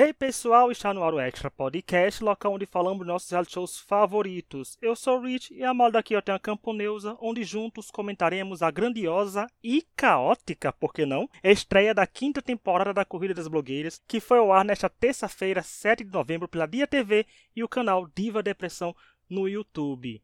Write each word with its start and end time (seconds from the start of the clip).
Hey 0.00 0.12
pessoal, 0.12 0.70
está 0.70 0.94
no 0.94 1.02
ar 1.02 1.12
o 1.12 1.18
Extra 1.18 1.50
Podcast, 1.50 2.22
local 2.22 2.52
onde 2.52 2.64
falamos 2.66 2.98
dos 2.98 3.06
nossos 3.08 3.28
reality 3.28 3.52
shows 3.52 3.80
favoritos. 3.80 4.78
Eu 4.80 4.94
sou 4.94 5.18
o 5.18 5.22
Rich 5.22 5.52
e 5.52 5.64
a 5.64 5.74
mal 5.74 5.90
daqui 5.90 6.14
eu 6.14 6.22
tenho 6.22 6.36
a 6.36 6.38
Camponeusa, 6.38 7.16
onde 7.20 7.42
juntos 7.42 7.90
comentaremos 7.90 8.62
a 8.62 8.70
grandiosa 8.70 9.48
e 9.60 9.84
caótica, 9.96 10.72
por 10.72 10.94
que 10.94 11.04
não, 11.04 11.28
estreia 11.42 11.92
da 11.92 12.06
quinta 12.06 12.40
temporada 12.40 12.94
da 12.94 13.04
Corrida 13.04 13.34
das 13.34 13.48
Blogueiras, 13.48 14.00
que 14.06 14.20
foi 14.20 14.38
ao 14.38 14.52
ar 14.52 14.64
nesta 14.64 14.88
terça-feira, 14.88 15.64
7 15.64 16.04
de 16.04 16.12
novembro, 16.12 16.46
pela 16.46 16.66
Dia 16.66 16.86
TV 16.86 17.26
e 17.56 17.64
o 17.64 17.68
canal 17.68 18.06
Diva 18.14 18.40
Depressão 18.40 18.94
no 19.28 19.48
YouTube. 19.48 20.22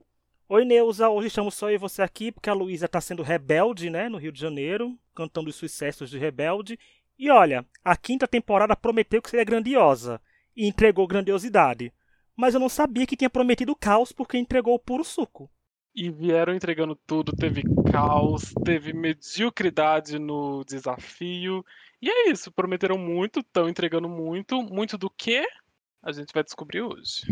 Oi 0.48 0.64
Neuza, 0.64 1.08
hoje 1.08 1.26
estamos 1.26 1.52
só 1.52 1.68
eu 1.68 1.74
e 1.74 1.78
você 1.78 2.00
aqui, 2.00 2.30
porque 2.30 2.48
a 2.48 2.54
Luísa 2.54 2.86
está 2.86 3.00
sendo 3.00 3.24
rebelde, 3.24 3.90
né, 3.90 4.08
no 4.08 4.18
Rio 4.18 4.30
de 4.30 4.38
Janeiro, 4.38 4.96
cantando 5.12 5.50
os 5.50 5.56
sucessos 5.56 6.10
de 6.10 6.18
Rebelde, 6.18 6.78
e 7.18 7.30
olha, 7.30 7.64
a 7.84 7.96
quinta 7.96 8.26
temporada 8.26 8.76
prometeu 8.76 9.22
que 9.22 9.30
seria 9.30 9.44
grandiosa 9.44 10.20
e 10.56 10.66
entregou 10.66 11.06
grandiosidade. 11.06 11.92
Mas 12.36 12.54
eu 12.54 12.60
não 12.60 12.68
sabia 12.68 13.06
que 13.06 13.16
tinha 13.16 13.30
prometido 13.30 13.76
caos 13.76 14.12
porque 14.12 14.36
entregou 14.36 14.74
o 14.74 14.78
puro 14.78 15.04
suco. 15.04 15.50
E 15.94 16.10
vieram 16.10 16.54
entregando 16.54 16.96
tudo, 17.06 17.32
teve 17.32 17.62
caos, 17.92 18.52
teve 18.64 18.92
mediocridade 18.92 20.18
no 20.18 20.64
desafio. 20.64 21.64
E 22.02 22.10
é 22.10 22.30
isso, 22.30 22.50
prometeram 22.50 22.98
muito, 22.98 23.40
estão 23.40 23.68
entregando 23.68 24.08
muito. 24.08 24.60
Muito 24.60 24.98
do 24.98 25.08
que? 25.08 25.46
A 26.02 26.10
gente 26.10 26.34
vai 26.34 26.42
descobrir 26.42 26.82
hoje. 26.82 27.22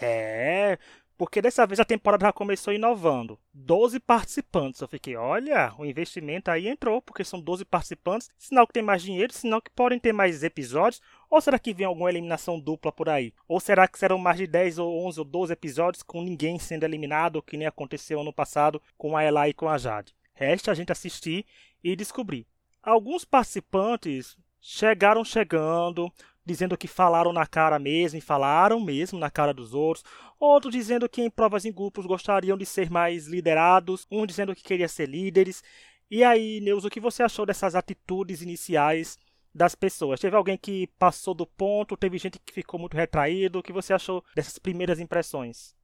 É, 0.00 0.78
porque 1.18 1.42
dessa 1.42 1.66
vez 1.66 1.80
a 1.80 1.84
temporada 1.84 2.26
já 2.26 2.32
começou 2.32 2.72
inovando. 2.72 3.36
12 3.52 3.98
participantes. 3.98 4.80
Eu 4.80 4.86
fiquei, 4.86 5.16
olha, 5.16 5.74
o 5.76 5.84
investimento 5.84 6.48
aí 6.48 6.68
entrou, 6.68 7.02
porque 7.02 7.24
são 7.24 7.40
12 7.40 7.64
participantes. 7.64 8.30
Sinal 8.38 8.68
que 8.68 8.72
tem 8.72 8.84
mais 8.84 9.02
dinheiro, 9.02 9.32
sinal 9.32 9.60
que 9.60 9.68
podem 9.68 9.98
ter 9.98 10.12
mais 10.12 10.44
episódios. 10.44 11.02
Ou 11.28 11.40
será 11.40 11.58
que 11.58 11.74
vem 11.74 11.84
alguma 11.84 12.08
eliminação 12.08 12.58
dupla 12.58 12.92
por 12.92 13.08
aí? 13.08 13.34
Ou 13.48 13.58
será 13.58 13.88
que 13.88 13.98
serão 13.98 14.16
mais 14.16 14.38
de 14.38 14.46
10 14.46 14.78
ou 14.78 15.06
11 15.08 15.18
ou 15.18 15.24
12 15.24 15.52
episódios 15.52 16.02
com 16.04 16.22
ninguém 16.22 16.56
sendo 16.56 16.84
eliminado, 16.84 17.42
que 17.42 17.56
nem 17.56 17.66
aconteceu 17.66 18.20
ano 18.20 18.32
passado 18.32 18.80
com 18.96 19.16
a 19.16 19.22
Ela 19.24 19.48
e 19.48 19.52
com 19.52 19.68
a 19.68 19.76
Jade? 19.76 20.14
Resta 20.32 20.70
a 20.70 20.74
gente 20.74 20.92
assistir 20.92 21.44
e 21.82 21.96
descobrir. 21.96 22.46
Alguns 22.80 23.24
participantes 23.24 24.36
chegaram 24.60 25.24
chegando, 25.24 26.12
dizendo 26.48 26.76
que 26.76 26.88
falaram 26.88 27.32
na 27.32 27.46
cara 27.46 27.78
mesmo, 27.78 28.18
e 28.18 28.22
falaram 28.22 28.80
mesmo 28.80 29.18
na 29.18 29.30
cara 29.30 29.52
dos 29.52 29.74
outros. 29.74 30.04
Outros 30.40 30.72
dizendo 30.72 31.08
que 31.08 31.22
em 31.22 31.30
provas 31.30 31.64
em 31.64 31.72
grupos 31.72 32.06
gostariam 32.06 32.56
de 32.56 32.64
ser 32.64 32.90
mais 32.90 33.26
liderados. 33.26 34.06
Um 34.10 34.26
dizendo 34.26 34.54
que 34.54 34.62
queria 34.62 34.88
ser 34.88 35.08
líderes. 35.08 35.62
E 36.10 36.24
aí, 36.24 36.60
Neus, 36.60 36.84
o 36.84 36.90
que 36.90 37.00
você 37.00 37.22
achou 37.22 37.44
dessas 37.44 37.74
atitudes 37.74 38.40
iniciais 38.40 39.18
das 39.54 39.74
pessoas? 39.74 40.18
Teve 40.18 40.36
alguém 40.36 40.56
que 40.56 40.86
passou 40.98 41.34
do 41.34 41.46
ponto? 41.46 41.96
Teve 41.96 42.16
gente 42.16 42.38
que 42.38 42.52
ficou 42.52 42.80
muito 42.80 42.96
retraído? 42.96 43.58
O 43.58 43.62
que 43.62 43.72
você 43.72 43.92
achou 43.92 44.24
dessas 44.34 44.58
primeiras 44.58 44.98
impressões? 45.00 45.76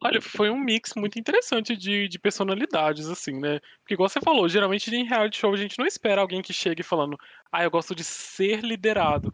Olha, 0.00 0.20
foi 0.22 0.48
um 0.48 0.58
mix 0.58 0.92
muito 0.94 1.18
interessante 1.18 1.76
de, 1.76 2.06
de 2.08 2.18
personalidades, 2.18 3.08
assim, 3.08 3.32
né? 3.32 3.58
Porque, 3.80 3.94
igual 3.94 4.08
você 4.08 4.20
falou, 4.20 4.48
geralmente 4.48 4.94
em 4.94 5.04
reality 5.04 5.38
show 5.38 5.52
a 5.52 5.56
gente 5.56 5.76
não 5.78 5.86
espera 5.86 6.20
alguém 6.20 6.40
que 6.40 6.52
chegue 6.52 6.84
falando, 6.84 7.18
ah, 7.50 7.64
eu 7.64 7.70
gosto 7.70 7.94
de 7.96 8.04
ser 8.04 8.60
liderado. 8.60 9.32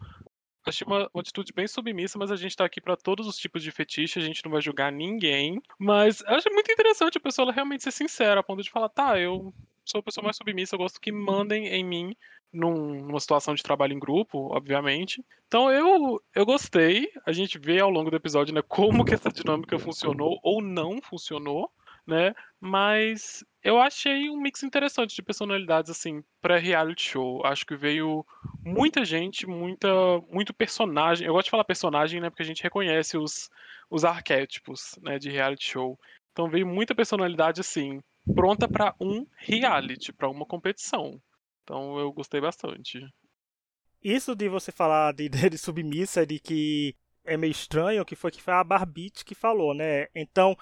Achei 0.65 0.85
uma, 0.85 1.09
uma, 1.13 1.21
atitude 1.21 1.53
bem 1.53 1.67
submissa, 1.67 2.17
mas 2.17 2.31
a 2.31 2.35
gente 2.35 2.55
tá 2.55 2.65
aqui 2.65 2.81
para 2.81 2.97
todos 2.97 3.27
os 3.27 3.37
tipos 3.37 3.61
de 3.61 3.71
fetiche, 3.71 4.19
a 4.19 4.21
gente 4.21 4.43
não 4.43 4.51
vai 4.51 4.61
julgar 4.61 4.91
ninguém. 4.91 5.61
Mas 5.77 6.23
acho 6.25 6.49
muito 6.51 6.71
interessante 6.71 7.17
a 7.17 7.21
pessoa 7.21 7.51
realmente 7.51 7.83
ser 7.83 7.91
sincera, 7.91 8.39
a 8.39 8.43
ponto 8.43 8.63
de 8.63 8.69
falar, 8.69 8.89
tá, 8.89 9.19
eu 9.19 9.53
sou 9.83 9.99
a 9.99 10.03
pessoa 10.03 10.23
mais 10.23 10.37
submissa, 10.37 10.75
eu 10.75 10.79
gosto 10.79 10.99
que 10.99 11.11
mandem 11.11 11.67
em 11.67 11.83
mim 11.83 12.15
num, 12.51 13.01
numa 13.01 13.19
situação 13.19 13.53
de 13.53 13.61
trabalho 13.61 13.93
em 13.93 13.99
grupo, 13.99 14.55
obviamente. 14.55 15.23
Então 15.47 15.71
eu, 15.71 16.21
eu 16.33 16.45
gostei. 16.45 17.11
A 17.25 17.31
gente 17.31 17.59
vê 17.59 17.79
ao 17.79 17.89
longo 17.89 18.09
do 18.09 18.17
episódio 18.17 18.53
né, 18.53 18.61
como 18.67 19.05
que 19.05 19.13
essa 19.13 19.29
dinâmica 19.29 19.77
funcionou 19.77 20.39
ou 20.41 20.61
não 20.61 21.01
funcionou 21.01 21.71
né? 22.05 22.33
Mas 22.59 23.43
eu 23.65 23.81
achei 23.81 24.29
um 24.29 24.37
mix 24.39 24.61
interessante 24.61 25.15
de 25.15 25.23
personalidades 25.23 25.89
assim 25.89 26.23
para 26.39 26.59
reality 26.59 27.09
show. 27.09 27.43
Acho 27.43 27.65
que 27.65 27.75
veio 27.75 28.23
muita 28.63 29.03
gente, 29.03 29.47
muita 29.47 29.89
muito 30.29 30.53
personagem. 30.53 31.25
Eu 31.25 31.33
gosto 31.33 31.45
de 31.45 31.51
falar 31.51 31.63
personagem, 31.63 32.21
né, 32.21 32.29
porque 32.29 32.43
a 32.43 32.45
gente 32.45 32.61
reconhece 32.61 33.17
os 33.17 33.49
os 33.89 34.05
arquétipos, 34.05 34.95
né, 35.01 35.17
de 35.17 35.31
reality 35.31 35.71
show. 35.71 35.99
Então 36.31 36.47
veio 36.47 36.67
muita 36.67 36.93
personalidade 36.93 37.59
assim, 37.59 38.01
pronta 38.35 38.67
para 38.67 38.93
um 39.01 39.25
reality, 39.35 40.13
para 40.13 40.29
uma 40.29 40.45
competição. 40.45 41.19
Então 41.63 41.97
eu 41.97 42.13
gostei 42.13 42.39
bastante. 42.39 43.01
Isso 43.99 44.35
de 44.35 44.47
você 44.47 44.71
falar 44.71 45.11
de, 45.17 45.27
de 45.27 45.57
submissa, 45.57 46.23
de 46.23 46.39
que 46.39 46.95
é 47.25 47.35
meio 47.35 47.51
estranho, 47.51 48.05
que 48.05 48.15
foi 48.15 48.29
que 48.29 48.41
foi 48.43 48.53
a 48.53 48.63
Barbite 48.63 49.25
que 49.25 49.33
falou, 49.33 49.73
né? 49.73 50.07
Então, 50.13 50.55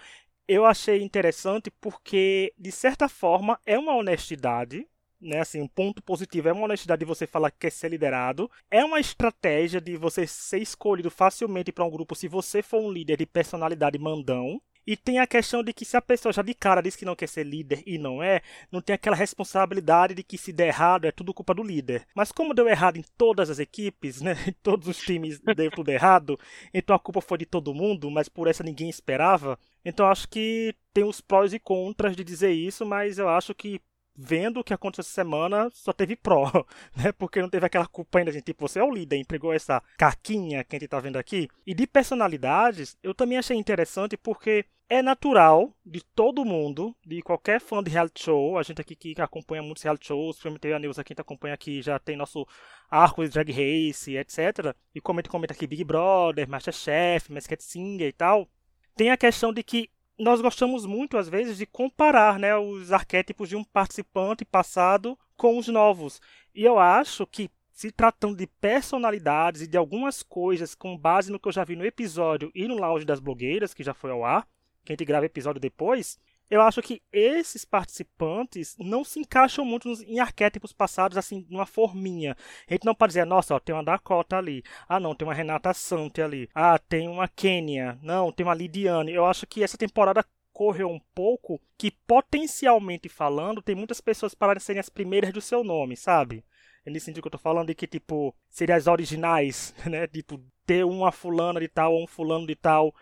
eu 0.47 0.65
achei 0.65 1.01
interessante 1.01 1.71
porque, 1.81 2.53
de 2.57 2.71
certa 2.71 3.07
forma, 3.09 3.59
é 3.65 3.77
uma 3.77 3.95
honestidade. 3.95 4.87
Né, 5.21 5.39
assim, 5.39 5.61
um 5.61 5.67
ponto 5.69 6.03
positivo 6.03 6.49
é 6.49 6.51
uma 6.51 6.65
honestidade 6.65 6.99
de 6.99 7.05
você 7.05 7.25
falar 7.25 7.49
que 7.49 7.59
quer 7.59 7.71
ser 7.71 7.87
liderado. 7.89 8.51
É 8.69 8.83
uma 8.83 8.99
estratégia 8.99 9.79
de 9.79 9.95
você 9.95 10.27
ser 10.27 10.61
escolhido 10.61 11.09
facilmente 11.09 11.71
para 11.71 11.85
um 11.85 11.89
grupo 11.89 12.13
se 12.13 12.27
você 12.27 12.61
for 12.61 12.81
um 12.81 12.91
líder 12.91 13.15
de 13.15 13.25
personalidade 13.25 13.97
mandão. 13.97 14.61
E 14.85 14.97
tem 14.97 15.19
a 15.19 15.27
questão 15.27 15.63
de 15.63 15.73
que 15.73 15.85
se 15.85 15.95
a 15.95 16.01
pessoa 16.01 16.33
já 16.33 16.41
de 16.41 16.53
cara 16.53 16.81
diz 16.81 16.95
que 16.95 17.05
não 17.05 17.16
quer 17.16 17.27
ser 17.27 17.45
líder 17.45 17.81
e 17.85 17.97
não 17.97 18.21
é, 18.21 18.41
não 18.71 18.81
tem 18.81 18.94
aquela 18.94 19.16
responsabilidade 19.16 20.13
de 20.13 20.23
que 20.23 20.38
se 20.38 20.51
der 20.51 20.67
errado 20.67 21.05
é 21.05 21.11
tudo 21.11 21.33
culpa 21.33 21.53
do 21.53 21.63
líder. 21.63 22.05
Mas 22.16 22.31
como 22.31 22.53
deu 22.53 22.67
errado 22.67 22.97
em 22.97 23.03
todas 23.17 23.49
as 23.49 23.59
equipes, 23.59 24.22
né? 24.22 24.33
Em 24.47 24.53
todos 24.61 24.88
os 24.88 24.97
times 24.97 25.39
deu 25.39 25.72
tudo 25.72 25.89
errado, 25.89 26.39
então 26.73 26.95
a 26.95 26.99
culpa 26.99 27.22
foi 27.22 27.38
de 27.38 27.45
todo 27.45 27.73
mundo, 27.73 28.09
mas 28.11 28.27
por 28.29 28.47
essa 28.47 28.63
ninguém 28.63 28.89
esperava. 28.89 29.57
Então 29.85 30.07
acho 30.07 30.27
que 30.27 30.75
tem 30.93 31.03
os 31.03 31.22
prós 31.22 31.53
e 31.53 31.59
contras 31.59 32.16
de 32.16 32.23
dizer 32.23 32.51
isso, 32.51 32.85
mas 32.85 33.17
eu 33.17 33.29
acho 33.29 33.53
que 33.53 33.81
vendo 34.16 34.59
o 34.59 34.63
que 34.63 34.74
aconteceu 34.74 35.01
essa 35.01 35.12
semana, 35.12 35.69
só 35.72 35.91
teve 35.91 36.16
pró, 36.16 36.51
né? 36.96 37.12
Porque 37.12 37.41
não 37.41 37.50
teve 37.50 37.66
aquela 37.66 37.88
culpa 37.88 38.19
ainda, 38.19 38.31
gente. 38.31 38.44
Tipo, 38.44 38.68
você 38.68 38.79
é 38.79 38.84
o 38.84 38.91
líder, 38.91 39.18
entregou 39.18 39.53
essa 39.53 39.81
caquinha 39.97 40.63
que 40.63 40.75
a 40.75 40.79
gente 40.79 40.90
tá 40.90 41.00
vendo 41.00 41.18
aqui. 41.18 41.47
E 41.66 41.74
de 41.74 41.88
personalidades, 41.88 42.97
eu 43.02 43.13
também 43.13 43.38
achei 43.38 43.57
interessante 43.57 44.16
porque 44.18 44.66
é 44.90 45.02
natural 45.02 45.75
de 45.85 46.03
todo 46.03 46.46
mundo, 46.46 46.96
de 47.06 47.22
qualquer 47.22 47.59
fã 47.59 47.81
de 47.81 47.90
reality 47.90 48.23
show, 48.23 48.57
a 48.57 48.63
gente 48.63 48.79
aqui 48.79 48.96
que 48.96 49.19
acompanha 49.19 49.63
muitos 49.63 49.81
reality 49.81 50.07
shows, 50.07 50.40
Filme 50.40 50.59
TV 50.59 50.75
a 50.75 50.79
News 50.79 51.00
aqui 51.00 51.16
que 51.16 51.22
acompanha 51.22 51.56
aqui, 51.56 51.81
já 51.81 51.97
tem 51.97 52.16
nosso 52.16 52.46
arco 52.90 53.23
de 53.23 53.29
Drag 53.29 53.52
Race, 53.52 54.16
etc. 54.16 54.75
E 54.94 55.02
comenta, 55.02 55.29
comenta 55.29 55.53
aqui 55.53 55.66
Big 55.66 55.84
Brother, 55.84 56.47
Masterchef, 56.47 57.31
Masked 57.31 57.63
Singer 57.63 58.07
e 58.07 58.13
tal. 58.13 58.47
Tem 58.96 59.09
a 59.09 59.18
questão 59.18 59.52
de 59.52 59.63
que 59.63 59.90
nós 60.18 60.41
gostamos 60.41 60.85
muito, 60.85 61.18
às 61.18 61.28
vezes, 61.28 61.57
de 61.57 61.66
comparar 61.66 62.38
né, 62.38 62.56
os 62.56 62.91
arquétipos 62.91 63.50
de 63.50 63.56
um 63.56 63.63
participante 63.63 64.46
passado 64.46 65.18
com 65.35 65.57
os 65.57 65.68
novos. 65.68 66.22
E 66.53 66.63
eu 66.63 66.78
acho 66.78 67.25
que, 67.25 67.50
se 67.72 67.91
tratando 67.91 68.38
de 68.38 68.46
personalidades 68.46 69.62
e 69.62 69.68
de 69.68 69.78
algumas 69.78 70.22
coisas 70.22 70.75
com 70.75 70.97
base 70.97 71.31
no 71.31 71.40
que 71.40 71.47
eu 71.47 71.52
já 71.52 71.63
vi 71.63 71.75
no 71.75 71.85
episódio 71.85 72.52
e 72.53 72.68
no 72.68 72.75
Lounge 72.75 73.06
das 73.06 73.19
Blogueiras, 73.19 73.73
que 73.73 73.84
já 73.84 73.94
foi 73.94 74.12
ao 74.12 74.23
ar, 74.23 74.47
que 74.85 74.91
a 74.91 74.94
gente 74.94 75.06
grava 75.06 75.25
episódio 75.25 75.59
depois, 75.59 76.19
eu 76.49 76.61
acho 76.61 76.81
que 76.81 77.01
esses 77.11 77.65
participantes 77.65 78.75
não 78.77 79.03
se 79.03 79.19
encaixam 79.19 79.65
muito 79.65 79.89
em 80.03 80.19
arquétipos 80.19 80.71
passados, 80.71 81.17
assim, 81.17 81.45
numa 81.49 81.65
forminha. 81.65 82.35
A 82.67 82.73
gente 82.73 82.85
não 82.85 82.93
pode 82.93 83.11
dizer, 83.11 83.25
nossa, 83.25 83.55
ó, 83.55 83.59
tem 83.59 83.73
uma 83.73 83.83
Dakota 83.83 84.37
ali. 84.37 84.63
Ah, 84.87 84.99
não, 84.99 85.15
tem 85.15 85.27
uma 85.27 85.33
Renata 85.33 85.73
Sante 85.73 86.21
ali. 86.21 86.49
Ah, 86.53 86.77
tem 86.77 87.07
uma 87.07 87.27
Kenya. 87.27 87.97
Não, 88.01 88.31
tem 88.31 88.45
uma 88.45 88.53
Lidiane. 88.53 89.11
Eu 89.11 89.25
acho 89.25 89.47
que 89.47 89.63
essa 89.63 89.77
temporada 89.77 90.23
correu 90.51 90.89
um 90.89 90.99
pouco 91.15 91.59
que, 91.77 91.89
potencialmente 91.91 93.09
falando, 93.09 93.61
tem 93.61 93.75
muitas 93.75 93.99
pessoas 93.99 94.35
para 94.35 94.59
serem 94.59 94.79
as 94.79 94.89
primeiras 94.89 95.33
do 95.33 95.41
seu 95.41 95.63
nome, 95.63 95.97
sabe? 95.97 96.45
É 96.85 96.91
nesse 96.91 97.05
sentido 97.05 97.21
que 97.23 97.27
eu 97.27 97.31
tô 97.31 97.37
falando 97.37 97.67
de 97.67 97.75
que, 97.75 97.87
tipo, 97.87 98.35
seriam 98.49 98.77
as 98.77 98.87
originais, 98.87 99.73
né? 99.89 100.07
Tipo, 100.07 100.39
ter 100.65 100.85
uma 100.85 101.11
fulana 101.11 101.59
de 101.59 101.67
tal 101.67 101.93
ou 101.93 102.03
um 102.03 102.07
fulano 102.07 102.46
de 102.46 102.55
tal 102.55 102.93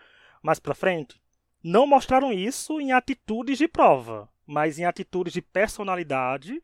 mais 0.42 0.58
pra 0.58 0.74
frente. 0.74 1.21
Não 1.62 1.86
mostraram 1.86 2.32
isso 2.32 2.80
em 2.80 2.90
atitudes 2.90 3.56
de 3.56 3.68
prova, 3.68 4.28
mas 4.44 4.80
em 4.80 4.84
atitudes 4.84 5.32
de 5.32 5.40
personalidade, 5.40 6.60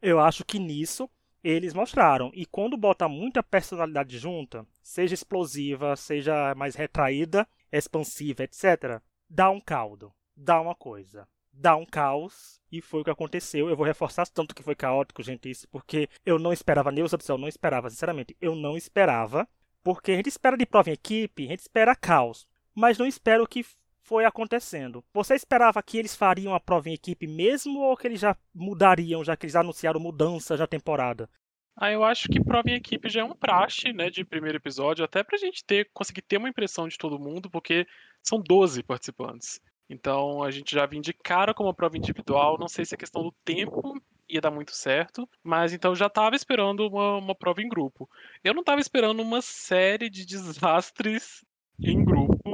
eu 0.00 0.20
acho 0.20 0.44
que 0.44 0.58
nisso 0.58 1.08
eles 1.42 1.72
mostraram. 1.72 2.30
E 2.34 2.44
quando 2.44 2.76
bota 2.76 3.08
muita 3.08 3.42
personalidade 3.42 4.18
junta, 4.18 4.66
seja 4.82 5.14
explosiva, 5.14 5.96
seja 5.96 6.54
mais 6.54 6.74
retraída, 6.74 7.48
expansiva, 7.72 8.44
etc., 8.44 9.00
dá 9.28 9.50
um 9.50 9.60
caldo, 9.60 10.12
dá 10.36 10.60
uma 10.60 10.74
coisa, 10.74 11.26
dá 11.50 11.74
um 11.74 11.86
caos. 11.86 12.60
E 12.70 12.82
foi 12.82 13.00
o 13.00 13.04
que 13.04 13.10
aconteceu. 13.10 13.70
Eu 13.70 13.76
vou 13.76 13.86
reforçar 13.86 14.26
tanto 14.28 14.54
que 14.54 14.62
foi 14.62 14.74
caótico, 14.74 15.22
gente, 15.22 15.50
isso, 15.50 15.66
porque 15.68 16.08
eu 16.26 16.38
não 16.38 16.52
esperava, 16.52 16.92
Neuza 16.92 17.16
do 17.16 17.22
céu, 17.22 17.38
não 17.38 17.48
esperava, 17.48 17.88
sinceramente, 17.88 18.36
eu 18.40 18.54
não 18.54 18.76
esperava. 18.76 19.48
Porque 19.82 20.12
a 20.12 20.16
gente 20.16 20.28
espera 20.28 20.56
de 20.56 20.66
prova 20.66 20.90
em 20.90 20.92
equipe, 20.92 21.46
a 21.46 21.48
gente 21.48 21.60
espera 21.60 21.96
caos. 21.96 22.46
Mas 22.74 22.98
não 22.98 23.06
espero 23.06 23.46
que 23.46 23.64
foi 24.12 24.26
acontecendo. 24.26 25.02
Você 25.14 25.34
esperava 25.34 25.82
que 25.82 25.96
eles 25.96 26.14
fariam 26.14 26.54
a 26.54 26.60
prova 26.60 26.90
em 26.90 26.92
equipe 26.92 27.26
mesmo 27.26 27.80
ou 27.80 27.96
que 27.96 28.06
eles 28.06 28.20
já 28.20 28.36
mudariam, 28.54 29.24
já 29.24 29.34
que 29.34 29.46
eles 29.46 29.56
anunciaram 29.56 29.98
mudanças 29.98 30.60
na 30.60 30.66
temporada? 30.66 31.30
Ah, 31.74 31.90
eu 31.90 32.04
acho 32.04 32.28
que 32.28 32.44
prova 32.44 32.68
em 32.68 32.74
equipe 32.74 33.08
já 33.08 33.22
é 33.22 33.24
um 33.24 33.34
praxe, 33.34 33.90
né, 33.90 34.10
de 34.10 34.22
primeiro 34.22 34.58
episódio, 34.58 35.02
até 35.02 35.24
pra 35.24 35.38
gente 35.38 35.64
ter, 35.64 35.88
conseguir 35.94 36.20
ter 36.20 36.36
uma 36.36 36.50
impressão 36.50 36.86
de 36.86 36.98
todo 36.98 37.18
mundo, 37.18 37.48
porque 37.48 37.86
são 38.22 38.38
12 38.38 38.82
participantes. 38.82 39.58
Então 39.88 40.42
a 40.42 40.50
gente 40.50 40.74
já 40.74 40.84
vinha 40.84 41.00
de 41.00 41.14
cara 41.14 41.54
com 41.54 41.64
uma 41.64 41.72
prova 41.72 41.96
individual, 41.96 42.58
não 42.58 42.68
sei 42.68 42.84
se 42.84 42.94
a 42.94 42.98
questão 42.98 43.22
do 43.22 43.32
tempo 43.42 43.98
ia 44.28 44.42
dar 44.42 44.50
muito 44.50 44.72
certo, 44.76 45.26
mas 45.42 45.72
então 45.72 45.94
já 45.94 46.08
estava 46.08 46.36
esperando 46.36 46.86
uma, 46.86 47.16
uma 47.16 47.34
prova 47.34 47.62
em 47.62 47.68
grupo. 47.68 48.06
Eu 48.44 48.52
não 48.52 48.60
estava 48.60 48.82
esperando 48.82 49.22
uma 49.22 49.40
série 49.40 50.10
de 50.10 50.26
desastres 50.28 51.42
em 51.80 52.04
grupo, 52.04 52.51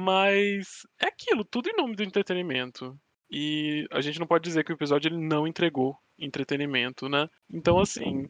mas 0.00 0.86
é 0.98 1.08
aquilo, 1.08 1.44
tudo 1.44 1.68
em 1.68 1.76
nome 1.76 1.94
do 1.94 2.02
entretenimento. 2.02 2.98
E 3.30 3.86
a 3.90 4.00
gente 4.00 4.18
não 4.18 4.26
pode 4.26 4.44
dizer 4.44 4.64
que 4.64 4.72
o 4.72 4.74
episódio 4.74 5.08
ele 5.08 5.18
não 5.18 5.46
entregou 5.46 5.96
entretenimento, 6.18 7.08
né? 7.08 7.28
Então, 7.52 7.78
assim, 7.78 8.28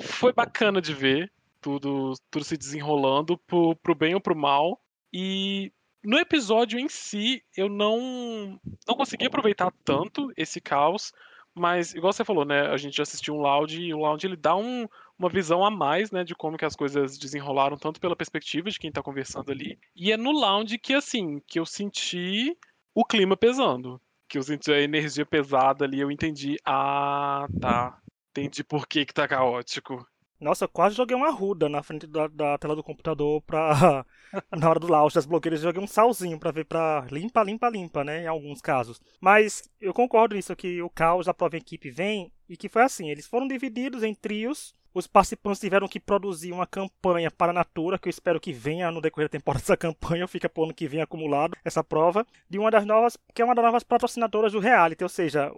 foi 0.00 0.32
bacana 0.32 0.80
de 0.80 0.94
ver 0.94 1.30
tudo, 1.60 2.14
tudo 2.30 2.44
se 2.44 2.56
desenrolando 2.56 3.36
pro, 3.46 3.76
pro 3.76 3.94
bem 3.94 4.14
ou 4.14 4.20
pro 4.20 4.34
mal. 4.34 4.80
E 5.12 5.70
no 6.02 6.18
episódio 6.18 6.78
em 6.78 6.88
si, 6.88 7.42
eu 7.54 7.68
não, 7.68 8.58
não 8.88 8.96
consegui 8.96 9.26
aproveitar 9.26 9.72
tanto 9.84 10.32
esse 10.36 10.60
caos, 10.60 11.12
mas, 11.54 11.94
igual 11.94 12.12
você 12.12 12.24
falou, 12.24 12.44
né? 12.44 12.62
A 12.68 12.76
gente 12.78 12.96
já 12.96 13.02
assistiu 13.02 13.34
um 13.34 13.40
Loud 13.40 13.80
e 13.80 13.94
o 13.94 13.98
Loud 13.98 14.26
ele 14.26 14.36
dá 14.36 14.56
um, 14.56 14.88
uma 15.18 15.28
visão 15.28 15.64
a 15.64 15.70
mais, 15.70 16.10
né? 16.10 16.24
De 16.24 16.34
como 16.34 16.56
que 16.56 16.64
as 16.64 16.76
coisas 16.76 17.18
desenrolaram, 17.18 17.76
tanto 17.76 18.00
pela 18.00 18.16
perspectiva 18.16 18.70
de 18.70 18.78
quem 18.78 18.92
tá 18.92 19.02
conversando 19.02 19.50
ali. 19.50 19.78
E 19.94 20.12
é 20.12 20.16
no 20.16 20.32
Lounge 20.32 20.78
que, 20.78 20.94
assim, 20.94 21.40
que 21.46 21.58
eu 21.58 21.66
senti 21.66 22.56
o 22.94 23.04
clima 23.04 23.36
pesando. 23.36 24.00
Que 24.28 24.38
eu 24.38 24.42
senti 24.42 24.72
a 24.72 24.80
energia 24.80 25.26
pesada 25.26 25.84
ali, 25.84 26.00
eu 26.00 26.10
entendi. 26.10 26.56
Ah, 26.64 27.46
tá. 27.60 27.98
Entendi 28.30 28.64
por 28.64 28.86
que 28.86 29.04
que 29.04 29.14
tá 29.14 29.28
caótico. 29.28 30.04
Nossa, 30.40 30.64
eu 30.64 30.68
quase 30.68 30.96
joguei 30.96 31.16
uma 31.16 31.30
ruda 31.30 31.68
na 31.68 31.82
frente 31.82 32.06
da, 32.06 32.26
da 32.26 32.58
tela 32.58 32.74
do 32.74 32.82
computador 32.82 33.40
pra. 33.42 34.04
na 34.50 34.68
hora 34.68 34.80
do 34.80 34.88
launch 34.88 35.14
das 35.14 35.24
bloqueiras, 35.24 35.60
joguei 35.60 35.82
um 35.82 35.86
salzinho 35.86 36.38
pra 36.38 36.50
ver 36.50 36.64
pra 36.64 37.06
limpa, 37.10 37.42
limpa, 37.42 37.68
limpa, 37.68 38.04
né? 38.04 38.24
Em 38.24 38.26
alguns 38.26 38.60
casos. 38.60 39.00
Mas 39.20 39.70
eu 39.80 39.94
concordo 39.94 40.34
nisso, 40.34 40.54
que 40.56 40.82
o 40.82 40.90
caos 40.90 41.26
da 41.26 41.34
prova 41.34 41.56
equipe 41.56 41.90
vem 41.90 42.32
e 42.48 42.56
que 42.56 42.68
foi 42.68 42.82
assim: 42.82 43.08
eles 43.08 43.26
foram 43.26 43.46
divididos 43.46 44.02
em 44.02 44.14
trios. 44.14 44.74
Os 44.94 45.08
participantes 45.08 45.60
tiveram 45.60 45.88
que 45.88 45.98
produzir 45.98 46.52
uma 46.52 46.68
campanha 46.68 47.28
para 47.28 47.50
a 47.50 47.54
Natura, 47.54 47.98
que 47.98 48.06
eu 48.06 48.10
espero 48.10 48.40
que 48.40 48.52
venha 48.52 48.92
no 48.92 49.00
decorrer 49.00 49.28
da 49.28 49.32
temporada 49.32 49.64
essa 49.64 49.76
campanha, 49.76 50.26
fica 50.28 50.48
pro 50.48 50.64
ano 50.64 50.72
que 50.72 50.86
vem 50.86 51.02
acumulado 51.02 51.56
essa 51.64 51.82
prova, 51.82 52.24
de 52.48 52.60
uma 52.60 52.70
das 52.70 52.86
novas, 52.86 53.18
que 53.34 53.42
é 53.42 53.44
uma 53.44 53.56
das 53.56 53.64
novas 53.64 53.82
patrocinadoras 53.82 54.52
do 54.52 54.60
reality, 54.60 55.02
ou 55.02 55.08
seja, 55.08 55.52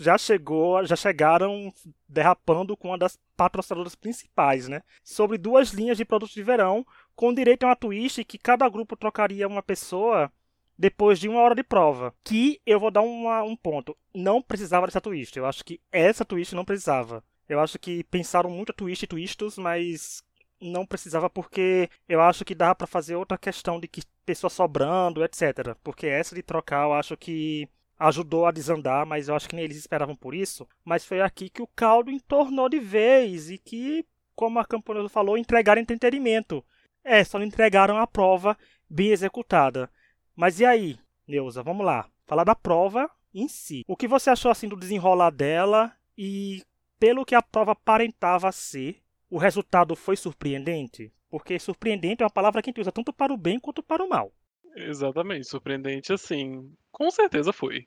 já 0.00 0.18
chegou, 0.18 0.84
já 0.84 0.96
chegaram 0.96 1.72
derrapando 2.08 2.76
com 2.76 2.88
uma 2.88 2.98
das 2.98 3.16
patrocinadoras 3.36 3.94
principais, 3.94 4.66
né? 4.66 4.82
Sobre 5.04 5.38
duas 5.38 5.70
linhas 5.70 5.96
de 5.96 6.04
produtos 6.04 6.34
de 6.34 6.42
verão, 6.42 6.84
com 7.14 7.32
direito 7.32 7.62
a 7.64 7.68
uma 7.68 7.76
twist 7.76 8.24
que 8.24 8.38
cada 8.38 8.68
grupo 8.68 8.96
trocaria 8.96 9.46
uma 9.46 9.62
pessoa 9.62 10.30
depois 10.78 11.18
de 11.18 11.28
uma 11.28 11.40
hora 11.40 11.54
de 11.54 11.62
prova. 11.62 12.14
Que 12.22 12.60
eu 12.66 12.78
vou 12.78 12.90
dar 12.90 13.02
uma, 13.02 13.42
um 13.42 13.56
ponto. 13.56 13.96
Não 14.14 14.42
precisava 14.42 14.86
dessa 14.86 15.00
twist. 15.00 15.36
Eu 15.36 15.46
acho 15.46 15.64
que 15.64 15.80
essa 15.90 16.24
twist 16.24 16.54
não 16.54 16.64
precisava. 16.64 17.22
Eu 17.48 17.60
acho 17.60 17.78
que 17.78 18.04
pensaram 18.04 18.50
muito 18.50 18.70
a 18.70 18.74
twist 18.74 19.04
e 19.04 19.06
twistos, 19.06 19.58
mas 19.58 20.22
não 20.60 20.86
precisava 20.86 21.28
porque 21.28 21.88
eu 22.08 22.20
acho 22.20 22.44
que 22.44 22.54
dava 22.54 22.74
para 22.74 22.86
fazer 22.86 23.14
outra 23.16 23.38
questão 23.38 23.78
de 23.78 23.86
que 23.86 24.02
pessoa 24.24 24.50
sobrando, 24.50 25.24
etc. 25.24 25.76
Porque 25.82 26.06
essa 26.06 26.34
de 26.34 26.42
trocar 26.42 26.84
eu 26.84 26.94
acho 26.94 27.16
que 27.16 27.68
ajudou 27.98 28.46
a 28.46 28.50
desandar, 28.50 29.06
mas 29.06 29.28
eu 29.28 29.34
acho 29.34 29.48
que 29.48 29.56
nem 29.56 29.64
eles 29.64 29.76
esperavam 29.76 30.14
por 30.14 30.34
isso. 30.34 30.66
Mas 30.84 31.04
foi 31.04 31.20
aqui 31.20 31.48
que 31.48 31.62
o 31.62 31.68
caldo 31.68 32.10
entornou 32.10 32.68
de 32.68 32.78
vez 32.78 33.50
e 33.50 33.58
que, 33.58 34.04
como 34.34 34.58
a 34.58 34.64
camponesa 34.64 35.08
falou, 35.08 35.38
entregaram 35.38 35.80
entretenimento. 35.80 36.64
É, 37.02 37.22
só 37.24 37.38
não 37.38 37.46
entregaram 37.46 37.96
a 37.96 38.06
prova 38.06 38.56
bem 38.88 39.08
executada. 39.08 39.88
Mas 40.34 40.60
e 40.60 40.64
aí, 40.64 40.98
Neuza, 41.26 41.62
vamos 41.62 41.86
lá. 41.86 42.06
Falar 42.26 42.44
da 42.44 42.54
prova 42.54 43.08
em 43.32 43.48
si. 43.48 43.84
O 43.86 43.96
que 43.96 44.08
você 44.08 44.30
achou 44.30 44.50
assim 44.50 44.68
do 44.68 44.76
desenrolar 44.76 45.30
dela 45.30 45.92
e 46.18 46.62
pelo 46.98 47.24
que 47.24 47.34
a 47.34 47.42
prova 47.42 47.72
aparentava 47.72 48.50
ser, 48.52 49.02
o 49.30 49.38
resultado 49.38 49.94
foi 49.96 50.16
surpreendente? 50.16 51.12
Porque 51.28 51.58
surpreendente 51.58 52.22
é 52.22 52.24
uma 52.24 52.30
palavra 52.30 52.62
que 52.62 52.70
a 52.70 52.70
gente 52.70 52.80
usa 52.80 52.92
tanto 52.92 53.12
para 53.12 53.32
o 53.32 53.36
bem 53.36 53.58
quanto 53.58 53.82
para 53.82 54.04
o 54.04 54.08
mal. 54.08 54.32
Exatamente, 54.74 55.48
surpreendente 55.48 56.12
assim. 56.12 56.72
Com 56.92 57.10
certeza 57.10 57.52
foi. 57.52 57.86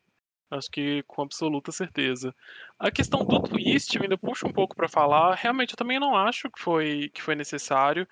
Acho 0.52 0.70
que 0.72 1.04
com 1.04 1.22
absoluta 1.22 1.72
certeza. 1.72 2.34
A 2.80 2.90
questão 2.90 3.24
do 3.24 3.42
twist 3.42 3.98
ainda 4.02 4.18
puxa 4.18 4.48
um 4.48 4.54
pouco 4.54 4.76
para 4.76 4.90
falar. 4.90 5.36
Realmente 5.36 5.72
eu 5.74 5.78
também 5.78 6.00
não 6.00 6.16
acho 6.16 6.50
que 6.50 6.60
foi, 6.60 7.10
que 7.14 7.22
foi 7.22 7.36
necessário. 7.36 8.08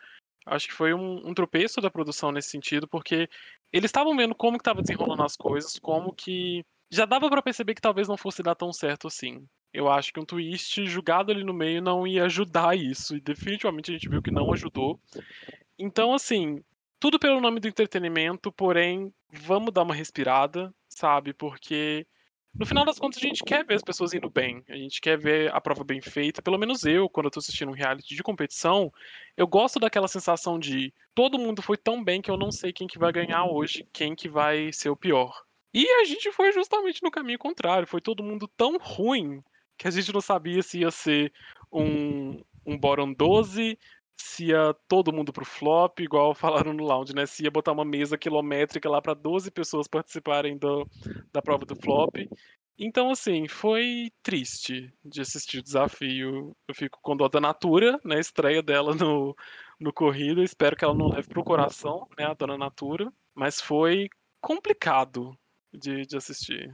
Acho 0.45 0.67
que 0.67 0.73
foi 0.73 0.93
um, 0.93 1.27
um 1.27 1.33
tropeço 1.33 1.81
da 1.81 1.89
produção 1.89 2.31
nesse 2.31 2.49
sentido, 2.49 2.87
porque 2.87 3.27
eles 3.73 3.89
estavam 3.89 4.15
vendo 4.15 4.35
como 4.35 4.57
que 4.57 4.61
estava 4.61 4.81
desenrolando 4.81 5.23
as 5.23 5.35
coisas, 5.35 5.77
como 5.79 6.13
que 6.13 6.63
já 6.89 7.05
dava 7.05 7.29
para 7.29 7.41
perceber 7.41 7.75
que 7.75 7.81
talvez 7.81 8.07
não 8.07 8.15
fosse 8.15 8.41
dar 8.41 8.55
tão 8.55 8.71
certo 8.71 9.07
assim. 9.07 9.45
Eu 9.73 9.89
acho 9.89 10.11
que 10.13 10.19
um 10.19 10.25
twist 10.25 10.85
jogado 10.87 11.31
ali 11.31 11.43
no 11.43 11.53
meio 11.53 11.81
não 11.81 12.07
ia 12.07 12.25
ajudar 12.25 12.77
isso, 12.77 13.15
e 13.15 13.21
definitivamente 13.21 13.91
a 13.91 13.93
gente 13.93 14.09
viu 14.09 14.21
que 14.21 14.31
não 14.31 14.51
ajudou. 14.53 14.99
Então, 15.77 16.13
assim, 16.13 16.63
tudo 16.99 17.19
pelo 17.19 17.41
nome 17.41 17.59
do 17.59 17.67
entretenimento, 17.67 18.51
porém, 18.51 19.13
vamos 19.31 19.73
dar 19.73 19.83
uma 19.83 19.93
respirada, 19.93 20.73
sabe? 20.89 21.33
Porque 21.33 22.07
no 22.57 22.65
final 22.65 22.83
das 22.83 22.97
contas 22.97 23.21
a 23.21 23.27
gente 23.27 23.43
quer 23.43 23.63
ver 23.63 23.75
as 23.75 23.83
pessoas 23.83 24.13
indo 24.15 24.31
bem, 24.31 24.63
a 24.67 24.75
gente 24.75 24.99
quer 24.99 25.15
ver 25.15 25.53
a 25.53 25.61
prova 25.61 25.83
bem 25.83 26.01
feita. 26.01 26.41
Pelo 26.41 26.57
menos 26.57 26.85
eu, 26.85 27.07
quando 27.07 27.25
eu 27.25 27.31
tô 27.31 27.39
assistindo 27.39 27.69
um 27.69 27.75
reality 27.75 28.15
de 28.15 28.23
competição, 28.23 28.91
eu 29.35 29.45
gosto 29.45 29.79
daquela 29.79 30.07
sensação 30.07 30.57
de 30.57 30.91
todo 31.13 31.37
mundo 31.37 31.61
foi 31.61 31.77
tão 31.77 32.03
bem 32.03 32.19
que 32.19 32.31
eu 32.31 32.37
não 32.37 32.51
sei 32.51 32.73
quem 32.73 32.87
que 32.87 32.97
vai 32.97 33.11
ganhar 33.11 33.45
hoje, 33.45 33.85
quem 33.93 34.15
que 34.15 34.27
vai 34.27 34.73
ser 34.73 34.89
o 34.89 34.95
pior. 34.95 35.39
E 35.71 35.87
a 36.01 36.05
gente 36.05 36.31
foi 36.31 36.51
justamente 36.51 37.03
no 37.03 37.11
caminho 37.11 37.37
contrário, 37.37 37.87
foi 37.87 38.01
todo 38.01 38.23
mundo 38.23 38.47
tão 38.57 38.79
ruim 38.79 39.43
que 39.77 39.87
a 39.87 39.91
gente 39.91 40.13
não 40.13 40.21
sabia 40.21 40.61
se 40.61 40.79
ia 40.79 40.91
ser 40.91 41.31
um, 41.71 42.41
um 42.65 42.77
bottom 42.77 43.13
12, 43.13 43.77
se 44.15 44.45
ia 44.45 44.73
todo 44.87 45.13
mundo 45.13 45.31
pro 45.31 45.45
flop, 45.45 45.99
igual 45.99 46.33
falaram 46.35 46.73
no 46.73 46.83
lounge, 46.83 47.13
né? 47.13 47.25
Se 47.25 47.43
ia 47.43 47.51
botar 47.51 47.71
uma 47.71 47.85
mesa 47.85 48.17
quilométrica 48.17 48.89
lá 48.89 49.01
para 49.01 49.13
12 49.13 49.51
pessoas 49.51 49.87
participarem 49.87 50.57
do, 50.57 50.87
da 51.31 51.41
prova 51.41 51.65
do 51.65 51.75
flop. 51.75 52.15
Então, 52.79 53.09
assim, 53.09 53.47
foi 53.47 54.11
triste 54.21 54.93
de 55.03 55.21
assistir 55.21 55.59
o 55.59 55.63
desafio. 55.63 56.55
Eu 56.67 56.75
fico 56.75 56.99
com 57.01 57.17
dó 57.17 57.27
da 57.27 57.41
Natura, 57.41 57.99
né? 58.03 58.19
Estreia 58.19 58.61
dela 58.61 58.93
no, 58.93 59.35
no 59.79 59.91
Corrida. 59.91 60.43
Espero 60.43 60.75
que 60.75 60.85
ela 60.85 60.93
não 60.93 61.09
leve 61.09 61.27
pro 61.27 61.43
coração, 61.43 62.07
né? 62.17 62.25
A 62.25 62.33
dona 62.35 62.57
Natura. 62.57 63.11
Mas 63.33 63.59
foi 63.59 64.09
complicado 64.39 65.35
de, 65.73 66.05
de 66.05 66.17
assistir. 66.17 66.71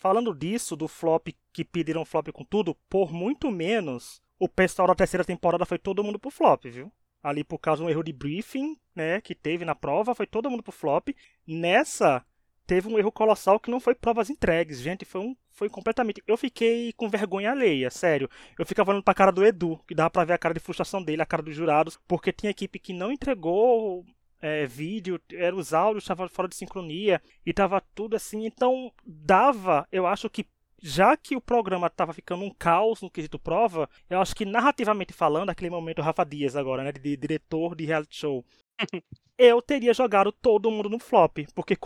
Falando 0.00 0.34
disso, 0.34 0.74
do 0.74 0.88
flop 0.88 1.28
que 1.52 1.62
pediram 1.62 2.06
flop 2.06 2.28
com 2.32 2.42
tudo, 2.42 2.74
por 2.88 3.12
muito 3.12 3.50
menos 3.50 4.22
o 4.38 4.48
pessoal 4.48 4.88
da 4.88 4.94
terceira 4.94 5.22
temporada 5.22 5.66
foi 5.66 5.78
todo 5.78 6.02
mundo 6.02 6.18
pro 6.18 6.30
flop, 6.30 6.64
viu? 6.64 6.90
Ali 7.22 7.44
por 7.44 7.58
causa 7.58 7.82
de 7.82 7.86
um 7.86 7.90
erro 7.90 8.02
de 8.02 8.10
briefing, 8.10 8.78
né, 8.96 9.20
que 9.20 9.34
teve 9.34 9.62
na 9.62 9.74
prova, 9.74 10.14
foi 10.14 10.26
todo 10.26 10.50
mundo 10.50 10.62
pro 10.62 10.72
flop. 10.72 11.10
Nessa 11.46 12.24
teve 12.66 12.88
um 12.88 12.98
erro 12.98 13.12
colossal 13.12 13.60
que 13.60 13.70
não 13.70 13.78
foi 13.78 13.94
provas 13.94 14.30
entregues, 14.30 14.80
gente, 14.80 15.04
foi 15.04 15.20
um 15.20 15.36
foi 15.50 15.68
completamente. 15.68 16.22
Eu 16.26 16.38
fiquei 16.38 16.94
com 16.94 17.10
vergonha 17.10 17.50
alheia, 17.50 17.90
sério. 17.90 18.30
Eu 18.58 18.64
ficava 18.64 18.92
olhando 18.92 19.04
pra 19.04 19.12
cara 19.12 19.30
do 19.30 19.44
Edu, 19.44 19.78
que 19.86 19.94
dava 19.94 20.08
pra 20.08 20.24
ver 20.24 20.32
a 20.32 20.38
cara 20.38 20.54
de 20.54 20.60
frustração 20.60 21.02
dele, 21.02 21.20
a 21.20 21.26
cara 21.26 21.42
dos 21.42 21.54
jurados, 21.54 22.00
porque 22.08 22.32
tinha 22.32 22.48
equipe 22.48 22.78
que 22.78 22.94
não 22.94 23.12
entregou 23.12 24.06
é, 24.40 24.66
vídeo, 24.66 25.20
era 25.32 25.54
os 25.54 25.72
áudios, 25.72 26.04
estava 26.04 26.28
fora 26.28 26.48
de 26.48 26.56
sincronia 26.56 27.20
e 27.44 27.52
tava 27.52 27.80
tudo 27.94 28.16
assim. 28.16 28.46
Então 28.46 28.92
dava, 29.04 29.86
eu 29.92 30.06
acho 30.06 30.28
que 30.30 30.46
já 30.82 31.16
que 31.16 31.36
o 31.36 31.40
programa 31.40 31.88
estava 31.88 32.12
ficando 32.12 32.42
um 32.44 32.50
caos 32.50 33.02
no 33.02 33.10
quesito 33.10 33.38
prova, 33.38 33.88
eu 34.08 34.20
acho 34.20 34.34
que 34.34 34.46
narrativamente 34.46 35.12
falando, 35.12 35.50
aquele 35.50 35.70
momento 35.70 36.00
Rafa 36.00 36.24
Dias 36.24 36.56
agora, 36.56 36.82
né, 36.82 36.90
de, 36.90 37.00
de 37.00 37.16
diretor 37.16 37.74
de 37.74 37.84
reality 37.84 38.16
show, 38.16 38.44
eu 39.36 39.60
teria 39.60 39.92
jogado 39.92 40.32
todo 40.32 40.70
mundo 40.70 40.88
no 40.88 40.98
flop, 40.98 41.38
porque 41.54 41.76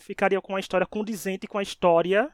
ficaria 0.00 0.40
com 0.40 0.52
uma 0.52 0.60
história 0.60 0.86
condizente 0.86 1.46
com 1.46 1.58
a 1.58 1.62
história 1.62 2.28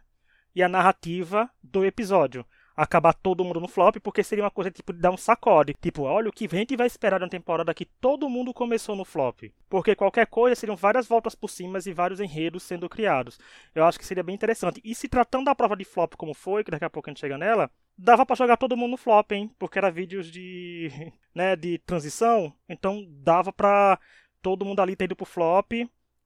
e 0.55 0.63
a 0.63 0.69
narrativa 0.69 1.51
do 1.63 1.85
episódio 1.85 2.47
acabar 2.83 3.13
todo 3.13 3.45
mundo 3.45 3.61
no 3.61 3.69
flop, 3.69 3.97
porque 3.97 4.23
seria 4.23 4.45
uma 4.45 4.51
coisa 4.51 4.71
tipo 4.71 4.93
de 4.93 4.99
dar 4.99 5.11
um 5.11 5.17
sacode. 5.17 5.75
Tipo, 5.81 6.03
olha 6.05 6.31
o 6.31 6.33
que 6.33 6.47
a 6.47 6.57
gente 6.57 6.77
vai 6.77 6.87
esperar 6.87 7.19
de 7.19 7.25
uma 7.25 7.31
temporada 7.31 7.75
que 7.75 7.85
todo 7.85 8.29
mundo 8.29 8.55
começou 8.55 8.97
no 8.97 9.05
flop. 9.05 9.53
Porque 9.69 9.95
qualquer 9.95 10.27
coisa 10.27 10.57
seriam 10.57 10.77
várias 10.77 11.07
voltas 11.07 11.35
por 11.35 11.49
cima 11.49 11.79
e 11.85 11.93
vários 11.93 12.21
enredos 12.21 12.63
sendo 12.63 12.89
criados. 12.89 13.39
Eu 13.75 13.85
acho 13.85 13.99
que 13.99 14.07
seria 14.07 14.23
bem 14.23 14.35
interessante. 14.35 14.81
E 14.83 14.95
se 14.95 15.09
tratando 15.09 15.45
da 15.45 15.55
prova 15.55 15.77
de 15.77 15.85
flop 15.85 16.15
como 16.15 16.33
foi, 16.33 16.65
que 16.65 16.71
daqui 16.71 16.85
a 16.85 16.91
pouco 16.91 17.09
a 17.09 17.13
gente 17.13 17.21
chega 17.21 17.37
nela, 17.37 17.71
dava 17.97 18.25
para 18.25 18.37
jogar 18.37 18.57
todo 18.57 18.77
mundo 18.77 18.93
no 18.93 18.97
flop, 18.97 19.33
hein? 19.33 19.51
Porque 19.59 19.79
era 19.79 19.91
vídeos 19.91 20.31
de, 20.31 20.91
né, 21.35 21.57
de 21.57 21.79
transição, 21.81 22.53
então 22.67 23.07
dava 23.11 23.53
para 23.53 23.99
todo 24.41 24.65
mundo 24.65 24.81
ali 24.81 24.97
ter 24.97 25.05
ido 25.05 25.17
pro 25.17 25.27
flop 25.27 25.73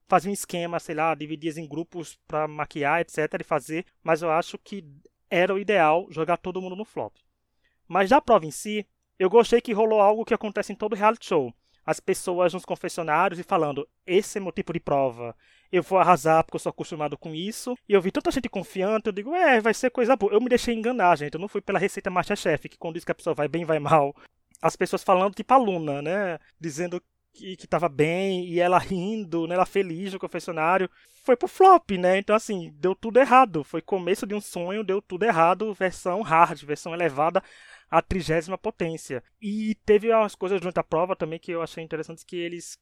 fazer 0.06 0.28
um 0.28 0.32
esquema, 0.32 0.78
sei 0.78 0.94
lá, 0.94 1.14
dividir 1.14 1.56
em 1.58 1.66
grupos 1.66 2.18
para 2.26 2.46
maquiar, 2.46 3.00
etc. 3.00 3.40
e 3.40 3.44
fazer, 3.44 3.86
mas 4.02 4.22
eu 4.22 4.30
acho 4.30 4.58
que 4.58 4.84
era 5.34 5.52
o 5.52 5.58
ideal 5.58 6.06
jogar 6.10 6.36
todo 6.36 6.60
mundo 6.60 6.76
no 6.76 6.84
flop. 6.84 7.14
Mas 7.88 8.10
da 8.10 8.20
prova 8.20 8.46
em 8.46 8.50
si, 8.50 8.86
eu 9.18 9.28
gostei 9.28 9.60
que 9.60 9.72
rolou 9.72 10.00
algo 10.00 10.24
que 10.24 10.34
acontece 10.34 10.72
em 10.72 10.76
todo 10.76 10.96
reality 10.96 11.26
show. 11.26 11.52
As 11.84 12.00
pessoas 12.00 12.54
nos 12.54 12.64
confessionários 12.64 13.38
e 13.38 13.42
falando: 13.42 13.86
esse 14.06 14.38
é 14.38 14.40
meu 14.40 14.52
tipo 14.52 14.72
de 14.72 14.80
prova. 14.80 15.36
Eu 15.70 15.82
vou 15.82 15.98
arrasar 15.98 16.42
porque 16.44 16.56
eu 16.56 16.60
sou 16.60 16.70
acostumado 16.70 17.18
com 17.18 17.34
isso. 17.34 17.76
E 17.88 17.92
eu 17.92 18.00
vi 18.00 18.10
tanta 18.10 18.30
gente 18.30 18.48
confiante, 18.48 19.06
eu 19.06 19.12
digo: 19.12 19.34
é, 19.34 19.60
vai 19.60 19.74
ser 19.74 19.90
coisa 19.90 20.16
boa. 20.16 20.32
Eu 20.32 20.40
me 20.40 20.48
deixei 20.48 20.74
enganar, 20.74 21.16
gente. 21.16 21.34
Eu 21.34 21.40
não 21.40 21.48
fui 21.48 21.60
pela 21.60 21.78
receita 21.78 22.10
Masterchef, 22.10 22.68
que 22.68 22.78
quando 22.78 22.94
diz 22.94 23.04
que 23.04 23.12
a 23.12 23.14
pessoa 23.14 23.34
vai 23.34 23.48
bem, 23.48 23.64
vai 23.64 23.78
mal. 23.78 24.14
As 24.62 24.76
pessoas 24.76 25.02
falando 25.02 25.34
tipo 25.34 25.52
aluna, 25.52 26.00
né? 26.00 26.38
Dizendo 26.58 27.02
que, 27.34 27.56
que 27.56 27.66
tava 27.66 27.88
bem, 27.88 28.46
e 28.46 28.60
ela 28.60 28.78
rindo, 28.78 29.46
né? 29.46 29.54
Ela 29.54 29.66
feliz 29.66 30.12
no 30.12 30.18
confessionário. 30.18 30.88
Foi 31.24 31.36
pro 31.36 31.48
flop, 31.48 31.90
né? 31.92 32.18
Então, 32.18 32.34
assim, 32.36 32.72
deu 32.78 32.94
tudo 32.94 33.18
errado. 33.18 33.64
Foi 33.64 33.82
começo 33.82 34.26
de 34.26 34.34
um 34.34 34.40
sonho, 34.40 34.84
deu 34.84 35.02
tudo 35.02 35.24
errado, 35.24 35.74
versão 35.74 36.22
hard, 36.22 36.62
versão 36.62 36.94
elevada 36.94 37.42
a 37.90 38.02
trigésima 38.02 38.58
potência. 38.58 39.22
E 39.40 39.76
teve 39.86 40.12
umas 40.12 40.34
coisas 40.34 40.60
durante 40.60 40.80
a 40.80 40.84
prova 40.84 41.14
também 41.14 41.38
que 41.38 41.52
eu 41.52 41.62
achei 41.62 41.82
interessantes 41.82 42.24
que 42.24 42.36
eles 42.36 42.78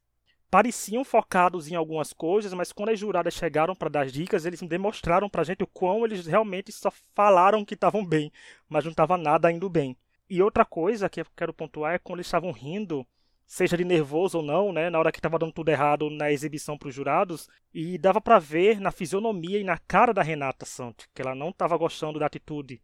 pareciam 0.51 1.03
focados 1.03 1.67
em 1.69 1.75
algumas 1.75 2.13
coisas, 2.13 2.53
mas 2.53 2.73
quando 2.73 2.91
as 2.91 2.99
juradas 2.99 3.33
chegaram 3.33 3.75
para 3.75 3.89
dar 3.89 4.07
dicas, 4.07 4.45
eles 4.45 4.61
demonstraram 4.61 5.29
pra 5.29 5.45
gente 5.45 5.65
o 5.65 5.67
quão 5.67 6.05
eles 6.05 6.27
realmente 6.27 6.71
só 6.71 6.93
falaram 7.15 7.65
que 7.65 7.73
estavam 7.73 8.05
bem, 8.05 8.31
mas 8.69 8.85
não 8.85 8.91
estava 8.91 9.17
nada 9.17 9.51
indo 9.51 9.69
bem. 9.71 9.97
E 10.29 10.43
outra 10.43 10.65
coisa 10.65 11.09
que 11.09 11.23
eu 11.23 11.27
quero 11.35 11.55
pontuar 11.55 11.95
é 11.95 11.99
quando 11.99 12.19
eles 12.19 12.27
estavam 12.27 12.53
rindo, 12.53 13.07
seja 13.53 13.77
de 13.77 13.85
nervoso 13.85 14.39
ou 14.39 14.43
não, 14.43 14.73
né, 14.73 14.89
na 14.89 14.99
hora 14.99 15.13
que 15.13 15.19
estava 15.19 15.39
dando 15.39 15.53
tudo 15.53 15.69
errado 15.69 16.09
na 16.09 16.33
exibição 16.33 16.79
para 16.79 16.89
os 16.89 16.95
jurados, 16.95 17.51
e 17.75 17.99
dava 17.99 18.19
para 18.19 18.39
ver 18.39 18.81
na 18.81 18.91
fisionomia 18.91 19.59
e 19.59 19.65
na 19.65 19.77
cara 19.77 20.15
da 20.15 20.23
Renata 20.23 20.65
Santos 20.65 21.07
que 21.15 21.21
ela 21.21 21.35
não 21.35 21.51
estava 21.51 21.77
gostando 21.77 22.19
da 22.19 22.25
atitude 22.25 22.81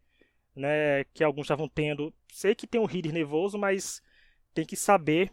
né, 0.55 1.05
que 1.05 1.23
alguns 1.23 1.45
estavam 1.45 1.67
tendo. 1.67 2.13
Sei 2.31 2.53
que 2.53 2.67
tem 2.67 2.79
um 2.79 2.85
líder 2.85 3.11
nervoso, 3.11 3.57
mas 3.57 3.99
tem 4.53 4.63
que 4.63 4.75
saber 4.75 5.31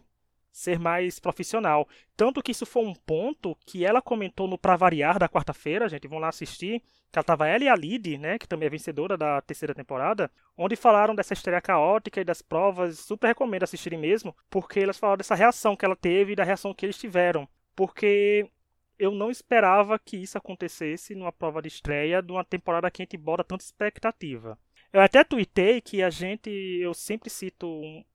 ser 0.57 0.79
mais 0.79 1.19
profissional. 1.19 1.87
Tanto 2.15 2.41
que 2.41 2.51
isso 2.51 2.65
foi 2.65 2.83
um 2.83 2.95
ponto 2.95 3.55
que 3.63 3.85
ela 3.85 4.01
comentou 4.01 4.47
no 4.47 4.57
Pra 4.57 4.75
Variar 4.75 5.19
da 5.19 5.29
quarta-feira, 5.29 5.87
gente, 5.87 6.07
vão 6.07 6.17
lá 6.17 6.29
assistir, 6.29 6.81
que 7.11 7.19
ela 7.19 7.23
tava 7.23 7.47
ela 7.47 7.63
e 7.63 7.69
a 7.69 7.75
Lid, 7.75 8.17
né, 8.17 8.39
que 8.39 8.47
também 8.47 8.65
é 8.65 8.69
vencedora 8.71 9.15
da 9.15 9.39
terceira 9.39 9.75
temporada, 9.75 10.31
onde 10.57 10.75
falaram 10.75 11.13
dessa 11.13 11.33
estreia 11.33 11.61
caótica 11.61 12.19
e 12.19 12.25
das 12.25 12.41
provas, 12.41 12.97
super 12.97 13.27
recomendo 13.27 13.63
assistirem 13.63 13.99
mesmo, 13.99 14.35
porque 14.49 14.79
elas 14.79 14.97
falaram 14.97 15.17
dessa 15.17 15.35
reação 15.35 15.75
que 15.75 15.85
ela 15.85 15.95
teve 15.95 16.33
e 16.33 16.35
da 16.35 16.43
reação 16.43 16.73
que 16.73 16.87
eles 16.87 16.97
tiveram. 16.97 17.47
Porque 17.75 18.49
eu 18.97 19.11
não 19.11 19.29
esperava 19.29 19.99
que 19.99 20.17
isso 20.17 20.39
acontecesse 20.39 21.13
numa 21.13 21.31
prova 21.31 21.61
de 21.61 21.67
estreia 21.67 22.19
de 22.19 22.31
uma 22.31 22.43
temporada 22.43 22.89
que 22.89 23.03
a 23.03 23.05
gente 23.05 23.15
bota 23.15 23.43
tanta 23.43 23.63
expectativa. 23.63 24.57
Eu 24.91 25.01
até 25.01 25.23
tuitei 25.23 25.81
que 25.81 26.01
a 26.01 26.09
gente, 26.09 26.49
eu 26.49 26.95
sempre 26.95 27.29
cito 27.29 27.67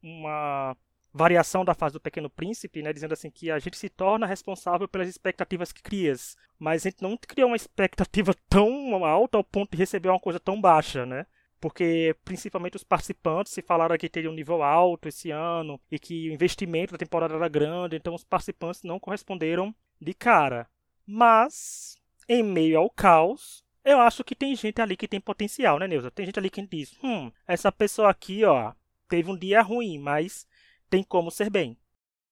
uma 0.03 0.77
variação 1.13 1.65
da 1.65 1.75
fase 1.75 1.93
do 1.93 2.01
Pequeno 2.01 2.31
Príncipe, 2.31 2.83
né, 2.83 2.93
dizendo 2.93 3.13
assim 3.13 3.31
que 3.31 3.51
a 3.51 3.59
gente 3.59 3.77
se 3.77 3.89
torna 3.89 4.27
responsável 4.27 4.89
pelas 4.89 5.09
expectativas 5.09 5.73
que 5.73 5.83
crias, 5.83 6.37
mas 6.59 6.87
a 6.87 6.91
gente 6.91 7.03
não 7.03 7.17
cria 7.17 7.47
uma 7.47 7.57
expectativa 7.57 8.35
tão 8.49 9.05
alta 9.05 9.37
ao 9.37 9.45
ponto 9.45 9.73
de 9.73 9.77
receber 9.77 10.09
uma 10.09 10.21
coisa 10.21 10.41
tão 10.41 10.61
baixa, 10.61 11.05
né? 11.05 11.27
Porque 11.61 12.17
principalmente 12.25 12.77
os 12.77 12.83
participantes 12.83 13.53
se 13.53 13.63
falaram 13.63 13.97
que 13.97 14.09
teria 14.09 14.31
um 14.31 14.35
nível 14.35 14.63
alto 14.63 15.09
esse 15.09 15.31
ano 15.31 15.81
e 15.91 15.99
que 15.99 16.29
o 16.29 16.33
investimento 16.33 16.93
da 16.93 16.99
temporada 16.99 17.35
era 17.35 17.49
grande, 17.49 17.95
então 17.97 18.15
os 18.15 18.25
participantes 18.25 18.83
não 18.83 18.99
corresponderam 18.99 19.73
de 20.01 20.13
cara. 20.13 20.67
Mas 21.07 21.97
em 22.29 22.43
meio 22.43 22.79
ao 22.79 22.91
caos, 22.91 23.65
eu 23.85 24.01
acho 24.01 24.25
que 24.25 24.35
tem 24.35 24.57
gente 24.57 24.81
ali 24.81 24.97
que 24.97 25.07
tem 25.07 25.21
potencial, 25.21 25.79
né, 25.79 25.87
Neuza? 25.87 26.11
Tem 26.11 26.27
gente 26.27 26.39
ali 26.39 26.51
que 26.51 26.67
diz: 26.67 26.97
hum, 27.03 27.31
essa 27.47 27.71
pessoa 27.71 28.11
aqui, 28.11 28.45
ó, 28.45 28.73
teve 29.09 29.31
um 29.31 29.37
dia 29.37 29.63
ruim, 29.63 29.99
mas 29.99 30.47
tem 30.93 31.03
como 31.03 31.31
ser 31.31 31.49
bem. 31.49 31.75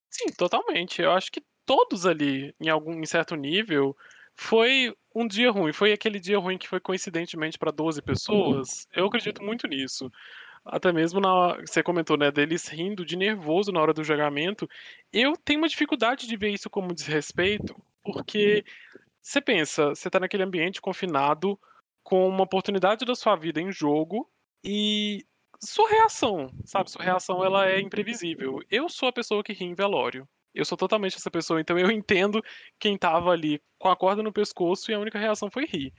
Sim, 0.07 0.31
totalmente. 0.37 1.01
Eu 1.01 1.11
acho 1.13 1.31
que 1.31 1.41
todos 1.65 2.05
ali, 2.05 2.53
em 2.59 2.69
algum 2.69 2.93
em 2.93 3.05
certo 3.07 3.35
nível, 3.35 3.97
foi 4.35 4.95
um 5.15 5.27
dia 5.27 5.49
ruim. 5.49 5.73
Foi 5.73 5.91
aquele 5.91 6.19
dia 6.19 6.37
ruim 6.37 6.59
que 6.59 6.67
foi 6.67 6.79
coincidentemente 6.79 7.57
para 7.57 7.71
12 7.71 8.03
pessoas. 8.03 8.87
Eu 8.93 9.07
acredito 9.07 9.41
muito 9.41 9.67
nisso. 9.67 10.11
Até 10.63 10.93
mesmo 10.93 11.19
na, 11.19 11.55
você 11.55 11.81
comentou, 11.81 12.15
né, 12.15 12.29
deles 12.29 12.67
rindo 12.67 13.03
de 13.03 13.17
nervoso 13.17 13.71
na 13.71 13.81
hora 13.81 13.95
do 13.95 14.03
julgamento. 14.03 14.69
Eu 15.11 15.35
tenho 15.35 15.59
uma 15.59 15.67
dificuldade 15.67 16.27
de 16.27 16.37
ver 16.37 16.51
isso 16.51 16.69
como 16.69 16.93
desrespeito, 16.93 17.75
porque 18.03 18.63
você 19.19 19.41
pensa, 19.41 19.89
você 19.89 20.07
tá 20.07 20.19
naquele 20.19 20.43
ambiente 20.43 20.79
confinado, 20.79 21.59
com 22.03 22.27
uma 22.29 22.43
oportunidade 22.43 23.05
da 23.05 23.15
sua 23.15 23.35
vida 23.35 23.59
em 23.59 23.71
jogo, 23.71 24.29
e 24.63 25.25
sua 25.63 25.89
reação, 25.89 26.49
sabe? 26.65 26.89
Sua 26.91 27.03
reação 27.03 27.43
ela 27.43 27.69
é 27.69 27.79
imprevisível. 27.79 28.59
Eu 28.69 28.89
sou 28.89 29.09
a 29.09 29.13
pessoa 29.13 29.43
que 29.43 29.53
ri 29.53 29.65
em 29.65 29.75
velório. 29.75 30.27
Eu 30.53 30.65
sou 30.65 30.77
totalmente 30.77 31.15
essa 31.15 31.31
pessoa, 31.31 31.61
então 31.61 31.77
eu 31.77 31.89
entendo 31.91 32.43
quem 32.79 32.97
tava 32.97 33.31
ali 33.31 33.61
com 33.79 33.87
a 33.89 33.95
corda 33.95 34.21
no 34.21 34.33
pescoço 34.33 34.91
e 34.91 34.93
a 34.93 34.99
única 34.99 35.19
reação 35.19 35.49
foi 35.49 35.65
rir. 35.65 35.93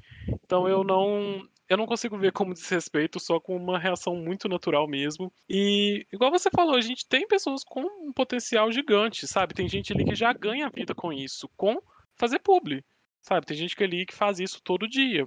Então 0.45 0.69
eu 0.69 0.85
não 0.85 1.47
eu 1.69 1.77
não 1.77 1.87
consigo 1.87 2.19
ver 2.19 2.33
como 2.33 2.53
desrespeito, 2.53 3.19
só 3.19 3.41
com 3.41 3.57
uma 3.57 3.79
reação 3.79 4.15
muito 4.15 4.47
natural 4.47 4.87
mesmo. 4.87 5.33
E 5.49 6.07
igual 6.13 6.31
você 6.31 6.51
falou, 6.51 6.77
a 6.77 6.81
gente 6.83 7.09
tem 7.09 7.27
pessoas 7.27 7.65
com 7.65 7.81
um 7.81 8.13
potencial 8.13 8.71
gigante, 8.71 9.27
sabe? 9.27 9.55
Tem 9.55 9.67
gente 9.67 9.91
ali 9.93 10.05
que 10.05 10.15
já 10.15 10.33
ganha 10.35 10.69
vida 10.69 10.95
com 10.95 11.11
isso, 11.13 11.49
com 11.57 11.81
fazer 12.15 12.41
publi. 12.41 12.85
Sabe, 13.23 13.47
tem 13.47 13.57
gente 13.57 13.75
que 13.75 13.85
ali 13.85 14.05
que 14.05 14.15
faz 14.15 14.39
isso 14.39 14.61
todo 14.63 14.89
dia. 14.89 15.27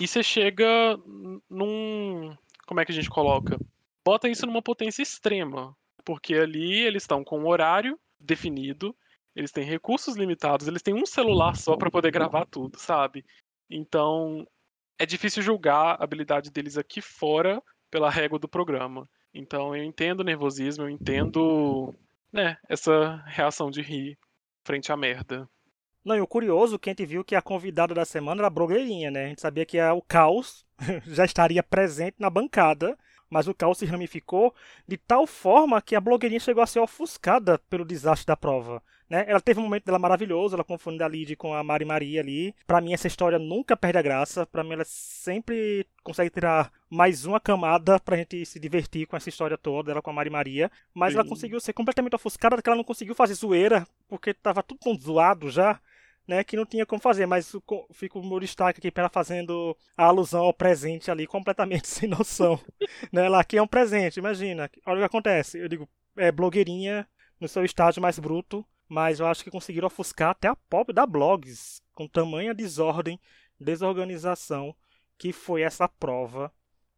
E 0.00 0.08
você 0.08 0.22
chega 0.22 0.98
num. 1.48 2.34
Como 2.66 2.80
é 2.80 2.84
que 2.84 2.92
a 2.92 2.94
gente 2.94 3.10
coloca? 3.10 3.58
Bota 4.04 4.28
isso 4.28 4.46
numa 4.46 4.62
potência 4.62 5.02
extrema. 5.02 5.76
Porque 6.04 6.34
ali 6.34 6.80
eles 6.80 7.04
estão 7.04 7.22
com 7.22 7.40
um 7.40 7.46
horário 7.46 7.98
definido, 8.18 8.94
eles 9.34 9.52
têm 9.52 9.64
recursos 9.64 10.16
limitados, 10.16 10.66
eles 10.66 10.82
têm 10.82 10.94
um 10.94 11.06
celular 11.06 11.56
só 11.56 11.76
para 11.76 11.90
poder 11.90 12.10
gravar 12.10 12.44
tudo, 12.46 12.78
sabe? 12.78 13.24
Então 13.70 14.46
é 14.98 15.06
difícil 15.06 15.42
julgar 15.42 15.96
a 15.96 16.04
habilidade 16.04 16.50
deles 16.50 16.76
aqui 16.76 17.00
fora 17.00 17.62
pela 17.90 18.10
régua 18.10 18.38
do 18.38 18.48
programa. 18.48 19.08
Então 19.34 19.74
eu 19.74 19.82
entendo 19.82 20.20
o 20.20 20.24
nervosismo, 20.24 20.84
eu 20.84 20.90
entendo 20.90 21.94
né, 22.32 22.56
essa 22.68 23.16
reação 23.26 23.70
de 23.70 23.82
rir 23.82 24.18
frente 24.64 24.92
à 24.92 24.96
merda. 24.96 25.48
Não, 26.04 26.16
e 26.16 26.20
o 26.20 26.26
curioso 26.26 26.78
que 26.78 26.90
a 26.90 26.92
gente 26.92 27.06
viu 27.06 27.24
que 27.24 27.36
a 27.36 27.42
convidada 27.42 27.94
da 27.94 28.04
semana 28.04 28.40
era 28.40 28.48
a 28.48 28.50
blogueirinha, 28.50 29.10
né? 29.10 29.26
A 29.26 29.28
gente 29.28 29.40
sabia 29.40 29.64
que 29.64 29.80
o 29.80 30.02
caos 30.02 30.66
já 31.06 31.24
estaria 31.24 31.62
presente 31.62 32.16
na 32.18 32.28
bancada, 32.28 32.98
mas 33.30 33.46
o 33.46 33.54
caos 33.54 33.78
se 33.78 33.86
ramificou 33.86 34.54
de 34.86 34.96
tal 34.96 35.26
forma 35.26 35.80
que 35.80 35.94
a 35.94 36.00
blogueirinha 36.00 36.40
chegou 36.40 36.62
a 36.62 36.66
ser 36.66 36.80
ofuscada 36.80 37.58
pelo 37.70 37.84
desastre 37.84 38.26
da 38.26 38.36
prova. 38.36 38.82
Né? 39.08 39.26
Ela 39.28 39.40
teve 39.40 39.60
um 39.60 39.64
momento 39.64 39.84
dela 39.84 39.98
maravilhoso, 39.98 40.54
ela 40.54 40.64
confundiu 40.64 41.04
a 41.04 41.08
Lid 41.08 41.36
com 41.36 41.54
a 41.54 41.62
Mari 41.62 41.84
Maria 41.84 42.20
ali. 42.20 42.54
Para 42.66 42.80
mim 42.80 42.94
essa 42.94 43.06
história 43.06 43.38
nunca 43.38 43.76
perde 43.76 43.98
a 43.98 44.02
graça, 44.02 44.44
para 44.44 44.64
mim 44.64 44.72
ela 44.72 44.84
sempre 44.84 45.86
consegue 46.02 46.30
tirar 46.30 46.72
mais 46.90 47.24
uma 47.26 47.38
camada 47.38 48.00
pra 48.00 48.16
gente 48.16 48.44
se 48.44 48.58
divertir 48.58 49.06
com 49.06 49.16
essa 49.16 49.28
história 49.28 49.56
toda, 49.56 49.88
dela 49.88 50.02
com 50.02 50.10
a 50.10 50.14
Mari 50.14 50.30
Maria, 50.30 50.70
mas 50.92 51.12
Sim. 51.12 51.18
ela 51.18 51.28
conseguiu 51.28 51.60
ser 51.60 51.74
completamente 51.74 52.16
ofuscada, 52.16 52.60
que 52.60 52.68
ela 52.68 52.76
não 52.76 52.84
conseguiu 52.84 53.14
fazer 53.14 53.34
zoeira, 53.34 53.86
porque 54.08 54.34
tava 54.34 54.62
tudo 54.62 54.80
tão 54.80 54.98
zoado 54.98 55.48
já 55.50 55.78
né, 56.26 56.44
que 56.44 56.56
não 56.56 56.64
tinha 56.64 56.86
como 56.86 57.00
fazer, 57.00 57.26
mas 57.26 57.52
fica 57.92 58.18
o 58.18 58.26
meu 58.26 58.38
destaque 58.40 58.78
aqui 58.78 58.90
para 58.90 59.08
fazendo 59.08 59.76
a 59.96 60.04
alusão 60.04 60.44
ao 60.44 60.54
presente 60.54 61.10
ali, 61.10 61.26
completamente 61.26 61.86
sem 61.88 62.08
noção. 62.08 62.60
né, 63.12 63.28
lá 63.28 63.40
aqui 63.40 63.56
é 63.56 63.62
um 63.62 63.66
presente, 63.66 64.18
imagina. 64.18 64.70
Olha 64.86 64.96
o 64.96 65.00
que 65.00 65.06
acontece. 65.06 65.58
Eu 65.58 65.68
digo, 65.68 65.88
é 66.16 66.30
blogueirinha 66.30 67.06
no 67.40 67.48
seu 67.48 67.64
estágio 67.64 68.00
mais 68.00 68.18
bruto, 68.18 68.64
mas 68.88 69.20
eu 69.20 69.26
acho 69.26 69.42
que 69.42 69.50
conseguiram 69.50 69.86
ofuscar 69.86 70.30
até 70.30 70.48
a 70.48 70.56
pop 70.56 70.92
da 70.92 71.06
blogs, 71.06 71.82
com 71.94 72.06
tamanha 72.06 72.54
desordem, 72.54 73.18
desorganização 73.58 74.74
que 75.18 75.32
foi 75.32 75.62
essa 75.62 75.88
prova 75.88 76.52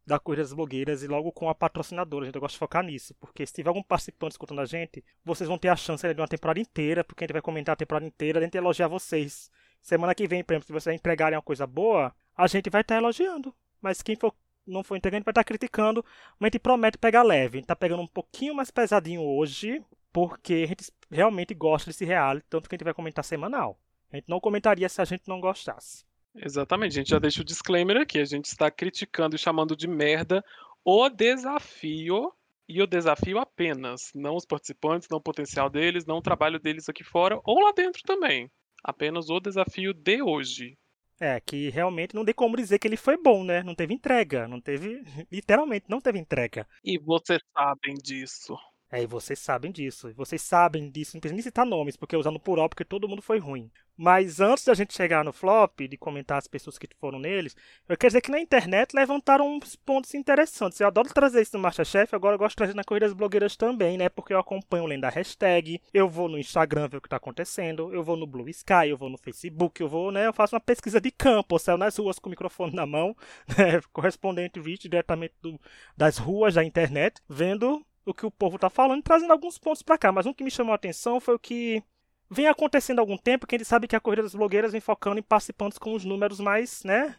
da 0.05 0.19
Corrida 0.19 0.43
das 0.43 0.53
Blogueiras 0.53 1.01
e 1.01 1.07
logo 1.07 1.31
com 1.31 1.49
a 1.49 1.55
patrocinadora. 1.55 2.25
Gente, 2.25 2.35
eu 2.35 2.41
gosto 2.41 2.53
de 2.53 2.59
focar 2.59 2.83
nisso, 2.83 3.15
porque 3.19 3.45
se 3.45 3.53
tiver 3.53 3.69
algum 3.69 3.81
participante 3.81 4.33
escutando 4.33 4.61
a 4.61 4.65
gente, 4.65 5.03
vocês 5.23 5.47
vão 5.47 5.57
ter 5.57 5.69
a 5.69 5.75
chance 5.75 6.13
de 6.13 6.21
uma 6.21 6.27
temporada 6.27 6.59
inteira, 6.59 7.03
porque 7.03 7.23
a 7.23 7.25
gente 7.25 7.33
vai 7.33 7.41
comentar 7.41 7.73
a 7.73 7.75
temporada 7.75 8.05
inteira, 8.05 8.39
a 8.39 8.43
gente 8.43 8.55
elogiar 8.55 8.87
vocês. 8.87 9.49
Semana 9.81 10.13
que 10.13 10.27
vem, 10.27 10.43
por 10.43 10.53
exemplo, 10.53 10.67
se 10.67 10.73
vocês 10.73 10.95
entregarem 10.95 11.35
uma 11.35 11.41
coisa 11.41 11.65
boa, 11.65 12.13
a 12.35 12.47
gente 12.47 12.69
vai 12.69 12.81
estar 12.81 12.95
tá 12.95 13.01
elogiando. 13.01 13.53
Mas 13.81 14.01
quem 14.01 14.15
for, 14.15 14.33
não 14.65 14.83
for 14.83 14.95
entregando, 14.95 15.23
vai 15.23 15.31
estar 15.31 15.43
tá 15.43 15.47
criticando. 15.47 16.03
Mas 16.39 16.47
a 16.47 16.51
gente 16.51 16.59
promete 16.59 16.97
pegar 16.97 17.23
leve. 17.23 17.57
A 17.57 17.59
gente 17.59 17.67
tá 17.67 17.75
pegando 17.75 18.01
um 18.01 18.07
pouquinho 18.07 18.53
mais 18.55 18.71
pesadinho 18.71 19.21
hoje, 19.21 19.83
porque 20.11 20.63
a 20.65 20.67
gente 20.67 20.91
realmente 21.09 21.53
gosta 21.53 21.89
desse 21.89 22.05
reality, 22.05 22.45
tanto 22.49 22.69
que 22.69 22.75
a 22.75 22.77
gente 22.77 22.83
vai 22.83 22.93
comentar 22.93 23.23
semanal. 23.23 23.79
A 24.11 24.15
gente 24.15 24.29
não 24.29 24.39
comentaria 24.39 24.87
se 24.87 25.01
a 25.01 25.05
gente 25.05 25.27
não 25.27 25.41
gostasse. 25.41 26.05
Exatamente, 26.37 26.91
a 26.91 27.01
gente 27.01 27.09
já 27.09 27.19
deixa 27.19 27.41
o 27.41 27.45
disclaimer 27.45 27.97
aqui. 27.97 28.19
A 28.19 28.25
gente 28.25 28.45
está 28.45 28.69
criticando 28.69 29.35
e 29.35 29.39
chamando 29.39 29.75
de 29.75 29.87
merda 29.87 30.43
o 30.83 31.09
desafio 31.09 32.31
e 32.67 32.81
o 32.81 32.87
desafio 32.87 33.39
apenas, 33.39 34.11
não 34.13 34.35
os 34.35 34.45
participantes, 34.45 35.07
não 35.09 35.17
o 35.17 35.21
potencial 35.21 35.69
deles, 35.69 36.05
não 36.05 36.17
o 36.17 36.21
trabalho 36.21 36.59
deles 36.59 36.89
aqui 36.89 37.03
fora 37.03 37.39
ou 37.43 37.59
lá 37.61 37.71
dentro 37.71 38.01
também. 38.03 38.51
Apenas 38.83 39.29
o 39.29 39.39
desafio 39.39 39.93
de 39.93 40.21
hoje. 40.21 40.77
É, 41.19 41.39
que 41.39 41.69
realmente 41.69 42.13
não 42.13 42.25
tem 42.25 42.33
como 42.33 42.57
dizer 42.57 42.77
que 42.77 42.87
ele 42.87 42.97
foi 42.97 43.17
bom, 43.17 43.43
né? 43.43 43.63
Não 43.63 43.73
teve 43.73 43.93
entrega, 43.93 44.47
não 44.47 44.59
teve, 44.59 45.01
literalmente 45.31 45.85
não 45.89 46.01
teve 46.01 46.19
entrega. 46.19 46.67
E 46.83 46.99
vocês 46.99 47.41
sabem 47.53 47.95
disso. 47.95 48.57
É, 48.91 49.01
e 49.01 49.07
vocês 49.07 49.39
sabem 49.39 49.71
disso. 49.71 50.13
Vocês 50.13 50.41
sabem 50.41 50.89
disso, 50.89 51.15
não 51.15 51.21
precisa 51.21 51.35
nem 51.35 51.43
citar 51.43 51.65
nomes, 51.65 51.97
porque 51.97 52.15
usando 52.15 52.39
por 52.39 52.59
ó, 52.59 52.67
porque 52.69 52.85
todo 52.85 53.07
mundo 53.07 53.21
foi 53.21 53.39
ruim. 53.39 53.69
Mas 53.97 54.39
antes 54.41 54.65
da 54.65 54.73
gente 54.73 54.93
chegar 54.93 55.23
no 55.23 55.31
flop, 55.31 55.79
de 55.81 55.97
comentar 55.97 56.37
as 56.37 56.47
pessoas 56.47 56.77
que 56.77 56.87
foram 56.99 57.17
neles, 57.17 57.55
eu 57.87 57.97
quero 57.97 58.09
dizer 58.09 58.21
que 58.21 58.29
na 58.29 58.39
internet 58.39 58.93
levantaram 58.93 59.47
uns 59.55 59.75
pontos 59.75 60.13
interessantes. 60.13 60.79
Eu 60.79 60.87
adoro 60.87 61.09
trazer 61.13 61.41
isso 61.41 61.55
no 61.55 61.63
Masterchef, 61.63 62.13
agora 62.13 62.35
eu 62.35 62.39
gosto 62.39 62.51
de 62.51 62.57
trazer 62.57 62.75
na 62.75 62.83
Corrida 62.83 63.07
das 63.07 63.15
Blogueiras 63.15 63.55
também, 63.55 63.97
né? 63.97 64.09
Porque 64.09 64.33
eu 64.33 64.39
acompanho 64.39 64.83
além 64.83 64.99
da 64.99 65.09
hashtag, 65.09 65.81
eu 65.93 66.09
vou 66.09 66.27
no 66.27 66.37
Instagram 66.37 66.89
ver 66.89 66.97
o 66.97 67.01
que 67.01 67.09
tá 67.09 67.15
acontecendo, 67.15 67.93
eu 67.93 68.03
vou 68.03 68.17
no 68.17 68.27
Blue 68.27 68.49
Sky, 68.49 68.89
eu 68.89 68.97
vou 68.97 69.09
no 69.09 69.17
Facebook, 69.17 69.81
eu 69.81 69.87
vou, 69.87 70.11
né? 70.11 70.27
Eu 70.27 70.33
faço 70.33 70.55
uma 70.55 70.61
pesquisa 70.61 70.99
de 70.99 71.09
campo, 71.09 71.57
saio 71.57 71.77
nas 71.77 71.97
ruas 71.97 72.19
com 72.19 72.27
o 72.27 72.31
microfone 72.31 72.75
na 72.75 72.85
mão, 72.85 73.15
né? 73.57 73.81
Correspondente 73.93 74.59
vídeo 74.59 74.89
diretamente 74.89 75.33
do, 75.41 75.59
das 75.95 76.17
ruas 76.17 76.53
da 76.55 76.63
internet, 76.63 77.21
vendo 77.29 77.85
o 78.05 78.13
que 78.13 78.25
o 78.25 78.31
povo 78.31 78.55
está 78.55 78.69
falando, 78.69 79.01
trazendo 79.03 79.31
alguns 79.31 79.57
pontos 79.57 79.81
para 79.81 79.97
cá. 79.97 80.11
Mas 80.11 80.25
um 80.25 80.33
que 80.33 80.43
me 80.43 80.51
chamou 80.51 80.71
a 80.71 80.75
atenção 80.75 81.19
foi 81.19 81.35
o 81.35 81.39
que 81.39 81.83
vem 82.29 82.47
acontecendo 82.47 82.99
há 82.99 83.01
algum 83.01 83.17
tempo, 83.17 83.45
que 83.45 83.55
a 83.55 83.57
gente 83.57 83.67
sabe 83.67 83.87
que 83.87 83.95
a 83.95 83.99
corrida 83.99 84.23
das 84.23 84.35
blogueiras 84.35 84.71
vem 84.71 84.81
focando 84.81 85.19
em 85.19 85.23
participantes 85.23 85.77
com 85.77 85.93
os 85.93 86.05
números 86.05 86.39
mais, 86.39 86.83
né, 86.83 87.15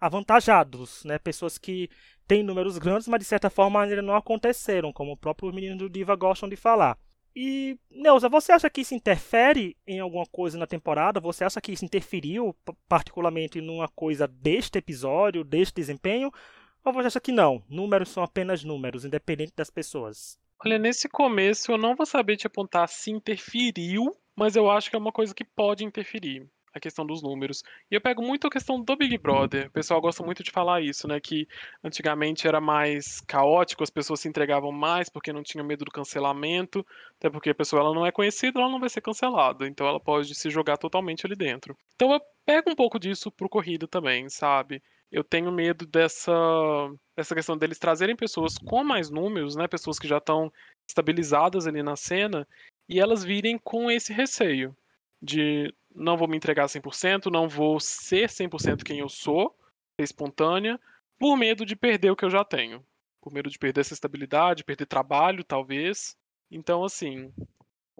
avantajados, 0.00 1.04
né, 1.04 1.18
pessoas 1.18 1.58
que 1.58 1.90
têm 2.26 2.42
números 2.42 2.78
grandes, 2.78 3.08
mas 3.08 3.20
de 3.20 3.26
certa 3.26 3.50
forma 3.50 3.82
ainda 3.82 4.00
não 4.02 4.14
aconteceram, 4.14 4.92
como 4.92 5.12
o 5.12 5.16
próprio 5.16 5.52
menino 5.52 5.76
do 5.76 5.90
Diva 5.90 6.14
gostam 6.16 6.48
de 6.48 6.56
falar. 6.56 6.98
E, 7.36 7.78
Neuza, 7.90 8.28
você 8.28 8.50
acha 8.52 8.68
que 8.68 8.80
isso 8.80 8.94
interfere 8.94 9.76
em 9.86 10.00
alguma 10.00 10.26
coisa 10.26 10.58
na 10.58 10.66
temporada? 10.66 11.20
Você 11.20 11.44
acha 11.44 11.60
que 11.60 11.70
isso 11.70 11.84
interferiu 11.84 12.56
particularmente 12.88 13.60
numa 13.60 13.86
coisa 13.86 14.26
deste 14.26 14.78
episódio, 14.78 15.44
deste 15.44 15.74
desempenho? 15.74 16.32
Ou 16.88 16.94
você 16.94 17.08
acha 17.08 17.20
que 17.20 17.30
não? 17.30 17.62
Números 17.68 18.08
são 18.08 18.22
apenas 18.22 18.64
números, 18.64 19.04
independente 19.04 19.52
das 19.54 19.68
pessoas? 19.68 20.38
Olha, 20.64 20.78
nesse 20.78 21.06
começo 21.06 21.70
eu 21.70 21.76
não 21.76 21.94
vou 21.94 22.06
saber 22.06 22.38
te 22.38 22.46
apontar 22.46 22.88
se 22.88 23.10
interferiu, 23.10 24.16
mas 24.34 24.56
eu 24.56 24.70
acho 24.70 24.88
que 24.88 24.96
é 24.96 24.98
uma 24.98 25.12
coisa 25.12 25.34
que 25.34 25.44
pode 25.44 25.84
interferir 25.84 26.48
a 26.72 26.80
questão 26.80 27.04
dos 27.04 27.22
números. 27.22 27.62
E 27.90 27.94
eu 27.94 28.00
pego 28.00 28.22
muito 28.22 28.46
a 28.46 28.50
questão 28.50 28.80
do 28.80 28.96
Big 28.96 29.18
Brother. 29.18 29.66
O 29.66 29.70
pessoal 29.70 30.00
gosta 30.00 30.24
muito 30.24 30.42
de 30.42 30.50
falar 30.50 30.80
isso, 30.80 31.06
né? 31.06 31.20
Que 31.20 31.46
antigamente 31.84 32.48
era 32.48 32.58
mais 32.58 33.20
caótico, 33.20 33.82
as 33.82 33.90
pessoas 33.90 34.20
se 34.20 34.28
entregavam 34.28 34.72
mais 34.72 35.10
porque 35.10 35.30
não 35.30 35.42
tinha 35.42 35.62
medo 35.62 35.84
do 35.84 35.90
cancelamento, 35.90 36.86
até 37.18 37.28
porque 37.28 37.50
a 37.50 37.54
pessoa 37.54 37.82
ela 37.82 37.94
não 37.94 38.06
é 38.06 38.10
conhecida, 38.10 38.60
ela 38.60 38.70
não 38.70 38.80
vai 38.80 38.88
ser 38.88 39.02
cancelada, 39.02 39.68
então 39.68 39.86
ela 39.86 40.00
pode 40.00 40.34
se 40.34 40.48
jogar 40.48 40.78
totalmente 40.78 41.26
ali 41.26 41.36
dentro. 41.36 41.76
Então 41.94 42.14
eu 42.14 42.20
pego 42.46 42.70
um 42.70 42.74
pouco 42.74 42.98
disso 42.98 43.30
pro 43.30 43.46
corrida 43.46 43.86
também, 43.86 44.30
sabe? 44.30 44.82
Eu 45.10 45.24
tenho 45.24 45.50
medo 45.50 45.86
dessa, 45.86 46.32
dessa 47.16 47.34
questão 47.34 47.56
deles 47.56 47.78
trazerem 47.78 48.16
pessoas 48.16 48.58
com 48.58 48.84
mais 48.84 49.10
números, 49.10 49.56
né, 49.56 49.66
pessoas 49.66 49.98
que 49.98 50.08
já 50.08 50.18
estão 50.18 50.52
estabilizadas 50.88 51.66
ali 51.66 51.82
na 51.82 51.96
cena, 51.96 52.46
e 52.88 53.00
elas 53.00 53.24
virem 53.24 53.58
com 53.58 53.90
esse 53.90 54.12
receio 54.12 54.76
de 55.20 55.74
não 55.94 56.16
vou 56.16 56.28
me 56.28 56.36
entregar 56.36 56.66
100%, 56.66 57.30
não 57.30 57.48
vou 57.48 57.80
ser 57.80 58.28
100% 58.28 58.84
quem 58.84 59.00
eu 59.00 59.08
sou, 59.08 59.54
ser 59.98 60.04
espontânea, 60.04 60.78
por 61.18 61.36
medo 61.36 61.66
de 61.66 61.74
perder 61.74 62.10
o 62.10 62.16
que 62.16 62.24
eu 62.24 62.30
já 62.30 62.44
tenho. 62.44 62.84
Por 63.20 63.32
medo 63.32 63.50
de 63.50 63.58
perder 63.58 63.80
essa 63.80 63.94
estabilidade, 63.94 64.64
perder 64.64 64.86
trabalho, 64.86 65.42
talvez. 65.42 66.16
Então, 66.50 66.84
assim, 66.84 67.32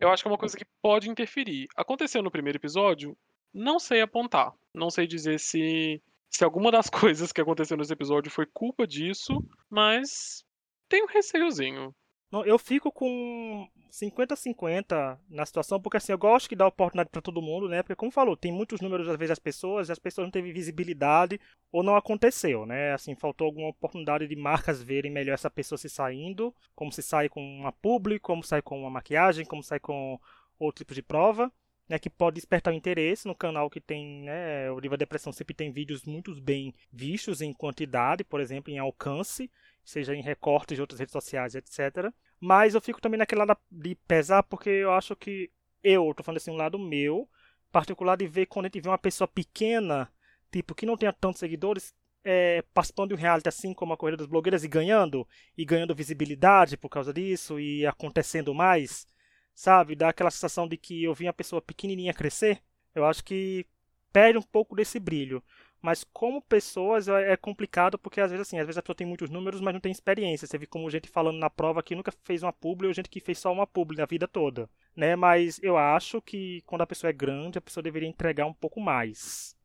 eu 0.01 0.09
acho 0.09 0.23
que 0.23 0.29
é 0.29 0.31
uma 0.31 0.39
coisa 0.39 0.57
que 0.57 0.65
pode 0.81 1.11
interferir. 1.11 1.67
Aconteceu 1.77 2.23
no 2.23 2.31
primeiro 2.31 2.59
episódio? 2.59 3.17
Não 3.53 3.81
sei 3.81 4.01
apontar. 4.01 4.55
Não 4.73 4.91
sei 4.91 5.07
dizer 5.07 5.41
se 5.41 6.01
se 6.31 6.45
alguma 6.45 6.71
das 6.71 6.89
coisas 6.91 7.33
que 7.33 7.41
aconteceu 7.41 7.77
nesse 7.77 7.93
episódio 7.93 8.31
foi 8.31 8.47
culpa 8.47 8.87
disso, 8.87 9.43
mas 9.71 10.45
tem 10.89 11.03
um 11.03 11.07
receiozinho. 11.07 11.95
Eu 12.45 12.59
fico 12.59 12.93
com 12.93 13.67
50-50 13.91 15.19
na 15.31 15.47
situação, 15.47 15.81
porque 15.81 15.97
assim, 15.97 16.13
eu 16.13 16.19
gosto 16.19 16.47
que 16.47 16.55
dá 16.55 16.67
oportunidade 16.67 17.09
para 17.09 17.23
todo 17.23 17.41
mundo, 17.41 17.71
né? 17.71 17.83
Porque, 17.83 17.97
como 17.97 18.13
falou, 18.13 18.37
tem 18.37 18.53
muitos 18.53 18.83
números 18.83 19.09
às 19.09 19.17
vezes 19.17 19.31
das 19.31 19.39
pessoas, 19.39 19.89
e 19.89 19.93
as 19.93 19.99
pessoas 19.99 20.27
não 20.27 20.31
teve 20.31 20.53
visibilidade 20.53 21.41
ou 21.73 21.83
não 21.83 21.97
aconteceu, 21.97 22.67
né? 22.67 22.93
Assim, 22.93 23.15
faltou 23.15 23.47
alguma 23.47 23.69
oportunidade 23.71 24.29
de 24.29 24.37
marcas 24.37 24.83
verem 24.83 25.11
melhor 25.11 25.33
essa 25.33 25.49
pessoa 25.51 25.79
se 25.79 25.89
saindo, 25.89 26.55
como 26.75 26.93
se 26.93 27.03
sai 27.03 27.31
com 27.31 27.41
uma 27.41 27.73
publi, 27.73 28.19
como 28.21 28.45
sai 28.45 28.61
com 28.61 28.79
uma 28.79 28.91
maquiagem, 28.91 29.47
como 29.47 29.63
sai 29.63 29.81
com 29.81 30.21
outro 30.59 30.85
tipo 30.85 30.95
de 30.95 31.03
prova 31.03 31.51
né, 31.89 31.99
que 31.99 32.11
pode 32.11 32.35
despertar 32.35 32.73
o 32.73 32.77
interesse 32.77 33.27
no 33.27 33.35
canal 33.35 33.71
que 33.71 33.81
tem, 33.81 34.23
né, 34.23 34.71
o 34.71 34.81
Diva 34.81 34.97
Depressão 34.97 35.33
sempre 35.33 35.55
tem 35.55 35.73
vídeos 35.73 36.05
muito 36.05 36.35
bem 36.41 36.75
vistos 36.93 37.41
em 37.41 37.53
quantidade, 37.53 38.23
por 38.25 38.41
exemplo, 38.41 38.73
em 38.73 38.79
alcance, 38.79 39.51
seja 39.85 40.15
em 40.15 40.21
recortes 40.21 40.77
de 40.77 40.81
outras 40.81 41.01
redes 41.01 41.13
sociais, 41.13 41.55
etc. 41.55 42.13
Mas 42.39 42.75
eu 42.75 42.81
fico 42.81 43.01
também 43.01 43.19
naquele 43.19 43.45
lado 43.45 43.57
de 43.71 43.95
pesar, 44.07 44.43
porque 44.43 44.69
eu 44.69 44.93
acho 44.93 45.17
que 45.17 45.51
eu, 45.83 46.13
tô 46.15 46.23
falando 46.23 46.37
assim, 46.37 46.51
um 46.51 46.57
lado 46.57 46.79
meu, 46.79 47.29
particular 47.73 48.17
de 48.17 48.27
ver 48.27 48.47
quando 48.47 48.67
a 48.67 48.69
gente 48.69 48.83
vê 48.83 48.89
uma 48.89 48.99
pessoa 48.99 49.27
pequena, 49.27 50.11
tipo, 50.51 50.75
que 50.75 50.87
não 50.87 50.97
tenha 50.97 51.13
tantos 51.13 51.41
seguidores, 51.41 51.95
é, 52.25 52.63
participando 52.75 53.11
de 53.11 53.15
um 53.15 53.19
reality 53.19 53.49
assim 53.49 53.73
como 53.73 53.93
a 53.93 53.97
Corrida 53.97 54.19
das 54.19 54.27
Blogueiras 54.27 54.65
e 54.65 54.69
ganhando, 54.69 55.27
e 55.57 55.65
ganhando 55.65 55.95
visibilidade 55.95 56.77
por 56.77 56.89
causa 56.91 57.13
disso, 57.13 57.59
e 57.59 57.87
acontecendo 57.87 58.55
mais, 58.55 59.07
sabe? 59.59 59.97
Dá 59.97 60.11
aquela 60.11 60.31
sensação 60.31 60.69
de 60.69 60.77
que 60.77 61.03
eu 61.03 61.13
vi 61.13 61.27
a 61.27 61.33
pessoa 61.33 61.61
pequenininha 61.61 62.15
crescer. 62.15 62.63
Eu 62.95 63.05
acho 63.05 63.25
que 63.25 63.67
perde 64.13 64.39
um 64.39 64.43
pouco 64.43 64.77
desse 64.77 65.01
brilho. 65.01 65.43
Mas 65.83 66.05
como 66.05 66.41
pessoas 66.41 67.09
é, 67.09 67.33
é 67.33 67.37
complicado 67.37 67.99
porque 67.99 68.21
às 68.21 68.31
vezes 68.31 68.47
assim, 68.47 68.59
às 68.59 68.67
vezes 68.67 68.79
a 68.79 68.83
pessoa 68.83 68.95
tem 68.95 69.07
muitos 69.07 69.29
números, 69.31 69.61
mas 69.61 69.75
não 69.75 69.81
tem 69.81 69.91
experiência. 69.91 70.47
Você 70.47 70.57
vê 70.59 70.67
como 70.67 70.89
gente 70.89 71.09
falando 71.09 71.39
na 71.39 71.51
prova 71.51 71.83
que 71.83 71.97
nunca 71.97 72.13
fez 72.23 72.45
uma 72.45 72.53
publi 72.53 72.87
ou 72.87 72.95
gente 72.95 73.09
que 73.09 73.21
fez 73.21 73.39
só 73.41 73.53
uma 73.53 73.67
publi 73.67 73.97
na 73.97 74.07
vida 74.07 74.29
toda, 74.29 74.71
né? 74.95 75.17
Mas 75.17 75.61
eu 75.61 75.77
acho 75.77 76.23
que 76.23 76.63
quando 76.65 76.83
a 76.83 76.87
pessoa 76.87 77.11
é 77.11 77.13
grande, 77.13 77.59
a 77.59 77.61
pessoa 77.61 77.83
deveria 77.83 78.09
entregar 78.09 78.47
um 78.47 78.55
pouco 78.55 78.81
mais. 78.81 79.57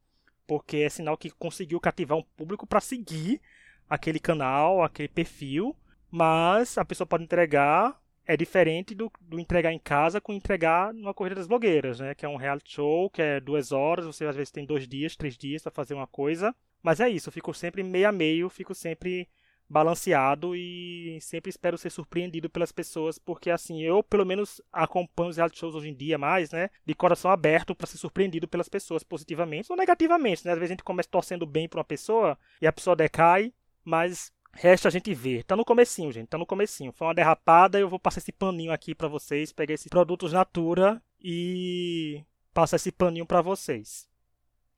Porque 0.48 0.78
é 0.78 0.90
sinal 0.90 1.18
que 1.18 1.30
conseguiu 1.30 1.80
cativar 1.80 2.18
um 2.18 2.24
público 2.36 2.66
para 2.66 2.82
seguir 2.82 3.40
aquele 3.88 4.20
canal, 4.20 4.84
aquele 4.84 5.08
perfil, 5.10 5.76
mas 6.10 6.80
a 6.80 6.86
pessoa 6.86 7.08
pode 7.08 7.24
entregar 7.24 8.03
é 8.26 8.38
diferente 8.38 8.96
do, 8.96 9.12
do, 9.22 9.40
entregar 9.40 9.72
em 9.72 9.80
casa 9.80 10.22
com 10.22 10.34
entregar 10.34 10.94
numa 10.94 11.14
corrida 11.14 11.36
das 11.36 11.48
blogueiras, 11.48 12.00
né? 12.00 12.16
Que 12.16 12.26
é 12.26 12.30
um 12.30 12.38
reality 12.38 12.74
show, 12.74 13.10
que 13.10 13.22
é 13.22 13.40
duas 13.40 13.72
horas, 13.72 14.06
você 14.06 14.26
às 14.26 14.36
vezes 14.36 14.52
tem 14.52 14.66
dois 14.66 14.88
dias, 14.88 15.16
três 15.16 15.38
dias 15.38 15.62
para 15.62 15.72
fazer 15.72 15.94
uma 15.94 16.08
coisa. 16.08 16.56
Mas 16.82 17.00
é 17.00 17.10
isso, 17.10 17.30
eu 17.30 17.34
fico 17.34 17.54
sempre 17.54 17.84
meio 17.84 18.08
a 18.08 18.12
meio, 18.12 18.50
fico 18.50 18.74
sempre 18.74 19.28
balanceado 19.70 20.56
e 20.56 21.18
sempre 21.22 21.50
espero 21.50 21.78
ser 21.78 21.90
surpreendido 21.90 22.50
pelas 22.50 22.72
pessoas, 22.72 23.18
porque 23.18 23.50
assim, 23.50 23.82
eu 23.82 24.04
pelo 24.04 24.26
menos 24.26 24.62
acompanho 24.72 25.30
os 25.30 25.38
reality 25.38 25.58
shows 25.58 25.76
hoje 25.76 25.90
em 25.90 25.96
dia 25.96 26.18
mais, 26.18 26.52
né? 26.52 26.70
De 26.86 26.94
coração 26.94 27.32
aberto 27.32 27.74
para 27.74 27.88
ser 27.88 27.98
surpreendido 27.98 28.48
pelas 28.48 28.70
pessoas 28.70 29.04
positivamente 29.04 29.72
ou 29.72 29.78
negativamente, 29.78 30.46
né? 30.46 30.52
Às 30.52 30.60
vezes 30.60 30.72
a 30.72 30.74
gente 30.74 30.84
começa 30.84 31.10
torcendo 31.10 31.46
bem 31.46 31.68
para 31.68 31.80
uma 31.80 31.86
pessoa 31.86 32.38
e 32.62 32.68
a 32.68 32.74
pessoa 32.74 32.96
decai, 32.96 33.54
mas 33.84 34.32
Resta 34.54 34.88
a 34.88 34.92
gente 34.92 35.14
ver. 35.14 35.44
Tá 35.44 35.56
no 35.56 35.66
comecinho, 35.66 36.12
gente. 36.12 36.28
Tá 36.28 36.38
no 36.38 36.46
comecinho. 36.46 36.94
Foi 36.94 37.08
uma 37.08 37.14
derrapada. 37.14 37.80
Eu 37.80 37.90
vou 37.90 38.00
passar 38.00 38.20
esse 38.20 38.32
paninho 38.32 38.72
aqui 38.72 38.94
para 38.94 39.08
vocês. 39.08 39.52
Pegar 39.52 39.74
esses 39.74 39.88
produtos 39.88 40.32
Natura 40.32 41.02
e 41.22 42.24
passar 42.54 42.76
esse 42.76 42.92
paninho 42.92 43.26
para 43.26 43.42
vocês. 43.42 44.08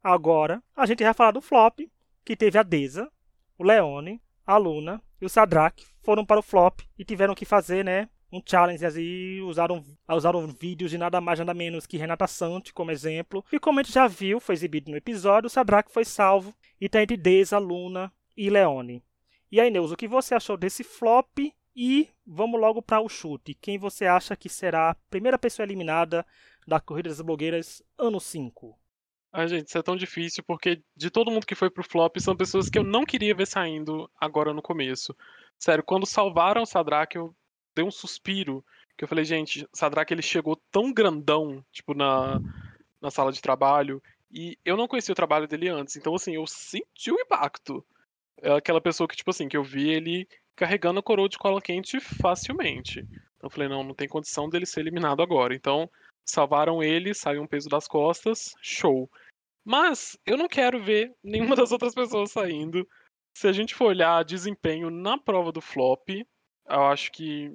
Agora, 0.02 0.62
a 0.76 0.86
gente 0.86 1.04
vai 1.04 1.14
falar 1.14 1.32
do 1.32 1.42
flop, 1.42 1.80
que 2.24 2.36
teve 2.36 2.58
a 2.60 2.64
Deza, 2.64 3.12
o 3.58 3.64
Leone, 3.64 4.22
a 4.46 4.56
Luna 4.56 5.02
e 5.20 5.26
o 5.26 5.30
Sadrak 5.30 5.84
foram 6.04 6.24
para 6.24 6.40
o 6.40 6.44
flop 6.44 6.82
e 6.98 7.04
tiveram 7.04 7.34
que 7.34 7.44
fazer, 7.44 7.84
né, 7.84 8.08
um 8.32 8.42
challenge 8.46 8.86
aí, 8.86 9.42
usaram, 9.42 9.84
usaram 10.08 10.46
vídeos 10.48 10.92
de 10.92 10.98
nada 10.98 11.20
mais 11.20 11.40
nada 11.40 11.54
menos 11.54 11.88
que 11.88 11.98
Renata 11.98 12.28
Sante 12.28 12.74
como 12.74 12.92
exemplo. 12.92 13.44
E 13.52 13.60
como 13.60 13.80
a 13.80 13.84
gente 13.84 13.94
já 13.94 14.08
viu, 14.08 14.40
foi 14.40 14.54
exibido 14.54 14.92
no 14.92 14.98
episódio, 14.98 15.48
o 15.48 15.50
Sadrak 15.50 15.92
foi 15.92 16.06
salvo 16.06 16.54
e 16.80 16.88
tá 16.88 17.02
entre 17.02 17.18
Deza, 17.18 17.58
Luna 17.58 18.12
e 18.38 18.50
Leone. 18.50 19.04
E 19.56 19.62
aí, 19.62 19.72
Neus, 19.72 19.90
o 19.90 19.96
que 19.96 20.06
você 20.06 20.36
achou 20.36 20.58
desse 20.58 20.84
flop? 20.84 21.40
E 21.74 22.10
vamos 22.28 22.60
logo 22.60 22.82
para 22.82 23.00
o 23.00 23.08
chute. 23.08 23.54
Quem 23.54 23.78
você 23.78 24.06
acha 24.06 24.36
que 24.36 24.50
será 24.50 24.90
a 24.90 24.96
primeira 25.10 25.40
pessoa 25.40 25.66
eliminada 25.66 26.26
da 26.68 26.78
Corrida 26.78 27.08
das 27.08 27.22
Blogueiras 27.22 27.82
ano 27.98 28.20
5? 28.20 28.78
Ai, 29.32 29.48
gente, 29.48 29.70
isso 29.70 29.78
é 29.78 29.82
tão 29.82 29.96
difícil, 29.96 30.44
porque 30.46 30.84
de 30.94 31.10
todo 31.10 31.32
mundo 31.32 31.46
que 31.46 31.56
foi 31.56 31.70
pro 31.70 31.86
flop, 31.86 32.18
são 32.20 32.36
pessoas 32.36 32.70
que 32.70 32.78
eu 32.78 32.84
não 32.84 33.06
queria 33.06 33.34
ver 33.34 33.48
saindo 33.48 34.12
agora 34.20 34.54
no 34.54 34.62
começo. 34.62 35.16
Sério, 35.58 35.86
quando 35.86 36.06
salvaram 36.06 36.64
o 36.64 36.66
Sadrak, 36.66 37.16
eu 37.16 37.34
dei 37.74 37.86
um 37.86 37.92
suspiro. 37.92 38.62
Que 38.98 39.06
eu 39.06 39.08
falei, 39.08 39.24
gente, 39.24 39.66
Sadrak 39.72 40.12
ele 40.12 40.22
chegou 40.22 40.62
tão 40.70 40.92
grandão, 40.92 41.64
tipo, 41.72 41.94
na, 41.94 42.42
na 43.02 43.10
sala 43.10 43.32
de 43.32 43.42
trabalho. 43.42 44.04
E 44.30 44.60
eu 44.66 44.76
não 44.76 44.86
conhecia 44.86 45.14
o 45.14 45.16
trabalho 45.16 45.48
dele 45.48 45.70
antes. 45.70 45.96
Então, 45.96 46.14
assim, 46.14 46.36
eu 46.36 46.46
senti 46.46 47.10
o 47.10 47.22
impacto 47.22 47.86
é 48.42 48.52
aquela 48.52 48.82
pessoa 48.82 49.08
que, 49.08 49.16
tipo 49.16 49.30
assim, 49.30 49.48
que 49.48 49.58
eu 49.58 49.64
vi 49.64 49.90
ele 49.90 50.28
carregando 50.56 51.00
a 51.00 51.04
coroa 51.04 51.30
de 51.30 51.38
cola 51.38 51.62
quente 51.62 52.00
facilmente. 52.00 53.00
Então 53.00 53.44
eu 53.44 53.50
falei, 53.50 53.68
não, 53.68 53.84
não 53.84 53.94
tem 53.94 54.08
condição 54.08 54.50
dele 54.50 54.66
ser 54.66 54.82
eliminado 54.82 55.22
agora. 55.22 55.54
Então, 55.54 55.90
salvaram 56.26 56.82
ele, 56.82 57.14
saiu 57.14 57.42
um 57.42 57.48
peso 57.48 57.70
das 57.70 57.88
costas, 57.88 58.56
show. 58.62 59.10
Mas 59.64 60.18
eu 60.26 60.38
não 60.38 60.48
quero 60.48 60.84
ver 60.84 61.14
nenhuma 61.24 61.56
das 61.56 61.72
outras 61.72 61.94
pessoas 61.94 62.32
saindo. 62.32 62.88
Se 63.36 63.48
a 63.48 63.52
gente 63.52 63.76
for 63.76 63.88
olhar 63.88 64.24
desempenho 64.24 64.90
na 64.90 65.18
prova 65.18 65.52
do 65.52 65.60
flop, 65.60 66.10
eu 66.10 66.84
acho 66.86 67.12
que 67.12 67.52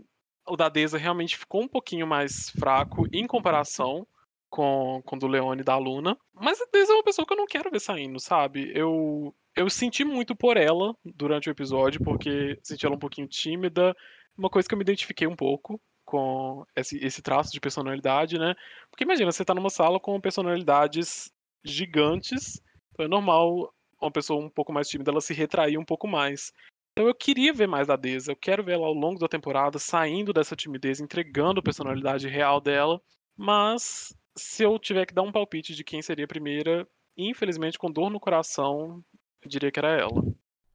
o 0.46 0.56
da 0.56 0.68
Deza 0.68 0.98
realmente 0.98 1.38
ficou 1.38 1.62
um 1.62 1.68
pouquinho 1.68 2.06
mais 2.06 2.50
fraco 2.50 3.06
em 3.12 3.26
comparação 3.26 4.06
com, 4.50 5.00
com 5.04 5.16
o 5.16 5.18
do 5.18 5.28
Leone 5.28 5.62
e 5.62 5.64
da 5.64 5.78
Luna. 5.78 6.18
Mas 6.34 6.60
a 6.60 6.66
Deza 6.72 6.92
é 6.92 6.96
uma 6.96 7.04
pessoa 7.04 7.24
que 7.24 7.32
eu 7.32 7.36
não 7.36 7.46
quero 7.46 7.70
ver 7.70 7.80
saindo, 7.80 8.18
sabe? 8.18 8.70
Eu, 8.74 9.34
eu 9.56 9.68
senti 9.68 10.04
muito 10.04 10.34
por 10.34 10.56
ela 10.56 10.94
durante 11.04 11.48
o 11.48 11.52
episódio, 11.52 12.02
porque 12.02 12.58
senti 12.62 12.86
ela 12.86 12.94
um 12.94 12.98
pouquinho 12.98 13.28
tímida. 13.28 13.94
Uma 14.36 14.50
coisa 14.50 14.68
que 14.68 14.74
eu 14.74 14.78
me 14.78 14.84
identifiquei 14.84 15.26
um 15.26 15.36
pouco 15.36 15.80
com 16.04 16.64
esse, 16.74 16.98
esse 17.04 17.22
traço 17.22 17.52
de 17.52 17.60
personalidade, 17.60 18.38
né? 18.38 18.54
Porque 18.90 19.04
imagina, 19.04 19.30
você 19.30 19.44
tá 19.44 19.54
numa 19.54 19.70
sala 19.70 20.00
com 20.00 20.20
personalidades 20.20 21.32
gigantes, 21.64 22.60
então 22.92 23.06
é 23.06 23.08
normal 23.08 23.72
uma 24.00 24.10
pessoa 24.10 24.42
um 24.42 24.48
pouco 24.48 24.72
mais 24.72 24.88
tímida 24.88 25.10
ela 25.10 25.20
se 25.20 25.34
retrair 25.34 25.78
um 25.78 25.84
pouco 25.84 26.08
mais. 26.08 26.52
Então 26.92 27.06
eu 27.06 27.14
queria 27.14 27.52
ver 27.52 27.68
mais 27.68 27.86
da 27.86 27.96
Deza, 27.96 28.32
eu 28.32 28.36
quero 28.36 28.64
ver 28.64 28.72
ela 28.72 28.86
ao 28.86 28.94
longo 28.94 29.20
da 29.20 29.28
temporada 29.28 29.78
saindo 29.78 30.32
dessa 30.32 30.56
timidez, 30.56 31.00
entregando 31.00 31.60
a 31.60 31.62
personalidade 31.62 32.28
real 32.28 32.60
dela, 32.60 33.00
mas 33.36 34.12
se 34.36 34.62
eu 34.64 34.78
tiver 34.78 35.06
que 35.06 35.14
dar 35.14 35.22
um 35.22 35.32
palpite 35.32 35.74
de 35.74 35.84
quem 35.84 36.02
seria 36.02 36.24
a 36.24 36.28
primeira, 36.28 36.86
infelizmente 37.16 37.78
com 37.78 37.90
dor 37.90 38.10
no 38.10 38.18
coração, 38.18 39.02
eu 39.42 39.48
diria 39.48 39.70
que 39.70 39.78
era 39.78 39.88
ela. 39.88 40.22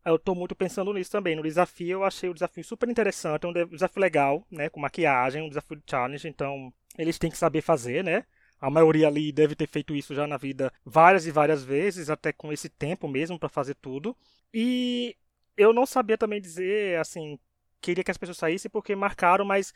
Eu 0.06 0.20
tô 0.20 0.36
muito 0.36 0.56
pensando 0.56 0.94
nisso 0.94 1.12
também. 1.12 1.36
No 1.36 1.42
desafio, 1.42 1.90
eu 1.90 2.04
achei 2.04 2.30
o 2.30 2.34
desafio 2.34 2.64
super 2.64 2.88
interessante, 2.88 3.48
um 3.48 3.54
desafio 3.54 4.00
legal, 4.00 4.46
né? 4.52 4.70
Com 4.70 4.80
maquiagem, 4.80 5.42
um 5.42 5.50
desafio 5.50 5.78
de 5.78 5.84
challenge, 5.90 6.28
então 6.28 6.72
eles 6.98 7.18
têm 7.18 7.32
que 7.32 7.38
saber 7.38 7.62
fazer, 7.62 8.04
né? 8.04 8.24
A 8.60 8.70
maioria 8.70 9.08
ali 9.08 9.32
deve 9.32 9.56
ter 9.56 9.68
feito 9.68 9.96
isso 9.96 10.14
já 10.16 10.28
na 10.28 10.38
vida 10.38 10.72
várias 10.86 11.26
e 11.26 11.32
várias 11.32 11.64
vezes, 11.64 12.10
até 12.10 12.32
com 12.32 12.54
esse 12.54 12.70
tempo 12.70 13.08
mesmo 13.08 13.40
para 13.40 13.50
fazer 13.50 13.76
tudo. 13.76 14.16
E 14.54 15.16
eu 15.58 15.74
não 15.74 15.86
sabia 15.86 16.18
também 16.18 16.40
dizer, 16.40 17.00
assim, 17.00 17.40
queria 17.82 18.04
que 18.04 18.12
as 18.12 18.18
pessoas 18.18 18.38
saíssem 18.38 18.70
porque 18.72 18.96
marcaram, 18.96 19.44
mas 19.44 19.74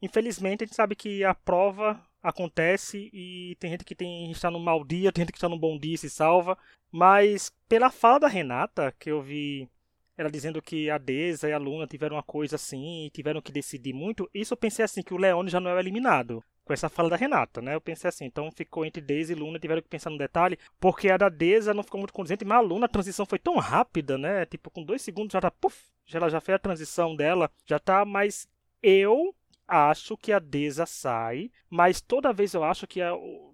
infelizmente 0.00 0.64
a 0.64 0.66
gente 0.66 0.74
sabe 0.76 0.94
que 0.94 1.24
a 1.24 1.34
prova 1.34 2.00
acontece 2.22 3.10
e 3.12 3.56
tem 3.58 3.70
gente 3.70 3.84
que 3.84 3.94
tem 3.94 4.30
está 4.30 4.50
no 4.50 4.60
mau 4.60 4.84
dia, 4.84 5.12
tem 5.12 5.22
gente 5.22 5.32
que 5.32 5.38
está 5.38 5.48
no 5.48 5.58
bom 5.58 5.78
dia 5.78 5.94
e 5.94 5.98
se 5.98 6.10
salva. 6.10 6.56
Mas 6.90 7.52
pela 7.68 7.90
fala 7.90 8.20
da 8.20 8.28
Renata, 8.28 8.94
que 8.98 9.10
eu 9.10 9.22
vi 9.22 9.68
ela 10.16 10.30
dizendo 10.30 10.60
que 10.60 10.90
a 10.90 10.98
Deza 10.98 11.48
e 11.48 11.52
a 11.52 11.58
Luna 11.58 11.86
tiveram 11.86 12.16
uma 12.16 12.22
coisa 12.22 12.56
assim 12.56 13.06
e 13.06 13.10
tiveram 13.10 13.40
que 13.40 13.50
decidir 13.50 13.94
muito, 13.94 14.28
isso 14.34 14.52
eu 14.52 14.56
pensei 14.56 14.84
assim, 14.84 15.02
que 15.02 15.14
o 15.14 15.16
Leone 15.16 15.48
já 15.48 15.58
não 15.58 15.70
é 15.70 15.80
eliminado 15.80 16.44
com 16.62 16.74
essa 16.74 16.88
fala 16.88 17.08
da 17.08 17.16
Renata, 17.16 17.62
né? 17.62 17.74
Eu 17.74 17.80
pensei 17.80 18.08
assim, 18.08 18.26
então 18.26 18.50
ficou 18.52 18.84
entre 18.84 19.00
Daisy 19.00 19.32
e 19.32 19.34
Luna, 19.34 19.58
tiveram 19.58 19.80
que 19.80 19.88
pensar 19.88 20.10
no 20.10 20.18
detalhe, 20.18 20.58
porque 20.78 21.10
a 21.10 21.16
da 21.16 21.28
Deza 21.28 21.72
não 21.72 21.82
ficou 21.82 21.98
muito 21.98 22.12
condizente, 22.12 22.44
mas 22.44 22.58
a 22.58 22.60
Luna, 22.60 22.84
a 22.84 22.88
transição 22.88 23.24
foi 23.24 23.38
tão 23.38 23.56
rápida, 23.56 24.18
né? 24.18 24.44
Tipo, 24.44 24.70
com 24.70 24.84
dois 24.84 25.00
segundos 25.00 25.32
já 25.32 25.40
tá, 25.40 25.50
puf, 25.50 25.76
já, 26.06 26.18
ela 26.18 26.28
já 26.28 26.40
fez 26.40 26.56
a 26.56 26.60
transição 26.60 27.16
dela, 27.16 27.50
já 27.66 27.78
tá, 27.78 28.04
mas 28.04 28.46
eu 28.82 29.34
acho 29.70 30.16
que 30.16 30.32
a 30.32 30.38
Deza 30.40 30.84
sai, 30.84 31.50
mas 31.68 32.00
toda 32.00 32.32
vez 32.32 32.54
eu 32.54 32.64
acho 32.64 32.86
que 32.86 33.00
a, 33.00 33.12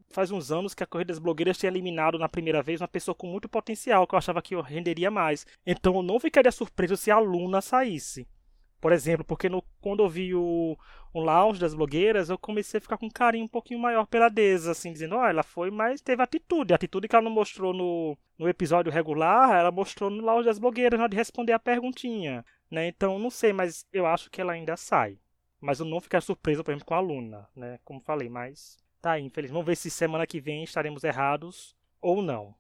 faz 0.09 0.31
uns 0.31 0.51
anos 0.51 0.75
que 0.75 0.83
a 0.83 0.87
Corrida 0.87 1.13
das 1.13 1.19
Blogueiras 1.19 1.59
tinha 1.59 1.71
eliminado 1.71 2.19
na 2.19 2.29
primeira 2.29 2.63
vez 2.63 2.81
uma 2.81 2.89
pessoa 2.89 3.15
com 3.15 3.27
muito 3.27 3.49
potencial, 3.49 4.07
que 4.07 4.15
eu 4.15 4.19
achava 4.19 4.41
que 4.41 4.55
renderia 4.63 5.11
mais. 5.11 5.47
Então 5.67 5.97
eu 5.97 6.03
não 6.03 6.19
ficaria 6.19 6.51
surpreso 6.51 6.97
se 6.97 7.11
a 7.11 7.19
Luna 7.19 7.61
saísse. 7.61 8.27
Por 8.81 8.93
exemplo, 8.93 9.25
porque 9.25 9.49
no, 9.49 9.63
quando 9.81 10.03
eu 10.03 10.09
vi 10.09 10.35
o, 10.35 10.77
o 11.13 11.21
lounge 11.21 11.61
das 11.61 11.75
blogueiras, 11.75 12.29
eu 12.31 12.39
comecei 12.39 12.79
a 12.79 12.81
ficar 12.81 12.97
com 12.99 13.07
um 13.07 13.11
carinho 13.11 13.45
um 13.45 13.49
pouquinho 13.49 13.81
maior 13.81 14.07
pela 14.07 14.29
Deza, 14.29 14.73
assim, 14.73 14.93
dizendo, 14.93 15.17
ó, 15.17 15.23
oh, 15.23 15.27
ela 15.27 15.43
foi, 15.43 15.71
mas 15.71 16.01
teve 16.01 16.23
atitude. 16.23 16.73
A 16.73 16.77
atitude 16.77 17.09
que 17.09 17.17
ela 17.17 17.25
não 17.25 17.31
mostrou 17.31 17.73
no, 17.73 18.17
no 18.39 18.49
episódio 18.49 18.93
regular, 18.93 19.55
ela 19.55 19.71
mostrou 19.71 20.11
no 20.11 20.23
lounge 20.23 20.47
das 20.47 20.59
blogueiras, 20.59 20.99
na 20.99 21.05
hora 21.05 21.11
de 21.11 21.17
responder 21.17 21.53
a 21.53 21.59
perguntinha. 21.59 22.45
Né? 22.71 22.89
Então, 22.89 23.19
não 23.19 23.31
sei, 23.31 23.53
mas 23.53 23.87
eu 23.93 24.07
acho 24.07 24.31
que 24.31 24.41
ela 24.41 24.53
ainda 24.53 24.77
sai. 24.77 25.19
Mas 25.67 25.81
eu 25.81 25.85
não 25.85 26.01
ficar 26.01 26.21
surpreso, 26.21 26.63
por 26.63 26.71
exemplo, 26.71 26.87
com 26.87 26.95
a 26.95 27.01
Luna, 27.01 27.49
né? 27.57 27.81
Como 27.85 27.99
falei, 27.99 28.29
mas 28.29 28.79
tá 29.03 29.13
aí, 29.13 29.25
infeliz. 29.25 29.51
Vamos 29.51 29.67
ver 29.67 29.75
se 29.75 29.91
semana 29.91 30.25
que 30.25 30.41
vem 30.41 30.63
estaremos 30.63 31.03
errados 31.03 31.75
ou 32.01 32.23
não. 32.23 32.55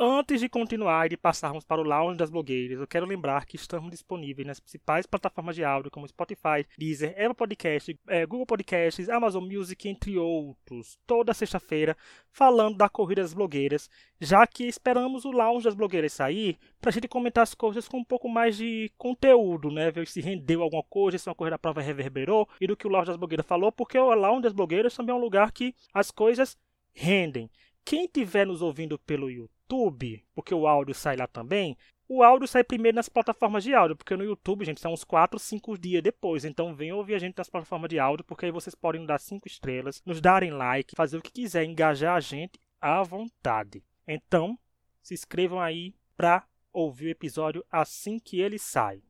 Antes 0.00 0.40
de 0.40 0.48
continuar 0.48 1.06
e 1.06 1.08
de 1.08 1.16
passarmos 1.16 1.64
para 1.64 1.80
o 1.80 1.84
Lounge 1.84 2.18
das 2.18 2.30
Blogueiras, 2.30 2.78
eu 2.78 2.86
quero 2.86 3.04
lembrar 3.04 3.44
que 3.44 3.56
estamos 3.56 3.90
disponíveis 3.90 4.46
nas 4.46 4.60
principais 4.60 5.06
plataformas 5.06 5.56
de 5.56 5.64
áudio 5.64 5.90
como 5.90 6.06
Spotify, 6.06 6.64
Deezer, 6.78 7.16
Apple 7.18 7.34
Podcast, 7.34 7.98
é, 8.06 8.24
Google 8.24 8.46
Podcasts, 8.46 9.08
Amazon 9.08 9.42
Music, 9.42 9.88
entre 9.88 10.16
outros, 10.16 10.96
toda 11.04 11.34
sexta-feira, 11.34 11.96
falando 12.30 12.76
da 12.76 12.88
Corrida 12.88 13.22
das 13.22 13.34
Blogueiras, 13.34 13.90
já 14.20 14.46
que 14.46 14.68
esperamos 14.68 15.24
o 15.24 15.32
Lounge 15.32 15.64
das 15.64 15.74
Blogueiras 15.74 16.12
sair 16.12 16.56
para 16.80 16.90
a 16.90 16.92
gente 16.92 17.08
comentar 17.08 17.42
as 17.42 17.52
coisas 17.52 17.88
com 17.88 17.98
um 17.98 18.04
pouco 18.04 18.28
mais 18.28 18.56
de 18.56 18.92
conteúdo, 18.96 19.68
né? 19.68 19.90
Ver 19.90 20.06
se 20.06 20.20
rendeu 20.20 20.62
alguma 20.62 20.84
coisa, 20.84 21.18
se 21.18 21.28
uma 21.28 21.34
corrida 21.34 21.58
prova 21.58 21.80
reverberou 21.80 22.48
e 22.60 22.68
do 22.68 22.76
que 22.76 22.86
o 22.86 22.90
Lounge 22.90 23.08
das 23.08 23.16
Blogueiras 23.16 23.46
falou, 23.46 23.72
porque 23.72 23.98
o 23.98 24.14
Lounge 24.14 24.42
das 24.42 24.52
Blogueiras 24.52 24.94
também 24.94 25.12
é 25.12 25.18
um 25.18 25.20
lugar 25.20 25.50
que 25.50 25.74
as 25.92 26.12
coisas 26.12 26.56
rendem. 26.92 27.50
Quem 27.84 28.04
estiver 28.04 28.46
nos 28.46 28.62
ouvindo 28.62 28.96
pelo 28.96 29.28
YouTube, 29.28 29.57
YouTube, 29.68 30.24
porque 30.34 30.54
o 30.54 30.66
áudio 30.66 30.94
sai 30.94 31.16
lá 31.16 31.26
também, 31.26 31.76
o 32.08 32.22
áudio 32.22 32.48
sai 32.48 32.64
primeiro 32.64 32.96
nas 32.96 33.08
plataformas 33.08 33.62
de 33.62 33.74
áudio, 33.74 33.94
porque 33.94 34.16
no 34.16 34.24
YouTube, 34.24 34.64
gente, 34.64 34.80
são 34.80 34.94
uns 34.94 35.04
4, 35.04 35.38
5 35.38 35.76
dias 35.76 36.02
depois. 36.02 36.44
Então 36.44 36.74
venham 36.74 36.96
ouvir 36.96 37.14
a 37.14 37.18
gente 37.18 37.36
nas 37.36 37.50
plataformas 37.50 37.90
de 37.90 37.98
áudio, 37.98 38.24
porque 38.24 38.46
aí 38.46 38.50
vocês 38.50 38.74
podem 38.74 39.04
dar 39.04 39.20
5 39.20 39.46
estrelas, 39.46 40.02
nos 40.06 40.20
darem 40.20 40.50
like, 40.50 40.96
fazer 40.96 41.18
o 41.18 41.22
que 41.22 41.30
quiser, 41.30 41.64
engajar 41.64 42.16
a 42.16 42.20
gente 42.20 42.58
à 42.80 43.02
vontade. 43.02 43.84
Então, 44.06 44.58
se 45.02 45.12
inscrevam 45.12 45.60
aí 45.60 45.94
para 46.16 46.44
ouvir 46.72 47.08
o 47.08 47.10
episódio 47.10 47.62
assim 47.70 48.18
que 48.18 48.40
ele 48.40 48.58
sai. 48.58 49.02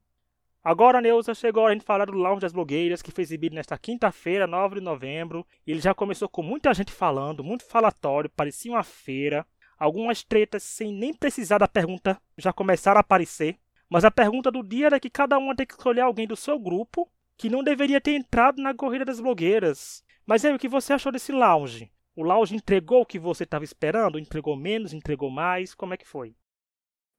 Agora, 0.65 1.01
Neuza, 1.01 1.35
chegou 1.35 1.67
a 1.67 1.75
de 1.75 1.85
falar 1.85 2.07
do 2.07 2.13
Lounge 2.13 2.41
das 2.41 2.53
Blogueiras, 2.53 3.01
que 3.01 3.13
foi 3.13 3.23
exibido 3.23 3.55
nesta 3.55 3.79
quinta-feira, 3.79 4.47
9 4.47 4.75
de 4.75 4.81
novembro. 4.81 5.47
Ele 5.65 5.81
já 5.81 5.95
começou 5.95 6.29
com 6.29 6.43
muita 6.43 6.75
gente 6.75 6.91
falando, 6.91 7.45
muito 7.45 7.65
falatório, 7.65 8.29
parecia 8.29 8.73
uma 8.73 8.83
feira. 8.83 9.47
Algumas 9.79 10.23
tretas 10.23 10.63
sem 10.63 10.93
nem 10.93 11.15
precisar 11.15 11.59
da 11.59 11.69
pergunta 11.69 12.21
já 12.37 12.53
começaram 12.53 12.99
a 12.99 13.01
aparecer. 13.01 13.57
Mas 13.89 14.05
a 14.05 14.11
pergunta 14.11 14.51
do 14.51 14.63
dia 14.63 14.87
era 14.87 15.01
que 15.01 15.09
cada 15.09 15.39
uma 15.39 15.57
tem 15.57 15.67
que 15.67 15.73
escolher 15.73 16.03
alguém 16.03 16.27
do 16.27 16.37
seu 16.37 16.59
grupo 16.59 17.09
que 17.37 17.49
não 17.49 17.63
deveria 17.63 18.01
ter 18.01 18.13
entrado 18.13 18.61
na 18.61 18.75
corrida 18.75 19.05
das 19.05 19.21
blogueiras. 19.21 20.05
Mas 20.27 20.45
aí, 20.45 20.53
o 20.53 20.59
que 20.59 20.69
você 20.69 20.93
achou 20.93 21.13
desse 21.13 21.33
lounge? 21.33 21.91
O 22.15 22.23
lounge 22.23 22.55
entregou 22.55 23.03
o 23.03 23.07
que 23.07 23.19
você 23.19 23.45
estava 23.45 23.65
esperando? 23.65 24.19
Entregou 24.19 24.57
menos? 24.57 24.93
Entregou 24.93 25.31
mais? 25.31 25.75
Como 25.75 25.95
é 25.95 25.97
que 25.97 26.07
foi? 26.07 26.35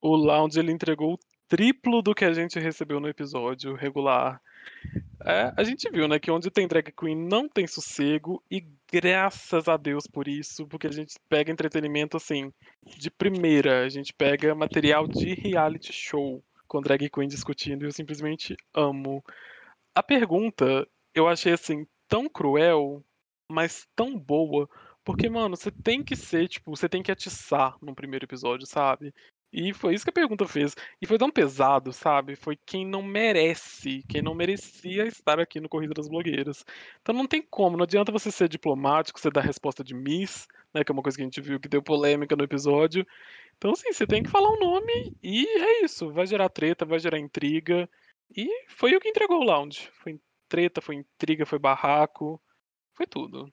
O 0.02 0.15
lounge 0.15 0.60
ele 0.60 0.72
entregou 0.72 1.13
o 1.13 1.19
triplo 1.48 2.02
do 2.02 2.13
que 2.13 2.26
a 2.26 2.34
gente 2.34 2.60
recebeu 2.60 3.00
no 3.00 3.08
episódio 3.08 3.74
regular. 3.74 4.41
É, 5.26 5.54
a 5.58 5.63
gente 5.63 5.89
viu, 5.89 6.08
né, 6.08 6.19
que 6.19 6.30
onde 6.30 6.52
tem 6.52 6.67
drag 6.67 6.91
queen 6.91 7.15
não 7.15 7.50
tem 7.50 7.65
sossego 7.65 8.43
e 8.52 8.65
graças 8.91 9.67
a 9.67 9.78
Deus 9.78 10.06
por 10.08 10.28
isso, 10.28 10.67
porque 10.67 10.88
a 10.88 10.91
gente 10.91 11.15
pega 11.30 11.52
entretenimento 11.52 12.17
assim 12.17 12.52
de 12.97 13.10
primeira, 13.12 13.86
a 13.86 13.89
gente 13.89 14.13
pega 14.13 14.56
material 14.56 15.08
de 15.08 15.34
reality 15.34 15.93
show 15.93 16.43
com 16.67 16.82
drag 16.82 17.10
queen 17.10 17.28
discutindo 17.28 17.84
e 17.84 17.88
eu 17.88 17.91
simplesmente 17.91 18.56
amo. 18.73 19.23
A 19.95 20.04
pergunta 20.04 20.88
eu 21.13 21.28
achei 21.28 21.54
assim 21.54 21.86
tão 22.08 22.30
cruel, 22.30 23.04
mas 23.52 23.88
tão 23.95 24.17
boa, 24.17 24.69
porque 25.04 25.30
mano, 25.30 25.56
você 25.56 25.71
tem 25.71 26.04
que 26.04 26.15
ser, 26.15 26.47
tipo, 26.47 26.75
você 26.75 26.88
tem 26.88 27.02
que 27.02 27.12
atiçar 27.12 27.75
no 27.82 27.95
primeiro 27.95 28.25
episódio, 28.25 28.65
sabe? 28.67 29.13
E 29.51 29.73
foi 29.73 29.95
isso 29.95 30.03
que 30.03 30.12
a 30.12 30.13
pergunta 30.13 30.47
fez. 30.47 30.75
E 31.01 31.07
foi 31.07 31.17
tão 31.17 31.31
pesado, 31.31 31.91
sabe? 31.91 32.35
Foi 32.35 32.55
quem 32.55 32.85
não 32.85 33.01
merece, 33.01 34.03
quem 34.07 34.21
não 34.21 34.35
merecia 34.35 35.07
estar 35.07 35.39
aqui 35.39 35.59
no 35.59 35.67
Corrida 35.69 35.93
das 35.93 36.07
Blogueiras. 36.07 36.63
Então 37.01 37.15
não 37.15 37.25
tem 37.27 37.41
como, 37.41 37.75
não 37.75 37.83
adianta 37.83 38.12
você 38.12 38.31
ser 38.31 38.47
diplomático, 38.47 39.19
você 39.19 39.31
dar 39.31 39.41
resposta 39.41 39.83
de 39.83 39.95
Miss, 39.95 40.47
né? 40.73 40.83
Que 40.83 40.91
é 40.91 40.93
uma 40.93 41.01
coisa 41.01 41.17
que 41.17 41.23
a 41.23 41.25
gente 41.25 41.41
viu 41.41 41.59
que 41.59 41.67
deu 41.67 41.81
polêmica 41.81 42.35
no 42.35 42.43
episódio. 42.43 43.05
Então, 43.57 43.71
assim, 43.71 43.91
você 43.91 44.07
tem 44.07 44.23
que 44.23 44.29
falar 44.29 44.49
um 44.51 44.59
nome 44.59 45.13
e 45.21 45.45
é 45.45 45.83
isso. 45.83 46.12
Vai 46.12 46.25
gerar 46.27 46.49
treta, 46.49 46.85
vai 46.85 46.99
gerar 46.99 47.19
intriga. 47.19 47.89
E 48.35 48.47
foi 48.69 48.95
o 48.95 48.99
que 48.99 49.09
entregou 49.09 49.39
o 49.41 49.43
lounge. 49.43 49.89
Foi 49.93 50.19
treta, 50.47 50.81
foi 50.81 50.95
intriga, 50.95 51.45
foi 51.45 51.59
barraco. 51.59 52.41
Foi 52.95 53.07
tudo. 53.07 53.51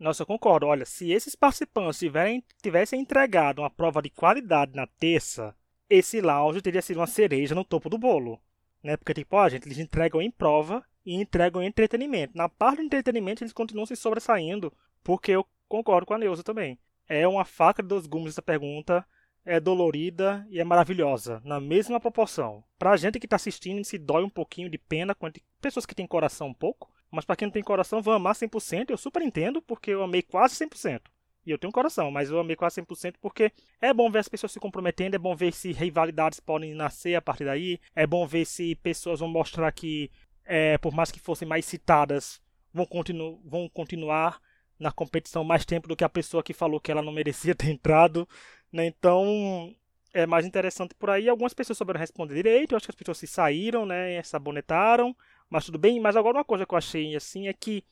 Nossa, 0.00 0.22
eu 0.22 0.26
concordo. 0.26 0.66
Olha, 0.66 0.86
se 0.86 1.12
esses 1.12 1.36
participantes 1.36 1.98
tiverem, 1.98 2.42
tivessem 2.62 2.98
entregado 2.98 3.60
uma 3.60 3.68
prova 3.68 4.00
de 4.00 4.08
qualidade 4.08 4.74
na 4.74 4.86
terça, 4.86 5.54
esse 5.90 6.22
lounge 6.22 6.62
teria 6.62 6.80
sido 6.80 6.96
uma 6.96 7.06
cereja 7.06 7.54
no 7.54 7.62
topo 7.62 7.90
do 7.90 7.98
bolo. 7.98 8.40
Né? 8.82 8.96
Porque, 8.96 9.12
tipo, 9.12 9.36
ó, 9.36 9.46
gente, 9.46 9.68
eles 9.68 9.76
entregam 9.76 10.22
em 10.22 10.30
prova 10.30 10.82
e 11.04 11.14
entregam 11.14 11.62
em 11.62 11.66
entretenimento. 11.66 12.34
Na 12.34 12.48
parte 12.48 12.78
do 12.78 12.84
entretenimento, 12.84 13.44
eles 13.44 13.52
continuam 13.52 13.84
se 13.84 13.94
sobressaindo, 13.94 14.72
porque 15.04 15.32
eu 15.32 15.46
concordo 15.68 16.06
com 16.06 16.14
a 16.14 16.18
Neuza 16.18 16.42
também. 16.42 16.78
É 17.06 17.28
uma 17.28 17.44
faca 17.44 17.82
de 17.82 17.88
dois 17.88 18.06
gumes 18.06 18.32
essa 18.32 18.40
pergunta, 18.40 19.04
é 19.44 19.60
dolorida 19.60 20.46
e 20.48 20.60
é 20.60 20.64
maravilhosa, 20.64 21.42
na 21.44 21.60
mesma 21.60 22.00
proporção. 22.00 22.64
Pra 22.78 22.96
gente 22.96 23.20
que 23.20 23.28
tá 23.28 23.36
assistindo, 23.36 23.84
se 23.84 23.98
dói 23.98 24.22
um 24.22 24.30
pouquinho 24.30 24.70
de 24.70 24.78
pena 24.78 25.14
com 25.14 25.30
pessoas 25.60 25.84
que 25.84 25.94
têm 25.94 26.06
coração 26.06 26.48
um 26.48 26.54
pouco, 26.54 26.90
mas 27.10 27.24
para 27.24 27.36
quem 27.36 27.46
não 27.46 27.52
tem 27.52 27.62
coração, 27.62 28.02
vão 28.02 28.14
amar 28.14 28.34
100%. 28.34 28.90
Eu 28.90 28.96
super 28.96 29.22
entendo, 29.22 29.60
porque 29.60 29.90
eu 29.90 30.02
amei 30.02 30.22
quase 30.22 30.54
100%. 30.54 31.02
E 31.44 31.50
eu 31.50 31.58
tenho 31.58 31.70
um 31.70 31.72
coração, 31.72 32.10
mas 32.10 32.30
eu 32.30 32.38
amei 32.38 32.54
quase 32.54 32.82
100% 32.82 33.14
porque 33.20 33.50
é 33.80 33.94
bom 33.94 34.10
ver 34.10 34.18
as 34.18 34.28
pessoas 34.28 34.52
se 34.52 34.60
comprometendo, 34.60 35.14
é 35.14 35.18
bom 35.18 35.34
ver 35.34 35.52
se 35.52 35.72
rivalidades 35.72 36.38
podem 36.38 36.74
nascer 36.74 37.14
a 37.14 37.22
partir 37.22 37.44
daí, 37.44 37.80
é 37.94 38.06
bom 38.06 38.26
ver 38.26 38.44
se 38.44 38.74
pessoas 38.76 39.20
vão 39.20 39.28
mostrar 39.28 39.72
que, 39.72 40.10
é, 40.44 40.76
por 40.78 40.92
mais 40.92 41.10
que 41.10 41.18
fossem 41.18 41.48
mais 41.48 41.64
citadas, 41.64 42.40
vão, 42.72 42.84
continu 42.84 43.40
vão 43.44 43.68
continuar 43.68 44.38
na 44.78 44.92
competição 44.92 45.42
mais 45.42 45.64
tempo 45.64 45.88
do 45.88 45.96
que 45.96 46.04
a 46.04 46.08
pessoa 46.08 46.42
que 46.42 46.52
falou 46.52 46.80
que 46.80 46.92
ela 46.92 47.02
não 47.02 47.12
merecia 47.12 47.54
ter 47.56 47.70
entrado. 47.70 48.28
Né? 48.70 48.86
Então, 48.86 49.74
é 50.12 50.26
mais 50.26 50.44
interessante 50.44 50.94
por 50.94 51.10
aí. 51.10 51.28
Algumas 51.28 51.54
pessoas 51.54 51.78
souberam 51.78 52.00
responder 52.00 52.34
direito, 52.34 52.72
eu 52.72 52.76
acho 52.76 52.86
que 52.86 52.92
as 52.92 52.96
pessoas 52.96 53.18
se 53.18 53.26
saíram, 53.26 53.86
né, 53.86 54.22
sabonetaram, 54.22 55.16
mas 55.50 55.66
tudo 55.66 55.78
bem. 55.78 56.00
Mas 56.00 56.16
agora 56.16 56.38
uma 56.38 56.44
coisa 56.44 56.64
que 56.64 56.72
eu 56.72 56.78
achei 56.78 57.14
assim 57.16 57.48
é 57.48 57.52
que 57.52 57.84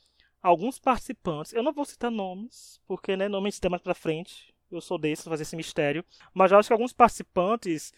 alguns 0.42 0.78
participantes, 0.78 1.52
eu 1.52 1.62
não 1.62 1.72
vou 1.72 1.84
citar 1.84 2.10
nomes, 2.10 2.80
porque 2.86 3.16
né, 3.16 3.28
nome 3.28 3.48
está 3.48 3.68
mais 3.68 3.82
pra 3.82 3.94
frente, 3.94 4.54
eu 4.70 4.80
sou 4.80 4.98
desses, 4.98 5.24
fazer 5.24 5.42
esse 5.42 5.56
mistério, 5.56 6.04
mas 6.32 6.52
eu 6.52 6.58
acho 6.58 6.68
que 6.68 6.72
alguns 6.72 6.92
participantes 6.92 7.92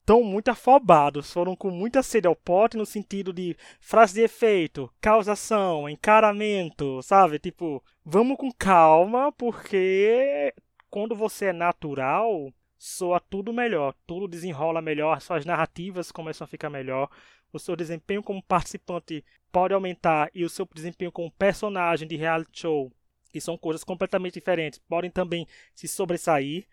estão 0.00 0.22
muito 0.22 0.48
afobados, 0.48 1.32
foram 1.32 1.56
com 1.56 1.68
muita 1.70 2.02
sede 2.02 2.28
ao 2.28 2.36
pote 2.36 2.76
no 2.76 2.86
sentido 2.86 3.32
de 3.32 3.56
frase 3.80 4.14
de 4.14 4.20
efeito, 4.20 4.88
causação, 5.00 5.88
encaramento, 5.88 7.02
sabe? 7.02 7.40
Tipo, 7.40 7.82
vamos 8.04 8.36
com 8.36 8.52
calma, 8.52 9.32
porque 9.32 10.54
quando 10.88 11.16
você 11.16 11.46
é 11.46 11.52
natural, 11.52 12.52
soa 12.78 13.18
tudo 13.18 13.52
melhor, 13.52 13.94
tudo 14.06 14.28
desenrola 14.28 14.80
melhor, 14.80 15.20
suas 15.20 15.44
narrativas 15.44 16.12
começam 16.12 16.44
a 16.44 16.48
ficar 16.48 16.70
melhor, 16.70 17.10
o 17.56 17.60
seu 17.60 17.76
desempenho 17.76 18.22
como 18.22 18.42
participante 18.42 19.24
pode 19.50 19.74
aumentar 19.74 20.30
e 20.34 20.44
o 20.44 20.50
seu 20.50 20.68
desempenho 20.74 21.10
como 21.10 21.30
personagem 21.30 22.06
de 22.06 22.16
reality 22.16 22.60
show, 22.60 22.92
que 23.32 23.40
são 23.40 23.56
coisas 23.56 23.82
completamente 23.82 24.34
diferentes, 24.34 24.78
podem 24.78 25.10
também 25.10 25.46
se 25.74 25.88
sobressair, 25.88 26.66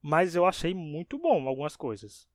mas 0.00 0.36
eu 0.36 0.46
achei 0.46 0.74
muito 0.74 1.18
bom 1.18 1.48
algumas 1.48 1.76
coisas. 1.76 2.28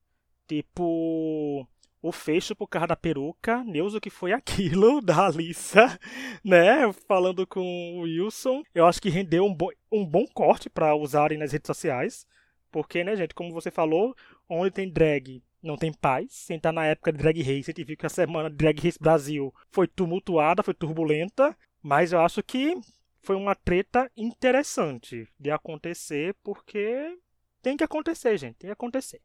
Tipo, 0.46 1.66
o 2.02 2.12
fecho 2.12 2.54
por 2.54 2.66
causa 2.66 2.88
da 2.88 2.96
peruca, 2.96 3.64
o 3.64 4.00
que 4.00 4.10
foi 4.10 4.32
aquilo 4.32 5.00
da 5.02 5.26
Alissa, 5.26 5.98
né? 6.44 6.92
Falando 7.06 7.46
com 7.46 7.98
o 7.98 8.00
Wilson. 8.00 8.62
Eu 8.74 8.86
acho 8.86 9.00
que 9.00 9.08
rendeu 9.08 9.44
um, 9.44 9.54
bo 9.54 9.72
um 9.90 10.04
bom 10.04 10.26
corte 10.26 10.68
para 10.68 10.94
usarem 10.96 11.38
nas 11.38 11.52
redes 11.52 11.68
sociais. 11.68 12.26
Porque, 12.70 13.04
né, 13.04 13.14
gente, 13.14 13.34
como 13.34 13.52
você 13.52 13.70
falou, 13.70 14.14
onde 14.48 14.70
tem 14.70 14.90
drag 14.90 15.42
não 15.62 15.76
tem 15.76 15.92
paz. 15.92 16.32
Sem 16.32 16.56
estar 16.56 16.72
na 16.72 16.86
época 16.86 17.12
de 17.12 17.18
Drag 17.18 17.38
Race, 17.40 17.70
a 17.70 17.72
gente 17.72 17.84
viu 17.84 17.96
que 17.96 18.06
a 18.06 18.10
semana 18.10 18.50
de 18.50 18.56
Drag 18.56 18.78
Race 18.80 18.98
Brasil 18.98 19.54
foi 19.70 19.86
tumultuada, 19.86 20.62
foi 20.62 20.74
turbulenta. 20.74 21.56
Mas 21.82 22.12
eu 22.12 22.20
acho 22.20 22.42
que 22.42 22.74
foi 23.20 23.36
uma 23.36 23.54
treta 23.54 24.10
interessante 24.16 25.28
de 25.38 25.50
acontecer, 25.50 26.34
porque 26.42 27.18
tem 27.60 27.76
que 27.76 27.84
acontecer, 27.84 28.36
gente, 28.36 28.56
tem 28.56 28.68
que 28.68 28.72
acontecer. 28.72 29.20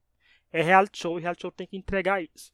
É 0.52 0.62
reality 0.62 1.00
show 1.00 1.18
e 1.18 1.22
reality 1.22 1.42
show 1.42 1.52
tem 1.52 1.68
que 1.68 1.78
entregar 1.78 2.22
isso. 2.24 2.52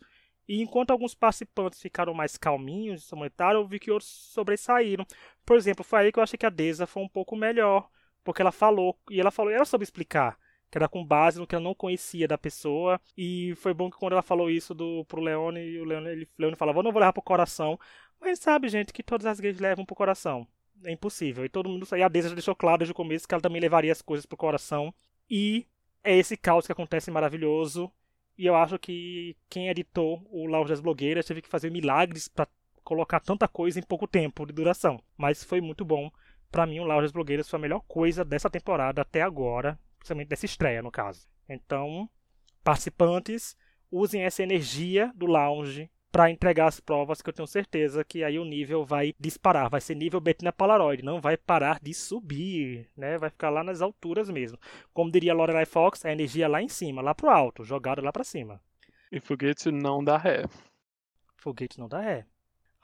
E 0.47 0.61
enquanto 0.61 0.91
alguns 0.91 1.15
participantes 1.15 1.81
ficaram 1.81 2.13
mais 2.13 2.37
calminhos, 2.37 3.09
comentário, 3.09 3.59
eu 3.59 3.67
vi 3.67 3.79
que 3.79 3.91
outros 3.91 4.09
sobressaíram. 4.09 5.05
Por 5.45 5.55
exemplo, 5.55 5.83
foi 5.83 5.99
aí 5.99 6.11
que 6.11 6.19
eu 6.19 6.23
achei 6.23 6.37
que 6.37 6.45
a 6.45 6.49
Deza 6.49 6.85
foi 6.85 7.03
um 7.03 7.07
pouco 7.07 7.35
melhor, 7.35 7.89
porque 8.23 8.41
ela 8.41 8.51
falou, 8.51 8.97
e 9.09 9.19
ela 9.19 9.31
falou, 9.31 9.51
ela 9.51 9.65
soube 9.65 9.83
explicar 9.83 10.37
que 10.73 10.77
era 10.79 10.89
com 10.89 11.05
base 11.05 11.39
no 11.39 11.45
que 11.45 11.53
ela 11.53 11.63
não 11.63 11.75
conhecia 11.75 12.27
da 12.27 12.35
pessoa. 12.35 12.99
E 13.15 13.53
foi 13.57 13.75
bom 13.75 13.91
que 13.91 13.97
quando 13.97 14.13
ela 14.13 14.23
falou 14.23 14.49
isso 14.49 14.73
do, 14.73 15.05
pro 15.05 15.21
Leone, 15.21 15.77
o 15.77 15.85
Leone, 15.85 16.09
ele, 16.09 16.29
Leone 16.35 16.55
falava, 16.55 16.79
eu 16.79 16.83
não 16.83 16.91
vou 16.91 16.99
levar 16.99 17.13
pro 17.13 17.21
coração. 17.21 17.79
Mas 18.19 18.39
sabe, 18.39 18.67
gente, 18.69 18.91
que 18.91 19.03
todas 19.03 19.27
as 19.27 19.39
gays 19.39 19.59
levam 19.59 19.85
pro 19.85 19.95
coração. 19.95 20.47
É 20.83 20.91
impossível. 20.91 21.45
E 21.45 21.49
todo 21.49 21.69
mundo. 21.69 21.87
E 21.95 22.01
a 22.01 22.07
Deise 22.07 22.29
já 22.29 22.33
deixou 22.33 22.55
claro 22.55 22.79
desde 22.79 22.91
o 22.91 22.95
começo 22.95 23.27
que 23.27 23.35
ela 23.35 23.41
também 23.41 23.61
levaria 23.61 23.91
as 23.91 24.01
coisas 24.01 24.25
pro 24.25 24.35
coração. 24.35 24.91
E 25.29 25.67
é 26.03 26.17
esse 26.17 26.35
caos 26.35 26.65
que 26.65 26.71
acontece 26.71 27.11
maravilhoso. 27.11 27.91
E 28.35 28.47
eu 28.47 28.55
acho 28.55 28.79
que 28.79 29.37
quem 29.47 29.69
editou 29.69 30.25
o 30.31 30.47
Lounge 30.47 30.69
das 30.69 30.81
Blogueiras 30.81 31.27
teve 31.27 31.43
que 31.43 31.49
fazer 31.49 31.69
milagres 31.69 32.27
para 32.27 32.47
colocar 32.83 33.19
tanta 33.19 33.47
coisa 33.47 33.77
em 33.77 33.83
pouco 33.83 34.07
tempo 34.07 34.43
de 34.43 34.53
duração. 34.53 34.99
Mas 35.15 35.43
foi 35.43 35.61
muito 35.61 35.85
bom. 35.85 36.09
Para 36.49 36.65
mim, 36.65 36.79
o 36.79 36.83
Lounge 36.83 37.03
das 37.03 37.11
Blogueiras 37.11 37.47
foi 37.47 37.59
a 37.59 37.61
melhor 37.61 37.81
coisa 37.87 38.25
dessa 38.25 38.49
temporada 38.49 39.03
até 39.03 39.21
agora 39.21 39.79
principalmente 40.03 40.27
dessa 40.27 40.45
estreia, 40.45 40.81
no 40.81 40.91
caso. 40.91 41.27
Então, 41.47 42.09
participantes, 42.63 43.55
usem 43.89 44.23
essa 44.23 44.43
energia 44.43 45.11
do 45.15 45.25
lounge 45.25 45.89
para 46.11 46.29
entregar 46.29 46.67
as 46.67 46.79
provas, 46.79 47.21
que 47.21 47.29
eu 47.29 47.33
tenho 47.33 47.47
certeza 47.47 48.03
que 48.03 48.23
aí 48.23 48.37
o 48.37 48.45
nível 48.45 48.85
vai 48.85 49.15
disparar. 49.19 49.69
Vai 49.69 49.81
ser 49.81 49.95
nível 49.95 50.19
Bettina 50.19 50.51
Polaroid, 50.53 51.03
não 51.03 51.19
vai 51.19 51.37
parar 51.37 51.79
de 51.81 51.91
subir, 51.93 52.87
né? 52.95 53.17
Vai 53.17 53.31
ficar 53.31 53.49
lá 53.49 53.63
nas 53.63 53.81
alturas 53.81 54.29
mesmo. 54.29 54.59
Como 54.93 55.11
diria 55.11 55.33
Lorelai 55.33 55.65
Fox, 55.65 56.05
a 56.05 56.11
energia 56.11 56.47
lá 56.47 56.61
em 56.61 56.67
cima, 56.67 57.01
lá 57.01 57.15
pro 57.15 57.29
alto, 57.29 57.63
jogada 57.63 58.01
lá 58.01 58.11
para 58.11 58.23
cima. 58.23 58.61
E 59.11 59.19
foguete 59.19 59.71
não 59.71 60.03
dá 60.03 60.17
ré. 60.17 60.43
Foguete 61.37 61.79
não 61.79 61.87
dá 61.87 62.01
ré. 62.01 62.27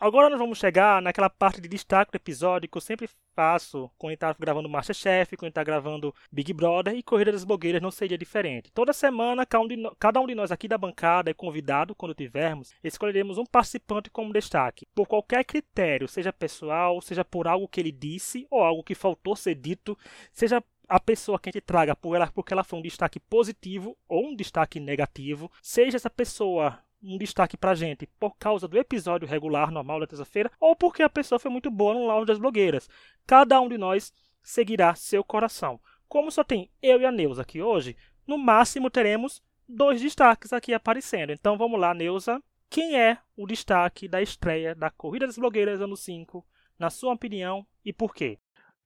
Agora 0.01 0.29
nós 0.29 0.39
vamos 0.39 0.57
chegar 0.57 1.01
naquela 1.01 1.29
parte 1.29 1.59
de 1.59 1.67
destaque 1.67 2.09
do 2.09 2.15
episódio 2.15 2.69
que 2.69 2.77
eu 2.77 2.81
sempre 2.81 3.09
faço 3.35 3.91
quando 3.97 4.13
está 4.13 4.33
gravando 4.39 4.69
Masterchef, 4.69 5.35
quando 5.35 5.49
está 5.49 5.62
gravando 5.62 6.15
Big 6.31 6.53
Brother 6.53 6.95
e 6.95 7.03
Corrida 7.03 7.33
das 7.33 7.43
Blogueiras 7.43 7.81
não 7.81 7.91
seria 7.91 8.17
diferente. 8.17 8.71
Toda 8.71 8.93
semana, 8.93 9.45
cada 9.45 10.21
um 10.21 10.25
de 10.25 10.35
nós 10.35 10.53
aqui 10.53 10.69
da 10.69 10.77
bancada 10.77 11.29
é 11.29 11.33
convidado, 11.33 11.93
quando 11.93 12.15
tivermos, 12.15 12.73
escolheremos 12.81 13.38
um 13.38 13.45
participante 13.45 14.09
como 14.09 14.31
destaque. 14.31 14.88
Por 14.95 15.05
qualquer 15.05 15.43
critério, 15.43 16.07
seja 16.07 16.31
pessoal, 16.31 17.01
seja 17.01 17.25
por 17.25 17.45
algo 17.45 17.67
que 17.67 17.81
ele 17.81 17.91
disse 17.91 18.47
ou 18.49 18.63
algo 18.63 18.85
que 18.85 18.95
faltou 18.95 19.35
ser 19.35 19.55
dito, 19.55 19.97
seja 20.31 20.63
a 20.88 20.99
pessoa 20.99 21.38
que 21.38 21.49
a 21.49 21.51
gente 21.51 21.62
traga 21.62 21.93
por 21.93 22.15
ela 22.15 22.31
porque 22.31 22.53
ela 22.53 22.63
foi 22.63 22.79
um 22.79 22.81
destaque 22.81 23.19
positivo 23.19 23.97
ou 24.07 24.29
um 24.29 24.35
destaque 24.35 24.79
negativo, 24.79 25.51
seja 25.62 25.97
essa 25.97 26.09
pessoa 26.09 26.79
um 27.01 27.17
destaque 27.17 27.57
pra 27.57 27.75
gente 27.75 28.07
por 28.19 28.35
causa 28.38 28.67
do 28.67 28.77
episódio 28.77 29.27
regular 29.27 29.71
normal 29.71 29.99
da 29.99 30.07
terça-feira 30.07 30.51
ou 30.59 30.75
porque 30.75 31.01
a 31.01 31.09
pessoa 31.09 31.39
foi 31.39 31.49
muito 31.49 31.71
boa 31.71 31.93
no 31.93 32.07
lounge 32.07 32.27
das 32.27 32.39
blogueiras. 32.39 32.89
Cada 33.25 33.59
um 33.62 33.69
de 33.69 33.77
nós 33.77 34.13
seguirá 34.41 34.95
seu 34.95 35.23
coração. 35.23 35.79
Como 36.07 36.31
só 36.31 36.43
tem 36.43 36.69
eu 36.81 36.99
e 36.99 37.05
a 37.05 37.12
Neuza 37.12 37.43
aqui 37.43 37.62
hoje, 37.62 37.95
no 38.27 38.38
máximo 38.38 38.89
teremos 38.89 39.41
dois 39.67 40.01
destaques 40.01 40.51
aqui 40.51 40.73
aparecendo. 40.73 41.31
Então 41.31 41.57
vamos 41.57 41.79
lá, 41.79 41.93
Neuza. 41.93 42.41
Quem 42.69 42.99
é 42.99 43.17
o 43.35 43.47
destaque 43.47 44.07
da 44.07 44.21
estreia 44.21 44.75
da 44.75 44.91
Corrida 44.91 45.25
das 45.25 45.38
Blogueiras 45.38 45.81
ano 45.81 45.97
5, 45.97 46.45
na 46.77 46.89
sua 46.89 47.13
opinião, 47.13 47.65
e 47.83 47.91
por 47.91 48.13
quê? 48.13 48.38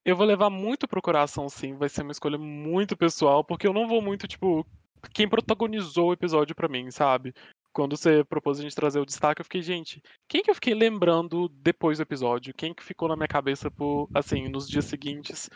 Eu 0.05 0.15
vou 0.15 0.25
levar 0.25 0.49
muito 0.49 0.87
pro 0.87 1.01
coração, 1.01 1.49
sim. 1.49 1.75
Vai 1.75 1.89
ser 1.89 2.01
uma 2.01 2.11
escolha 2.11 2.37
muito 2.37 2.95
pessoal, 2.95 3.43
porque 3.43 3.67
eu 3.67 3.73
não 3.73 3.87
vou 3.87 4.01
muito, 4.01 4.27
tipo, 4.27 4.65
quem 5.13 5.27
protagonizou 5.27 6.09
o 6.09 6.13
episódio 6.13 6.55
para 6.55 6.67
mim, 6.67 6.91
sabe? 6.91 7.33
Quando 7.73 7.97
você 7.97 8.23
propôs 8.23 8.59
a 8.59 8.61
gente 8.61 8.75
trazer 8.75 8.99
o 8.99 9.05
destaque, 9.05 9.41
eu 9.41 9.45
fiquei, 9.45 9.61
gente, 9.61 10.01
quem 10.27 10.43
que 10.43 10.49
eu 10.49 10.55
fiquei 10.55 10.73
lembrando 10.73 11.49
depois 11.49 11.97
do 11.97 12.03
episódio? 12.03 12.53
Quem 12.53 12.73
que 12.73 12.83
ficou 12.83 13.09
na 13.09 13.15
minha 13.15 13.27
cabeça 13.27 13.69
por, 13.71 14.07
assim, 14.13 14.47
nos 14.47 14.69
dias 14.69 14.85
seguintes? 14.85 15.49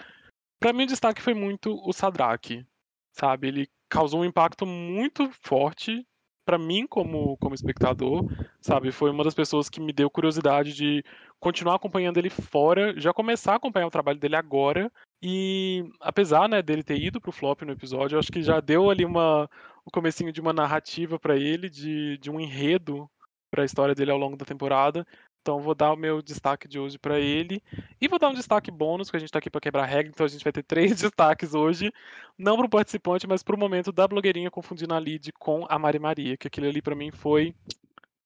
Para 0.60 0.74
mim 0.74 0.84
o 0.84 0.88
destaque 0.88 1.22
foi 1.22 1.36
muito 1.36 1.80
o 1.88 1.94
Sadraque, 1.94 2.66
sabe? 3.12 3.48
Ele 3.48 3.70
causou 3.88 4.22
um 4.22 4.26
impacto 4.26 4.66
muito 4.66 5.30
forte 5.42 6.06
para 6.44 6.58
mim 6.58 6.88
como 6.88 7.38
como 7.38 7.54
espectador, 7.54 8.26
sabe? 8.62 8.92
Foi 8.92 9.12
uma 9.12 9.24
das 9.24 9.36
pessoas 9.36 9.70
que 9.70 9.82
me 9.82 9.94
deu 9.94 10.10
curiosidade 10.10 10.74
de 10.74 11.04
continuar 11.40 11.76
acompanhando 11.76 12.18
ele 12.18 12.30
fora, 12.30 13.00
já 13.00 13.14
começar 13.14 13.54
a 13.54 13.56
acompanhar 13.56 13.88
o 13.88 13.92
trabalho 13.92 14.20
dele 14.20 14.36
agora. 14.36 14.92
E 15.22 15.90
apesar, 16.00 16.48
né, 16.48 16.62
dele 16.62 16.84
ter 16.84 16.98
ido 16.98 17.20
pro 17.20 17.32
flop 17.32 17.62
no 17.64 17.72
episódio, 17.72 18.20
acho 18.20 18.32
que 18.32 18.42
já 18.42 18.60
deu 18.60 18.90
ali 18.90 19.06
uma 19.06 19.50
o 19.86 19.92
comecinho 19.92 20.34
de 20.34 20.42
uma 20.42 20.52
narrativa 20.52 21.18
para 21.18 21.38
ele, 21.38 21.70
de, 21.70 22.18
de 22.18 22.30
um 22.30 22.40
enredo 22.40 23.10
para 23.50 23.62
a 23.62 23.66
história 23.66 23.96
dele 23.96 24.12
ao 24.12 24.18
longo 24.18 24.36
da 24.36 24.46
temporada. 24.46 25.08
Então 25.42 25.62
vou 25.62 25.74
dar 25.74 25.94
o 25.94 25.96
meu 25.96 26.22
destaque 26.22 26.68
de 26.68 26.78
hoje 26.78 27.00
para 27.00 27.18
ele. 27.18 27.64
E 28.02 28.08
vou 28.10 28.20
dar 28.20 28.28
um 28.28 28.34
destaque 28.34 28.70
bônus, 28.70 29.08
porque 29.08 29.16
a 29.16 29.20
gente 29.22 29.30
está 29.30 29.40
aqui 29.40 29.50
para 29.50 29.62
quebrar 29.62 29.86
regra, 29.86 30.10
então 30.10 30.26
a 30.26 30.30
gente 30.30 30.44
vai 30.44 30.52
ter 30.52 30.64
três 30.68 31.00
destaques 31.00 31.54
hoje. 31.54 31.90
Não 32.38 32.58
para 32.58 32.66
o 32.66 32.70
participante, 32.70 33.26
mas 33.26 33.42
para 33.44 33.56
o 33.56 33.60
momento 33.60 33.94
da 33.94 34.06
blogueirinha 34.06 34.52
confundindo 34.52 34.94
a 34.94 35.00
Lid 35.00 35.32
com 35.40 35.66
a 35.70 35.80
Mari 35.80 36.00
Maria, 36.00 36.36
que 36.36 36.48
aquilo 36.48 36.68
ali 36.68 36.82
para 36.82 36.96
mim 36.96 37.12
foi 37.12 37.56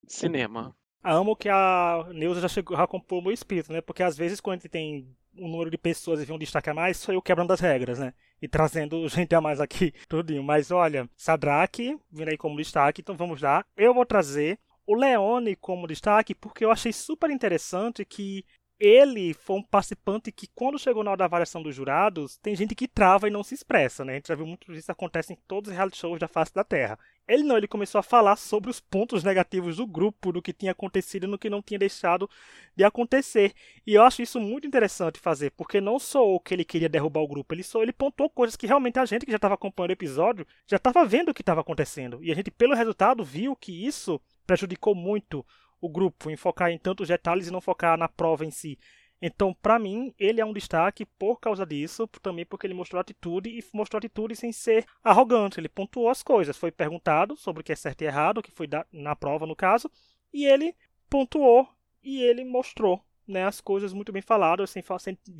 cinema. 0.08 0.76
Amo 1.03 1.35
que 1.35 1.49
a 1.49 2.05
Neuza 2.13 2.41
já 2.41 2.47
chegou 2.47 2.77
a 2.77 2.87
compor 2.87 3.19
o 3.19 3.21
meu 3.23 3.31
espírito, 3.31 3.73
né? 3.73 3.81
Porque 3.81 4.03
às 4.03 4.15
vezes 4.15 4.39
quando 4.39 4.53
a 4.53 4.57
gente 4.57 4.69
tem 4.69 5.07
um 5.35 5.47
número 5.47 5.71
de 5.71 5.77
pessoas 5.77 6.21
e 6.21 6.25
vem 6.25 6.35
um 6.35 6.39
destaque 6.39 6.69
a 6.69 6.73
mais, 6.73 6.97
sou 6.97 7.13
eu 7.13 7.21
quebrando 7.21 7.51
as 7.51 7.59
regras, 7.59 7.99
né? 7.99 8.13
E 8.41 8.47
trazendo 8.47 9.07
gente 9.09 9.33
a 9.33 9.41
mais 9.41 9.59
aqui, 9.59 9.93
tudinho. 10.07 10.43
Mas 10.43 10.69
olha, 10.71 11.09
Sadraque 11.15 11.97
vindo 12.11 12.29
aí 12.29 12.37
como 12.37 12.57
destaque, 12.57 13.01
então 13.01 13.15
vamos 13.15 13.41
lá. 13.41 13.65
Eu 13.75 13.93
vou 13.93 14.05
trazer 14.05 14.59
o 14.85 14.95
Leone 14.95 15.55
como 15.55 15.87
destaque 15.87 16.35
porque 16.35 16.65
eu 16.65 16.71
achei 16.71 16.93
super 16.93 17.29
interessante 17.29 18.05
que 18.05 18.45
ele 18.81 19.35
foi 19.35 19.57
um 19.57 19.61
participante 19.61 20.31
que, 20.31 20.47
quando 20.55 20.79
chegou 20.79 21.03
na 21.03 21.11
hora 21.11 21.19
da 21.19 21.25
avaliação 21.25 21.61
dos 21.61 21.75
jurados, 21.75 22.37
tem 22.37 22.55
gente 22.55 22.73
que 22.73 22.87
trava 22.87 23.27
e 23.27 23.31
não 23.31 23.43
se 23.43 23.53
expressa, 23.53 24.03
né? 24.03 24.13
A 24.13 24.15
gente 24.15 24.29
já 24.29 24.33
viu 24.33 24.47
muito 24.47 24.73
disso 24.73 24.91
acontece 24.91 25.31
em 25.31 25.37
todos 25.47 25.69
os 25.69 25.75
reality 25.75 25.97
shows 25.97 26.19
da 26.19 26.27
face 26.27 26.51
da 26.51 26.63
Terra. 26.63 26.97
Ele 27.27 27.43
não, 27.43 27.55
ele 27.55 27.67
começou 27.67 27.99
a 27.99 28.03
falar 28.03 28.35
sobre 28.35 28.71
os 28.71 28.79
pontos 28.79 29.23
negativos 29.23 29.77
do 29.77 29.85
grupo, 29.85 30.31
do 30.31 30.41
que 30.41 30.51
tinha 30.51 30.71
acontecido 30.71 31.25
e 31.25 31.27
no 31.27 31.37
que 31.37 31.47
não 31.47 31.61
tinha 31.61 31.77
deixado 31.77 32.27
de 32.75 32.83
acontecer. 32.83 33.53
E 33.85 33.93
eu 33.93 34.01
acho 34.01 34.23
isso 34.23 34.39
muito 34.39 34.65
interessante 34.65 35.19
fazer, 35.19 35.51
porque 35.51 35.79
não 35.79 35.99
sou 35.99 36.33
o 36.33 36.39
que 36.39 36.55
ele 36.55 36.65
queria 36.65 36.89
derrubar 36.89 37.21
o 37.21 37.27
grupo, 37.27 37.53
ele 37.53 37.63
só 37.63 37.83
ele 37.83 37.93
pontuou 37.93 38.31
coisas 38.31 38.55
que 38.55 38.65
realmente 38.65 38.97
a 38.97 39.05
gente 39.05 39.25
que 39.25 39.31
já 39.31 39.37
estava 39.37 39.53
acompanhando 39.53 39.91
o 39.91 39.93
episódio 39.93 40.47
já 40.65 40.77
estava 40.77 41.05
vendo 41.05 41.29
o 41.29 41.33
que 41.35 41.43
estava 41.43 41.61
acontecendo. 41.61 42.17
E 42.23 42.31
a 42.31 42.35
gente, 42.35 42.49
pelo 42.49 42.73
resultado, 42.73 43.23
viu 43.23 43.55
que 43.55 43.85
isso 43.85 44.19
prejudicou 44.47 44.95
muito 44.95 45.45
o 45.81 45.89
grupo 45.89 46.29
em 46.29 46.37
focar 46.37 46.69
em 46.69 46.77
tantos 46.77 47.07
detalhes 47.07 47.47
e 47.47 47.51
não 47.51 47.59
focar 47.59 47.97
na 47.97 48.07
prova 48.07 48.45
em 48.45 48.51
si. 48.51 48.77
Então, 49.21 49.53
para 49.53 49.77
mim, 49.77 50.13
ele 50.17 50.41
é 50.41 50.45
um 50.45 50.53
destaque 50.53 51.05
por 51.05 51.39
causa 51.39 51.63
disso, 51.63 52.07
também 52.21 52.45
porque 52.45 52.65
ele 52.65 52.73
mostrou 52.73 52.99
atitude 52.99 53.49
e 53.49 53.63
mostrou 53.71 53.99
atitude 53.99 54.35
sem 54.35 54.51
ser 54.51 54.85
arrogante. 55.03 55.59
Ele 55.59 55.69
pontuou 55.69 56.09
as 56.09 56.23
coisas, 56.23 56.57
foi 56.57 56.71
perguntado 56.71 57.37
sobre 57.37 57.61
o 57.61 57.63
que 57.63 57.71
é 57.71 57.75
certo 57.75 58.01
e 58.01 58.05
errado, 58.05 58.39
o 58.39 58.41
que 58.41 58.51
foi 58.51 58.67
na 58.91 59.15
prova 59.15 59.45
no 59.45 59.55
caso, 59.55 59.91
e 60.33 60.45
ele 60.45 60.75
pontuou 61.07 61.67
e 62.01 62.23
ele 62.23 62.43
mostrou 62.43 63.03
né, 63.27 63.45
as 63.45 63.61
coisas 63.61 63.93
muito 63.93 64.11
bem 64.11 64.23
faladas, 64.23 64.71
sem, 64.71 64.83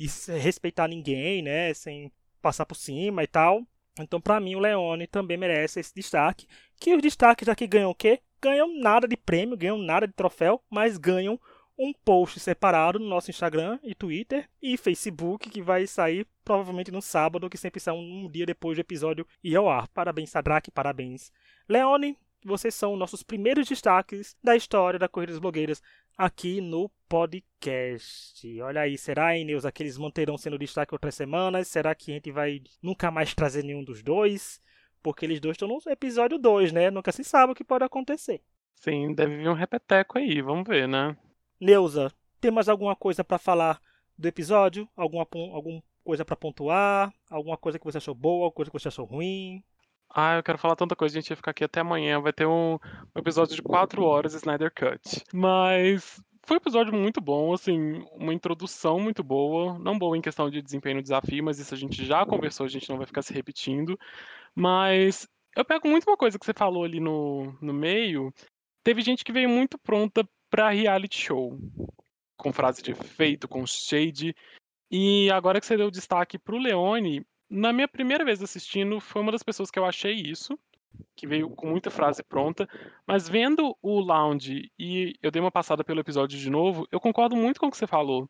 sem 0.08 0.38
respeitar 0.38 0.86
ninguém, 0.86 1.42
né, 1.42 1.74
sem 1.74 2.12
passar 2.40 2.64
por 2.64 2.76
cima 2.76 3.24
e 3.24 3.26
tal. 3.26 3.66
Então, 3.98 4.20
para 4.20 4.40
mim, 4.40 4.54
o 4.54 4.60
Leone 4.60 5.08
também 5.08 5.36
merece 5.36 5.80
esse 5.80 5.94
destaque. 5.94 6.46
Que 6.78 6.94
os 6.94 7.02
destaques 7.02 7.48
aqui 7.48 7.66
ganham 7.66 7.90
o 7.90 7.94
quê? 7.94 8.20
Ganham 8.42 8.76
nada 8.80 9.06
de 9.06 9.16
prêmio, 9.16 9.56
ganham 9.56 9.78
nada 9.78 10.06
de 10.06 10.12
troféu, 10.12 10.60
mas 10.68 10.98
ganham 10.98 11.38
um 11.78 11.92
post 11.92 12.38
separado 12.40 12.98
no 12.98 13.08
nosso 13.08 13.30
Instagram 13.30 13.78
e 13.82 13.94
Twitter 13.94 14.48
e 14.60 14.76
Facebook, 14.76 15.48
que 15.48 15.62
vai 15.62 15.86
sair 15.86 16.26
provavelmente 16.44 16.90
no 16.90 17.00
sábado, 17.00 17.48
que 17.48 17.56
sempre 17.56 17.80
sai 17.80 17.94
um 17.94 18.28
dia 18.30 18.44
depois 18.44 18.76
do 18.76 18.80
episódio 18.80 19.26
ir 19.42 19.56
ao 19.56 19.70
ar. 19.70 19.88
Parabéns, 19.88 20.30
Sadraque, 20.30 20.70
parabéns. 20.70 21.32
Leone, 21.68 22.16
vocês 22.44 22.74
são 22.74 22.96
nossos 22.96 23.22
primeiros 23.22 23.68
destaques 23.68 24.36
da 24.42 24.56
história 24.56 24.98
da 24.98 25.08
Corrida 25.08 25.32
das 25.32 25.40
Blogueiras 25.40 25.80
aqui 26.18 26.60
no 26.60 26.90
podcast. 27.08 28.60
Olha 28.60 28.82
aí, 28.82 28.98
será, 28.98 29.36
hein, 29.36 29.44
Neus, 29.44 29.64
que 29.72 29.82
eles 29.82 29.96
manterão 29.96 30.36
sendo 30.36 30.58
destaque 30.58 30.94
outras 30.94 31.14
semanas? 31.14 31.68
Será 31.68 31.94
que 31.94 32.10
a 32.10 32.14
gente 32.14 32.32
vai 32.32 32.60
nunca 32.82 33.10
mais 33.10 33.34
trazer 33.34 33.62
nenhum 33.62 33.84
dos 33.84 34.02
dois? 34.02 34.60
Porque 35.02 35.26
eles 35.26 35.40
dois 35.40 35.54
estão 35.54 35.68
no 35.68 35.80
episódio 35.86 36.38
2, 36.38 36.72
né? 36.72 36.90
Nunca 36.90 37.10
se 37.10 37.24
sabe 37.24 37.52
o 37.52 37.54
que 37.54 37.64
pode 37.64 37.84
acontecer. 37.84 38.40
Sim, 38.76 39.14
deve 39.14 39.36
vir 39.36 39.48
um 39.48 39.54
repeteco 39.54 40.18
aí, 40.18 40.40
vamos 40.40 40.66
ver, 40.66 40.88
né? 40.88 41.16
Neuza, 41.60 42.12
tem 42.40 42.50
mais 42.50 42.68
alguma 42.68 42.96
coisa 42.96 43.22
para 43.22 43.38
falar 43.38 43.80
do 44.18 44.26
episódio? 44.26 44.88
Alguma, 44.96 45.26
alguma 45.52 45.82
coisa 46.04 46.24
para 46.24 46.36
pontuar? 46.36 47.12
Alguma 47.30 47.56
coisa 47.56 47.78
que 47.78 47.84
você 47.84 47.98
achou 47.98 48.14
boa? 48.14 48.46
Alguma 48.46 48.52
coisa 48.52 48.70
que 48.70 48.78
você 48.80 48.88
achou 48.88 49.04
ruim? 49.04 49.62
Ah, 50.14 50.36
eu 50.36 50.42
quero 50.42 50.58
falar 50.58 50.76
tanta 50.76 50.94
coisa, 50.94 51.16
a 51.16 51.20
gente 51.20 51.28
vai 51.28 51.36
ficar 51.36 51.52
aqui 51.52 51.64
até 51.64 51.80
amanhã. 51.80 52.20
Vai 52.20 52.32
ter 52.32 52.46
um, 52.46 52.74
um 52.74 53.18
episódio 53.18 53.54
de 53.56 53.62
4 53.62 54.04
horas 54.04 54.34
Snyder 54.34 54.72
Cut. 54.74 55.24
Mas 55.32 56.20
foi 56.44 56.56
um 56.56 56.60
episódio 56.60 56.92
muito 56.92 57.20
bom, 57.20 57.52
assim, 57.52 58.04
uma 58.12 58.34
introdução 58.34 58.98
muito 58.98 59.22
boa. 59.22 59.78
Não 59.78 59.98
boa 59.98 60.16
em 60.16 60.20
questão 60.20 60.50
de 60.50 60.60
desempenho 60.60 60.96
no 60.96 61.02
desafio, 61.02 61.44
mas 61.44 61.58
isso 61.58 61.72
a 61.72 61.76
gente 61.76 62.04
já 62.04 62.26
conversou, 62.26 62.66
a 62.66 62.68
gente 62.68 62.88
não 62.88 62.96
vai 62.96 63.06
ficar 63.06 63.22
se 63.22 63.32
repetindo. 63.32 63.98
Mas 64.54 65.28
eu 65.56 65.64
pego 65.64 65.88
muito 65.88 66.08
uma 66.08 66.16
coisa 66.16 66.38
que 66.38 66.44
você 66.44 66.52
falou 66.52 66.84
ali 66.84 66.98
no, 66.98 67.56
no 67.60 67.72
meio. 67.72 68.32
Teve 68.82 69.02
gente 69.02 69.24
que 69.24 69.32
veio 69.32 69.48
muito 69.48 69.78
pronta 69.78 70.28
para 70.50 70.70
reality 70.70 71.18
show, 71.18 71.58
com 72.36 72.52
frase 72.52 72.82
de 72.82 72.90
efeito, 72.90 73.46
com 73.46 73.64
shade. 73.66 74.34
E 74.90 75.30
agora 75.30 75.60
que 75.60 75.66
você 75.66 75.76
deu 75.76 75.90
destaque 75.90 76.38
pro 76.38 76.58
Leone, 76.58 77.24
na 77.48 77.72
minha 77.72 77.88
primeira 77.88 78.24
vez 78.24 78.42
assistindo, 78.42 79.00
foi 79.00 79.22
uma 79.22 79.32
das 79.32 79.42
pessoas 79.42 79.70
que 79.70 79.78
eu 79.78 79.84
achei 79.84 80.14
isso, 80.14 80.58
que 81.14 81.26
veio 81.26 81.50
com 81.50 81.66
muita 81.68 81.90
frase 81.90 82.22
pronta, 82.22 82.68
mas 83.06 83.28
vendo 83.28 83.76
o 83.82 84.00
Lounge 84.00 84.70
e 84.78 85.14
eu 85.22 85.30
dei 85.30 85.40
uma 85.40 85.50
passada 85.50 85.84
pelo 85.84 86.00
episódio 86.00 86.38
de 86.38 86.50
novo, 86.50 86.86
eu 86.90 87.00
concordo 87.00 87.36
muito 87.36 87.60
com 87.60 87.66
o 87.66 87.70
que 87.70 87.76
você 87.76 87.86
falou. 87.86 88.28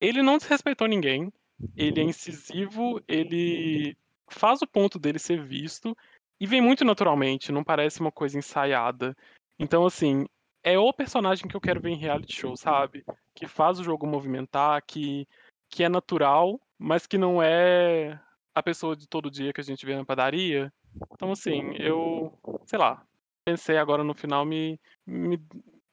Ele 0.00 0.22
não 0.22 0.38
desrespeitou 0.38 0.86
ninguém, 0.86 1.32
ele 1.76 2.00
é 2.00 2.04
incisivo, 2.04 3.00
ele 3.08 3.96
faz 4.28 4.62
o 4.62 4.66
ponto 4.66 4.98
dele 4.98 5.18
ser 5.18 5.42
visto 5.42 5.96
e 6.40 6.46
vem 6.46 6.60
muito 6.60 6.84
naturalmente, 6.84 7.52
não 7.52 7.64
parece 7.64 8.00
uma 8.00 8.12
coisa 8.12 8.38
ensaiada. 8.38 9.16
Então, 9.58 9.86
assim, 9.86 10.26
é 10.62 10.78
o 10.78 10.92
personagem 10.92 11.46
que 11.46 11.54
eu 11.54 11.60
quero 11.60 11.80
ver 11.80 11.90
em 11.90 11.98
reality 11.98 12.34
show, 12.34 12.56
sabe? 12.56 13.04
Que 13.34 13.46
faz 13.46 13.78
o 13.78 13.84
jogo 13.84 14.06
movimentar, 14.06 14.82
que, 14.86 15.28
que 15.70 15.84
é 15.84 15.88
natural, 15.88 16.60
mas 16.78 17.06
que 17.06 17.16
não 17.16 17.42
é 17.42 18.18
a 18.54 18.62
pessoa 18.62 18.96
de 18.96 19.06
todo 19.06 19.30
dia 19.30 19.52
que 19.52 19.60
a 19.60 19.64
gente 19.64 19.84
vê 19.84 19.94
na 19.94 20.04
padaria. 20.04 20.72
Então, 21.12 21.32
assim, 21.32 21.74
eu, 21.76 22.32
sei 22.66 22.78
lá, 22.78 23.04
pensei 23.44 23.76
agora 23.76 24.04
no 24.04 24.14
final, 24.14 24.44
me, 24.44 24.80
me, 25.06 25.40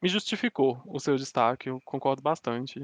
me 0.02 0.10
justificou 0.10 0.82
o 0.86 1.00
seu 1.00 1.16
destaque, 1.16 1.70
eu 1.70 1.80
concordo 1.82 2.22
bastante. 2.22 2.80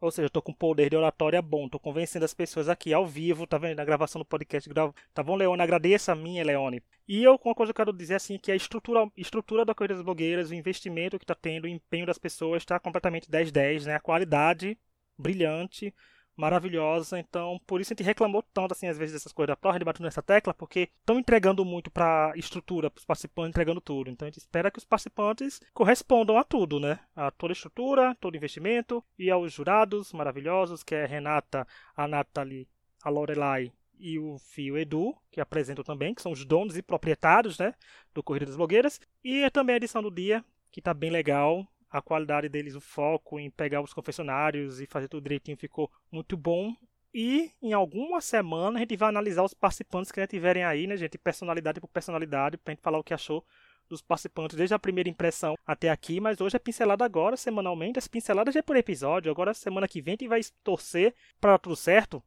Ou 0.00 0.10
seja, 0.10 0.26
eu 0.26 0.30
tô 0.30 0.42
com 0.42 0.52
poder 0.52 0.90
de 0.90 0.96
oratória 0.96 1.40
bom, 1.40 1.66
tô 1.66 1.78
convencendo 1.78 2.26
as 2.26 2.34
pessoas 2.34 2.68
aqui 2.68 2.92
ao 2.92 3.06
vivo, 3.06 3.46
tá 3.46 3.56
vendo? 3.56 3.78
Na 3.78 3.84
gravação 3.86 4.20
do 4.20 4.24
podcast. 4.24 4.68
Tá 5.14 5.22
bom, 5.22 5.34
Leone? 5.34 5.62
Agradeça 5.62 6.12
a 6.12 6.14
minha, 6.14 6.44
Leone. 6.44 6.82
E 7.08 7.24
eu, 7.24 7.40
uma 7.42 7.54
coisa 7.54 7.72
que 7.72 7.80
eu 7.80 7.86
quero 7.86 7.96
dizer 7.96 8.16
assim, 8.16 8.38
que 8.38 8.52
a 8.52 8.56
estrutura, 8.56 9.10
estrutura 9.16 9.64
da 9.64 9.74
Corrida 9.74 9.94
das 9.94 10.02
Blogueiras, 10.02 10.50
o 10.50 10.54
investimento 10.54 11.18
que 11.18 11.24
tá 11.24 11.34
tendo, 11.34 11.64
o 11.64 11.68
empenho 11.68 12.04
das 12.04 12.18
pessoas 12.18 12.62
está 12.62 12.78
completamente 12.78 13.30
10-10, 13.30 13.86
né? 13.86 13.94
A 13.94 14.00
qualidade 14.00 14.76
brilhante 15.16 15.94
maravilhosa. 16.36 17.18
Então, 17.18 17.60
por 17.66 17.80
isso 17.80 17.92
a 17.92 17.94
gente 17.94 18.06
reclamou 18.06 18.42
tanto, 18.42 18.72
assim, 18.72 18.86
às 18.86 18.98
vezes, 18.98 19.14
dessas 19.14 19.32
coisas 19.32 19.48
da 19.48 19.56
prova, 19.56 19.78
batendo 19.78 20.04
nessa 20.04 20.22
tecla, 20.22 20.54
porque 20.54 20.90
estão 21.00 21.18
entregando 21.18 21.64
muito 21.64 21.90
para 21.90 22.32
estrutura, 22.36 22.92
os 22.94 23.04
participantes, 23.04 23.50
entregando 23.50 23.80
tudo. 23.80 24.10
Então, 24.10 24.26
a 24.26 24.30
gente 24.30 24.38
espera 24.38 24.70
que 24.70 24.78
os 24.78 24.84
participantes 24.84 25.60
correspondam 25.72 26.36
a 26.38 26.44
tudo, 26.44 26.80
né? 26.80 26.98
A 27.14 27.30
toda 27.30 27.52
a 27.52 27.54
estrutura, 27.54 28.16
todo 28.20 28.36
investimento 28.36 29.02
e 29.18 29.30
aos 29.30 29.52
jurados 29.52 30.12
maravilhosos, 30.12 30.82
que 30.82 30.94
é 30.94 31.04
a 31.04 31.06
Renata, 31.06 31.66
a 31.96 32.08
Nathalie, 32.08 32.68
a 33.02 33.10
Lorelai 33.10 33.72
e 33.98 34.18
o 34.18 34.38
Fio 34.38 34.76
Edu, 34.76 35.14
que 35.30 35.40
apresentam 35.40 35.84
também, 35.84 36.14
que 36.14 36.22
são 36.22 36.32
os 36.32 36.44
donos 36.44 36.76
e 36.76 36.82
proprietários, 36.82 37.58
né, 37.58 37.74
do 38.12 38.22
Corrida 38.22 38.46
das 38.46 38.56
Blogueiras. 38.56 39.00
E 39.22 39.48
também 39.50 39.74
a 39.74 39.76
edição 39.76 40.02
do 40.02 40.10
dia, 40.10 40.44
que 40.70 40.80
está 40.80 40.92
bem 40.92 41.10
legal 41.10 41.66
a 41.94 42.02
qualidade 42.02 42.48
deles, 42.48 42.74
o 42.74 42.80
foco 42.80 43.38
em 43.38 43.48
pegar 43.48 43.80
os 43.80 43.94
confessionários 43.94 44.80
e 44.80 44.86
fazer 44.86 45.06
tudo 45.06 45.22
direitinho 45.22 45.56
ficou 45.56 45.88
muito 46.10 46.36
bom. 46.36 46.74
E 47.14 47.52
em 47.62 47.72
alguma 47.72 48.20
semana 48.20 48.78
a 48.78 48.80
gente 48.80 48.96
vai 48.96 49.08
analisar 49.08 49.44
os 49.44 49.54
participantes 49.54 50.10
que 50.10 50.20
já 50.20 50.26
tiverem 50.26 50.64
aí, 50.64 50.88
né, 50.88 50.96
gente? 50.96 51.16
Personalidade 51.16 51.80
por 51.80 51.86
personalidade, 51.86 52.56
pra 52.56 52.74
gente 52.74 52.82
falar 52.82 52.98
o 52.98 53.04
que 53.04 53.14
achou 53.14 53.44
dos 53.88 54.02
participantes 54.02 54.56
desde 54.56 54.74
a 54.74 54.78
primeira 54.78 55.08
impressão 55.08 55.54
até 55.64 55.88
aqui, 55.88 56.18
mas 56.18 56.40
hoje 56.40 56.56
é 56.56 56.58
pincelada 56.58 57.04
agora, 57.04 57.36
semanalmente. 57.36 57.96
As 57.96 58.08
pinceladas 58.08 58.52
já 58.52 58.58
é 58.58 58.62
por 58.62 58.74
episódio. 58.74 59.30
Agora, 59.30 59.54
semana 59.54 59.86
que 59.86 60.02
vem, 60.02 60.14
a 60.14 60.16
gente 60.16 60.28
vai 60.28 60.40
torcer 60.64 61.14
para 61.40 61.56
tudo 61.58 61.76
certo. 61.76 62.20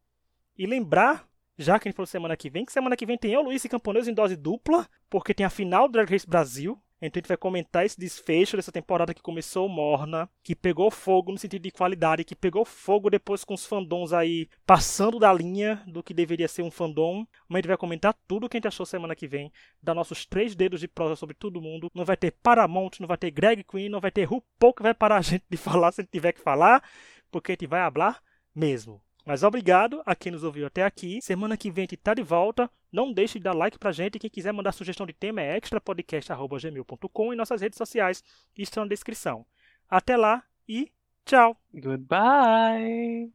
E 0.58 0.66
lembrar, 0.66 1.28
já 1.58 1.78
que 1.78 1.90
a 1.90 1.90
gente 1.90 1.98
falou 1.98 2.08
semana 2.08 2.38
que 2.38 2.50
vem, 2.50 2.64
que 2.64 2.72
semana 2.72 2.96
que 2.96 3.06
vem 3.06 3.18
tem 3.18 3.34
eu, 3.34 3.42
Luiz 3.42 3.66
e 3.66 3.70
Camponês 3.70 4.08
em 4.08 4.14
dose 4.14 4.38
dupla, 4.38 4.88
porque 5.10 5.34
tem 5.34 5.46
a 5.46 5.50
final 5.50 5.90
do 5.90 5.92
Drag 5.92 6.10
Race 6.10 6.26
Brasil. 6.26 6.82
Então 7.00 7.20
a 7.20 7.22
gente 7.22 7.28
vai 7.28 7.38
comentar 7.38 7.86
esse 7.86 8.00
desfecho 8.00 8.58
dessa 8.58 8.72
temporada 8.72 9.14
que 9.14 9.22
começou 9.22 9.70
morna, 9.70 10.28
que 10.44 10.56
pegou 10.56 10.90
fogo 10.90 11.32
no 11.32 11.38
sentido 11.38 11.62
de 11.62 11.72
qualidade, 11.72 12.24
que 12.24 12.36
pegou 12.36 12.66
fogo 12.66 13.10
depois 13.10 13.44
com 13.44 13.54
os 13.54 13.66
fandoms 13.66 14.14
aí 14.14 14.50
passando 14.66 15.20
da 15.20 15.32
linha 15.32 15.84
do 15.86 16.02
que 16.02 16.14
deveria 16.14 16.48
ser 16.48 16.64
um 16.64 16.72
fandom. 16.72 17.26
Mas 17.48 17.58
a 17.58 17.60
gente 17.60 17.68
vai 17.68 17.78
comentar 17.78 18.16
tudo 18.28 18.46
o 18.46 18.50
que 18.50 18.58
a 18.58 18.60
gente 18.60 18.68
achou 18.68 18.86
semana 18.86 19.16
que 19.16 19.28
vem, 19.28 19.52
dar 19.82 19.94
nossos 19.94 20.26
três 20.26 20.56
dedos 20.56 20.80
de 20.80 20.88
prosa 20.88 21.16
sobre 21.16 21.36
todo 21.36 21.62
mundo. 21.62 21.92
Não 21.94 22.04
vai 22.04 22.18
ter 22.18 22.32
Paramount, 22.32 23.00
não 23.00 23.08
vai 23.08 23.18
ter 23.18 23.30
Greg 23.30 23.64
Queen, 23.64 23.90
não 23.90 24.00
vai 24.00 24.12
ter 24.12 24.24
RuPaul 24.24 24.74
que 24.74 24.84
vai 24.84 24.94
parar 24.94 25.18
a 25.18 25.22
gente 25.22 25.46
de 25.50 25.58
falar 25.58 25.92
se 25.92 26.02
a 26.02 26.04
gente 26.04 26.12
tiver 26.12 26.32
que 26.32 26.42
falar, 26.42 26.84
porque 27.30 27.52
a 27.52 27.54
gente 27.54 27.68
vai 27.68 27.82
hablar 27.82 28.22
mesmo. 28.56 29.00
Mas 29.28 29.44
obrigado 29.44 30.02
a 30.06 30.16
quem 30.16 30.32
nos 30.32 30.46
ouviu 30.46 30.66
até 30.66 30.86
aqui. 30.86 31.22
Semana 31.22 31.58
que 31.58 31.70
vem 31.70 31.82
a 31.82 31.84
gente 31.84 31.98
tá 31.98 32.14
de 32.14 32.24
volta. 32.24 32.72
Não 32.90 33.12
deixe 33.12 33.38
de 33.38 33.44
dar 33.44 33.52
like 33.52 33.78
pra 33.78 33.92
gente. 33.92 34.18
Quem 34.18 34.30
quiser 34.30 34.54
mandar 34.54 34.72
sugestão 34.72 35.06
de 35.06 35.12
tema 35.12 35.42
é 35.42 35.58
extrapodcast.gmail.com 35.58 37.34
e 37.34 37.36
nossas 37.36 37.60
redes 37.60 37.78
sociais 37.78 38.24
estão 38.58 38.86
na 38.86 38.90
descrição. 38.90 39.46
Até 39.90 40.16
lá 40.16 40.42
e 40.66 40.90
tchau! 41.26 41.58
Goodbye! 41.74 43.30